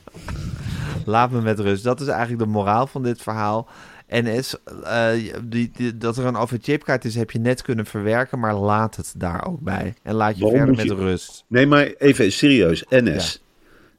Laat 1.06 1.32
me 1.32 1.42
met 1.42 1.60
rust. 1.60 1.84
Dat 1.84 2.02
is 2.02 2.08
eigenlijk 2.08 2.44
de 2.44 2.50
moraal 2.50 2.88
van 2.88 3.04
dit 3.04 3.22
verhaal. 3.22 3.68
NS, 4.14 4.56
eh, 4.84 5.10
die, 5.44 5.72
die- 5.76 5.98
dat 5.98 6.18
er 6.18 6.26
een 6.26 6.36
OV-chipkaart 6.36 7.06
is, 7.06 7.16
heb 7.16 7.32
je 7.32 7.40
net 7.40 7.62
kunnen 7.62 7.86
verwerken, 7.86 8.40
maar 8.40 8.56
laat 8.56 8.96
het 8.96 9.14
daar 9.18 9.48
ook 9.48 9.60
bij. 9.60 9.94
En 10.04 10.14
laat 10.16 10.38
je 10.38 10.44
Waarom 10.44 10.76
verder 10.76 10.96
met 10.96 11.06
rust. 11.06 11.44
Nee, 11.48 11.66
maar 11.66 11.86
even 11.98 12.32
serieus. 12.32 12.84
NS. 12.90 13.44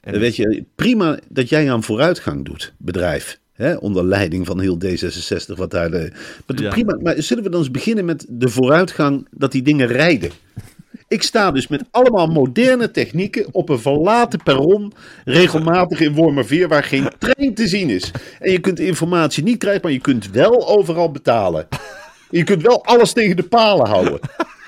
En 0.01 0.11
Dan 0.11 0.21
weet 0.21 0.35
je, 0.35 0.63
prima 0.75 1.19
dat 1.29 1.49
jij 1.49 1.71
aan 1.71 1.83
vooruitgang 1.83 2.45
doet, 2.45 2.73
bedrijf. 2.77 3.39
Hè, 3.53 3.75
onder 3.75 4.03
leiding 4.05 4.45
van 4.45 4.59
heel 4.59 4.77
D66, 4.85 5.55
wat 5.55 5.71
daar 5.71 5.91
de. 5.91 6.11
Maar, 6.47 6.61
Ja. 6.61 6.69
prima, 6.69 6.97
maar 7.01 7.21
zullen 7.21 7.43
we 7.43 7.49
dan 7.49 7.59
eens 7.59 7.71
beginnen 7.71 8.05
met 8.05 8.25
de 8.29 8.49
vooruitgang 8.49 9.27
dat 9.31 9.51
die 9.51 9.61
dingen 9.61 9.87
rijden? 9.87 10.31
Ik 11.13 11.23
sta 11.23 11.51
dus 11.51 11.67
met 11.67 11.83
allemaal 11.91 12.27
moderne 12.27 12.91
technieken 12.91 13.47
op 13.51 13.69
een 13.69 13.79
verlaten 13.79 14.43
perron, 14.43 14.93
regelmatig 15.25 15.99
in 15.99 16.13
Wormerveer, 16.13 16.67
waar 16.67 16.83
geen 16.83 17.09
trein 17.19 17.53
te 17.53 17.67
zien 17.67 17.89
is. 17.89 18.11
En 18.39 18.51
je 18.51 18.59
kunt 18.59 18.79
informatie 18.79 19.43
niet 19.43 19.57
krijgen, 19.57 19.81
maar 19.83 19.91
je 19.91 19.99
kunt 19.99 20.31
wel 20.31 20.67
overal 20.67 21.11
betalen. 21.11 21.67
Je 22.29 22.43
kunt 22.43 22.61
wel 22.61 22.85
alles 22.85 23.13
tegen 23.13 23.35
de 23.35 23.43
palen 23.43 23.87
houden. 23.87 24.19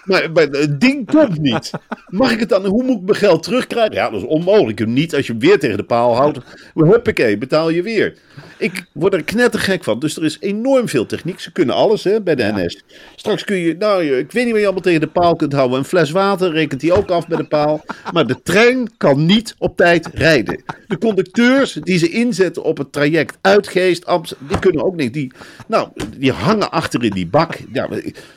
Maar, 0.04 0.24
het 0.34 0.82
ding 0.82 1.12
komt 1.12 1.40
niet. 1.40 1.72
Mag 2.08 2.32
ik 2.32 2.40
het 2.40 2.50
dan? 2.50 2.66
Hoe 2.66 2.84
moet 2.84 2.98
ik 2.98 3.06
mijn 3.06 3.18
geld 3.18 3.44
terugkrijgen? 3.44 3.96
Ja, 3.96 4.10
dat 4.10 4.22
is 4.22 4.28
onmogelijk. 4.28 4.86
Niet 4.86 5.16
als 5.16 5.26
je 5.26 5.32
hem 5.32 5.42
weer 5.42 5.60
tegen 5.60 5.78
de 5.78 5.84
paal 5.84 6.16
houdt. 6.16 6.40
Huppakee, 6.74 7.38
betaal 7.38 7.70
je 7.70 7.82
weer. 7.82 8.18
Ik 8.58 8.86
word 8.92 9.14
er 9.14 9.24
knettergek 9.24 9.84
van. 9.84 10.00
Dus 10.00 10.18
er 10.18 10.24
is 10.24 10.38
enorm 10.40 10.90
veel 10.90 11.06
techniek. 11.06 11.40
Ze 11.40 11.52
kunnen 11.52 11.76
alles 11.76 12.04
hè, 12.04 12.22
bij 12.22 12.36
de 12.36 12.52
NS. 12.56 12.84
Straks 13.16 13.44
kun 13.44 13.56
je, 13.56 13.76
nou, 13.80 14.04
ik 14.04 14.32
weet 14.32 14.44
niet 14.44 14.52
wat 14.52 14.62
je 14.62 14.66
allemaal 14.66 14.84
tegen 14.84 15.00
de 15.00 15.08
paal 15.08 15.36
kunt 15.36 15.54
houden. 15.54 15.78
Een 15.78 15.86
fles 15.86 16.12
water 16.12 16.52
rekent 16.52 16.82
die 16.82 16.94
ook 16.94 17.10
af 17.10 17.28
bij 17.28 17.38
de 17.38 17.48
paal. 17.48 17.84
Maar 18.14 18.28
de 18.28 18.42
trein 18.44 18.92
kan 18.98 19.26
niet 19.26 19.56
op 19.58 19.78
tijd 19.78 20.10
rijden. 20.14 20.64
De 20.88 20.98
conducteurs 20.98 21.74
die 21.74 21.98
ze 21.98 22.10
inzetten 22.10 22.64
op 22.64 22.78
het 22.78 22.92
traject 22.92 23.38
Uitgeest, 23.42 24.06
Amsterdam, 24.06 24.48
die 24.48 24.60
kunnen 24.60 24.84
ook 24.84 24.96
niet. 24.96 25.14
Die, 25.14 25.32
nou, 25.68 25.90
die 26.18 26.32
hangen 26.32 26.72
achter 26.72 27.04
in 27.04 27.12
die 27.12 27.28
bak. 27.28 27.58
Ja, 27.72 27.90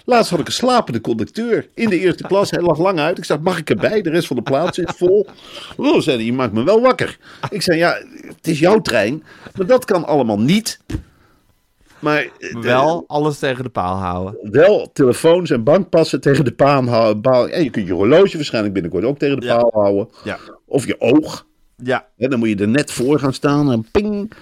laatst 0.05 0.31
had 0.31 0.41
ik 0.41 0.47
een 0.47 0.53
slapende 0.53 1.01
conducteur 1.01 1.69
in 1.75 1.89
de 1.89 1.99
eerste 1.99 2.23
klas. 2.23 2.51
Hij 2.51 2.63
lag 2.63 2.79
lang 2.79 2.99
uit. 2.99 3.19
Ik 3.19 3.25
zei, 3.25 3.39
mag 3.43 3.59
ik 3.59 3.71
erbij? 3.71 4.03
De 4.03 4.11
rest 4.11 4.27
van 4.27 4.37
de 4.37 4.43
plaats 4.43 4.79
is 4.79 4.93
vol. 4.97 5.27
Oh, 5.77 6.01
zei 6.01 6.17
hij, 6.17 6.25
je 6.25 6.33
maakt 6.33 6.53
me 6.53 6.65
wel 6.65 6.81
wakker. 6.81 7.19
Ik 7.51 7.63
zei, 7.63 7.79
ja, 7.79 7.99
het 8.27 8.47
is 8.47 8.59
jouw 8.59 8.81
trein. 8.81 9.23
Maar 9.55 9.67
dat 9.67 9.85
kan 9.85 10.07
allemaal 10.09 10.41
niet. 10.41 10.81
Maar 11.99 12.29
eh, 12.39 12.57
Wel 12.61 13.05
alles 13.07 13.39
tegen 13.39 13.65
de 13.65 13.71
paal 13.71 13.97
houden. 13.97 14.51
wel 14.51 14.91
telefoons 14.93 15.51
en 15.51 15.63
bankpassen 15.65 16.21
tegen 16.21 16.45
de 16.45 16.53
paal 16.53 16.85
houden. 16.89 17.53
En 17.53 17.65
je 17.65 17.71
kunt 17.71 17.87
je 17.87 17.93
horloge 17.93 18.37
waarschijnlijk 18.37 18.75
binnenkort 18.75 19.05
ook 19.05 19.19
tegen 19.19 19.41
de 19.41 19.47
Ja. 19.47 19.57
paal 19.61 19.71
houden. 19.83 20.09
Ja. 20.25 20.39
Of 20.67 20.87
je 20.87 21.01
oog. 21.01 21.47
Ja, 21.77 22.07
Hè, 22.17 22.29
dan 22.29 22.39
moet 22.39 22.49
je 22.49 22.57
er 22.57 22.69
net 22.69 22.93
voor 22.93 23.19
gaan 23.19 23.33
staan 23.33 23.73
en 23.73 23.87
ping. 23.91 24.33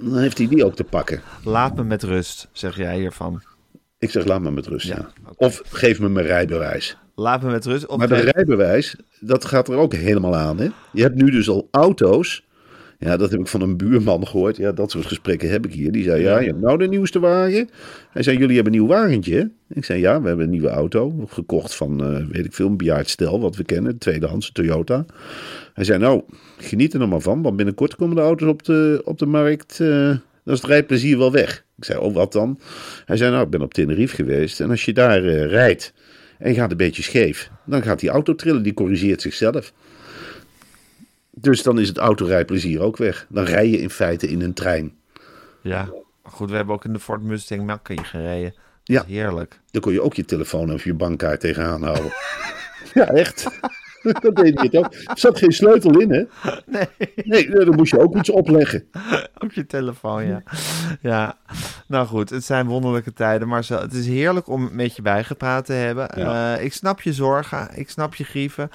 Dan 0.00 0.18
heeft 0.18 0.38
hij 0.38 0.48
die 0.48 0.64
ook 0.64 0.74
te 0.74 0.84
pakken. 0.84 1.22
laat 1.44 1.76
me 1.76 1.84
met 1.84 2.02
rust, 2.02 2.48
zeg 2.52 2.76
jij 2.76 2.98
hiervan. 2.98 3.42
Ik 3.98 4.10
zeg, 4.10 4.24
laat 4.24 4.40
me 4.40 4.50
met 4.50 4.66
rust. 4.66 4.86
Ja. 4.86 5.08
Of 5.36 5.62
geef 5.64 6.00
me 6.00 6.08
mijn 6.08 6.26
rijbewijs. 6.26 6.96
Laat 7.14 7.42
me 7.42 7.50
met 7.50 7.64
rust. 7.64 7.86
Of 7.86 7.96
Maar 7.98 8.08
de 8.08 8.30
rijbewijs, 8.30 8.96
dat 9.20 9.44
gaat 9.44 9.68
er 9.68 9.76
ook 9.76 9.94
helemaal 9.94 10.36
aan. 10.36 10.58
Hè? 10.58 10.68
Je 10.92 11.02
hebt 11.02 11.14
nu 11.14 11.30
dus 11.30 11.48
al 11.48 11.68
auto's. 11.70 12.44
Ja, 13.02 13.16
dat 13.16 13.30
heb 13.30 13.40
ik 13.40 13.46
van 13.46 13.60
een 13.60 13.76
buurman 13.76 14.26
gehoord. 14.26 14.56
Ja, 14.56 14.72
dat 14.72 14.90
soort 14.90 15.06
gesprekken 15.06 15.50
heb 15.50 15.66
ik 15.66 15.72
hier. 15.72 15.92
Die 15.92 16.02
zei, 16.04 16.22
ja, 16.22 16.38
je 16.38 16.46
hebt 16.46 16.60
nou 16.60 16.78
de 16.78 16.88
nieuwste 16.88 17.18
wagen. 17.20 17.68
Hij 18.10 18.22
zei, 18.22 18.38
jullie 18.38 18.54
hebben 18.54 18.72
een 18.72 18.78
nieuw 18.78 18.88
wagentje. 18.88 19.34
hè? 19.34 19.44
Ik 19.78 19.84
zei, 19.84 20.00
ja, 20.00 20.20
we 20.20 20.26
hebben 20.28 20.44
een 20.44 20.50
nieuwe 20.50 20.68
auto. 20.68 21.24
Gekocht 21.28 21.74
van, 21.74 22.04
eh, 22.04 22.26
weet 22.30 22.44
ik 22.44 22.52
veel, 22.52 22.66
een 22.66 22.76
bejaard 22.76 23.08
stel, 23.08 23.40
wat 23.40 23.56
we 23.56 23.64
kennen. 23.64 23.98
Tweedehands 23.98 24.52
Toyota. 24.52 25.04
Hij 25.74 25.84
zei, 25.84 25.98
nou, 25.98 26.22
geniet 26.58 26.92
er 26.92 26.98
nog 26.98 27.08
maar 27.08 27.20
van. 27.20 27.42
Want 27.42 27.56
binnenkort 27.56 27.96
komen 27.96 28.16
de 28.16 28.22
auto's 28.22 28.48
op 28.48 28.62
de, 28.62 29.00
op 29.04 29.18
de 29.18 29.26
markt. 29.26 29.80
eh, 29.80 29.88
dan 30.44 30.54
is 30.54 30.60
het 30.60 30.70
rijplezier 30.70 31.18
wel 31.18 31.32
weg. 31.32 31.64
Ik 31.76 31.84
zei, 31.84 31.98
oh, 31.98 32.14
wat 32.14 32.32
dan? 32.32 32.60
Hij 33.04 33.16
zei, 33.16 33.30
nou, 33.30 33.44
ik 33.44 33.50
ben 33.50 33.62
op 33.62 33.74
Tenerife 33.74 34.14
geweest. 34.14 34.60
En 34.60 34.70
als 34.70 34.84
je 34.84 34.92
daar 34.92 35.24
eh, 35.24 35.46
rijdt 35.46 35.92
en 36.38 36.48
je 36.48 36.54
gaat 36.56 36.70
een 36.70 36.76
beetje 36.76 37.02
scheef, 37.02 37.50
dan 37.66 37.82
gaat 37.82 38.00
die 38.00 38.10
auto 38.10 38.34
trillen. 38.34 38.62
Die 38.62 38.74
corrigeert 38.74 39.20
zichzelf. 39.22 39.72
Dus 41.30 41.62
dan 41.62 41.78
is 41.78 41.88
het 41.88 41.98
autorijplezier 41.98 42.80
ook 42.80 42.96
weg. 42.96 43.26
Dan 43.28 43.44
rij 43.44 43.68
je 43.68 43.80
in 43.80 43.90
feite 43.90 44.28
in 44.28 44.42
een 44.42 44.54
trein. 44.54 44.94
Ja, 45.62 45.88
goed, 46.22 46.50
we 46.50 46.56
hebben 46.56 46.74
ook 46.74 46.84
in 46.84 46.92
de 46.92 47.00
Ford 47.00 47.22
Mustang 47.22 47.66
Mach-E 47.66 47.96
gereden. 47.96 48.54
Ja. 48.84 49.04
Heerlijk. 49.06 49.60
Dan 49.70 49.80
kon 49.80 49.92
je 49.92 50.02
ook 50.02 50.14
je 50.14 50.24
telefoon 50.24 50.72
of 50.72 50.84
je 50.84 50.94
bankkaart 50.94 51.40
tegenaan 51.40 51.82
houden. 51.82 52.12
ja, 52.94 53.06
echt. 53.06 53.48
dat 54.20 54.36
deed 54.36 54.58
hij 54.58 54.68
het 54.70 54.76
ook. 54.76 54.94
Er 54.94 55.18
zat 55.18 55.38
geen 55.38 55.52
sleutel 55.52 55.98
in, 55.98 56.12
hè? 56.12 56.24
Nee. 56.66 56.88
Nee, 57.24 57.64
dan 57.64 57.74
moest 57.74 57.90
je 57.90 58.00
ook 58.00 58.16
iets 58.16 58.30
opleggen. 58.30 58.84
Op 59.44 59.52
je 59.52 59.66
telefoon, 59.66 60.26
ja. 60.26 60.42
Ja, 61.00 61.38
nou 61.86 62.06
goed, 62.06 62.30
het 62.30 62.44
zijn 62.44 62.66
wonderlijke 62.66 63.12
tijden, 63.12 63.48
maar 63.48 63.66
het 63.68 63.92
is 63.92 64.06
heerlijk 64.06 64.48
om 64.48 64.68
met 64.72 64.96
je 64.96 65.02
bijgepraat 65.02 65.66
te 65.66 65.72
hebben. 65.72 66.10
Ja. 66.16 66.56
Eh, 66.56 66.64
ik 66.64 66.72
snap 66.72 67.00
je 67.00 67.12
zorgen, 67.12 67.68
ik 67.74 67.90
snap 67.90 68.14
je 68.14 68.24
grieven, 68.24 68.70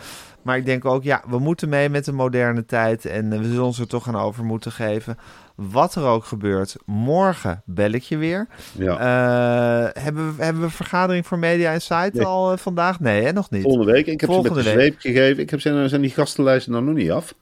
maar 0.45 0.57
ik 0.57 0.65
denk 0.65 0.85
ook, 0.85 1.03
ja, 1.03 1.23
we 1.27 1.39
moeten 1.39 1.69
mee 1.69 1.89
met 1.89 2.05
de 2.05 2.11
moderne 2.11 2.65
tijd 2.65 3.05
en 3.05 3.33
eh, 3.33 3.39
we 3.39 3.45
zullen 3.45 3.63
ons 3.63 3.79
er 3.79 3.87
toch 3.87 4.07
aan 4.07 4.15
over 4.15 4.43
moeten 4.43 4.71
geven. 4.71 5.17
Wat 5.55 5.95
er 5.95 6.03
ook 6.03 6.25
gebeurt, 6.25 6.75
morgen 6.85 7.61
bel 7.65 7.91
ik 7.91 8.03
je 8.03 8.17
weer. 8.17 8.47
Ja. 8.77 8.97
Eh, 8.99 10.03
hebben, 10.03 10.35
we, 10.35 10.43
hebben 10.43 10.61
we 10.61 10.69
vergadering 10.69 11.27
voor 11.27 11.39
Media 11.39 11.71
Insight 11.71 12.13
Nee. 12.13 12.25
al 12.25 12.51
eh, 12.51 12.57
vandaag? 12.57 12.99
Nee, 12.99 13.23
hè, 13.23 13.31
nog 13.31 13.49
niet. 13.49 13.61
Volgende 13.61 13.91
week. 13.91 14.05
Ik 14.07 14.21
heb 14.21 14.29
ze 14.29 14.35
Volgende 14.35 14.55
met 14.55 14.63
de 14.65 14.75
week. 14.75 14.95
zweep 15.01 15.15
gegeven. 15.15 15.43
Ik 15.43 15.49
heb 15.49 15.61
zijn, 15.61 15.89
zijn 15.89 16.01
die 16.01 16.09
gastenlijsten 16.09 16.71
nou 16.71 16.83
nog 16.83 16.95
niet 16.95 17.11
af. 17.11 17.33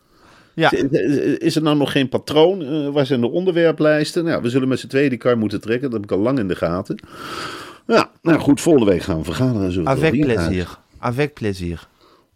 Ja, 0.56 0.72
Is 1.38 1.56
er 1.56 1.62
nou 1.62 1.78
nog 1.78 1.92
geen 1.92 2.10
patroon? 2.10 2.62
Eh, 2.62 2.90
waar 2.90 3.06
zijn 3.06 3.22
de 3.22 3.30
onderwerplijsten? 3.32 4.24
Nou, 4.26 4.42
we 4.42 4.50
zullen 4.50 4.68
met 4.68 4.80
z'n 4.80 4.88
tweeën 4.88 5.10
die 5.10 5.18
kar 5.18 5.38
moeten 5.38 5.62
trekken. 5.62 5.90
Dat 5.90 6.02
heb 6.02 6.12
ik 6.12 6.18
al 6.18 6.24
lang 6.24 6.40
in 6.40 6.48
de 6.48 6.56
gaten. 6.56 7.00
Ja, 7.88 8.10
nou 8.22 8.40
goed, 8.40 8.62
volgende 8.62 8.92
week 8.92 9.02
gaan 9.02 9.18
we 9.18 9.24
vergaderen. 9.24 9.88
avec 9.88 10.20
plezier. 10.20 10.78
Avec 11.00 11.34
plezier. 11.34 11.88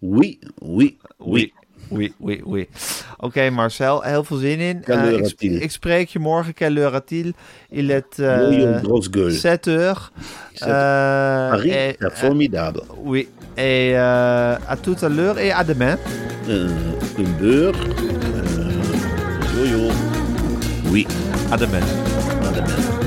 Oui, 0.01 0.39
oui, 0.61 0.97
Oui, 1.19 1.53
oui, 1.89 2.13
oui, 2.19 2.41
oui. 2.45 2.67
Oké, 3.19 3.49
Marcel, 3.49 4.01
heel 4.03 4.23
veel 4.23 4.37
zin 4.37 4.59
in. 4.59 4.81
Eh, 4.85 4.95
heure 5.01 5.17
ik, 5.17 5.25
a-t-il? 5.25 5.61
ik 5.61 5.71
spreek 5.71 6.09
je 6.09 6.19
morgen. 6.19 6.53
Quelle 6.53 6.79
heure 6.79 6.95
a-t-il? 6.95 7.33
Il 7.69 7.89
est 7.91 8.19
euh, 8.19 8.47
Oui, 8.49 8.55
une 8.61 8.81
grosse 8.81 9.09
gueule. 9.09 9.31
7 9.31 9.67
heures. 9.67 10.11
Sept- 10.53 10.67
Euh, 10.67 11.49
Paris, 11.49 11.69
et- 11.69 11.95
c'est 11.99 12.17
formidable. 12.17 12.81
oui. 13.03 13.27
Et 13.57 13.95
à 13.95 14.75
tout 14.81 14.95
à 15.01 15.09
l'heure 15.09 15.39
et 15.39 15.51
à 15.51 15.63
demain. 15.63 15.97
Une 16.47 17.33
beurre. 17.39 17.75
Yo-yo. 19.55 19.91
Oui, 20.91 21.07
À 21.51 21.57
demain. 21.57 21.81
à 22.43 22.51
demain. 22.51 23.06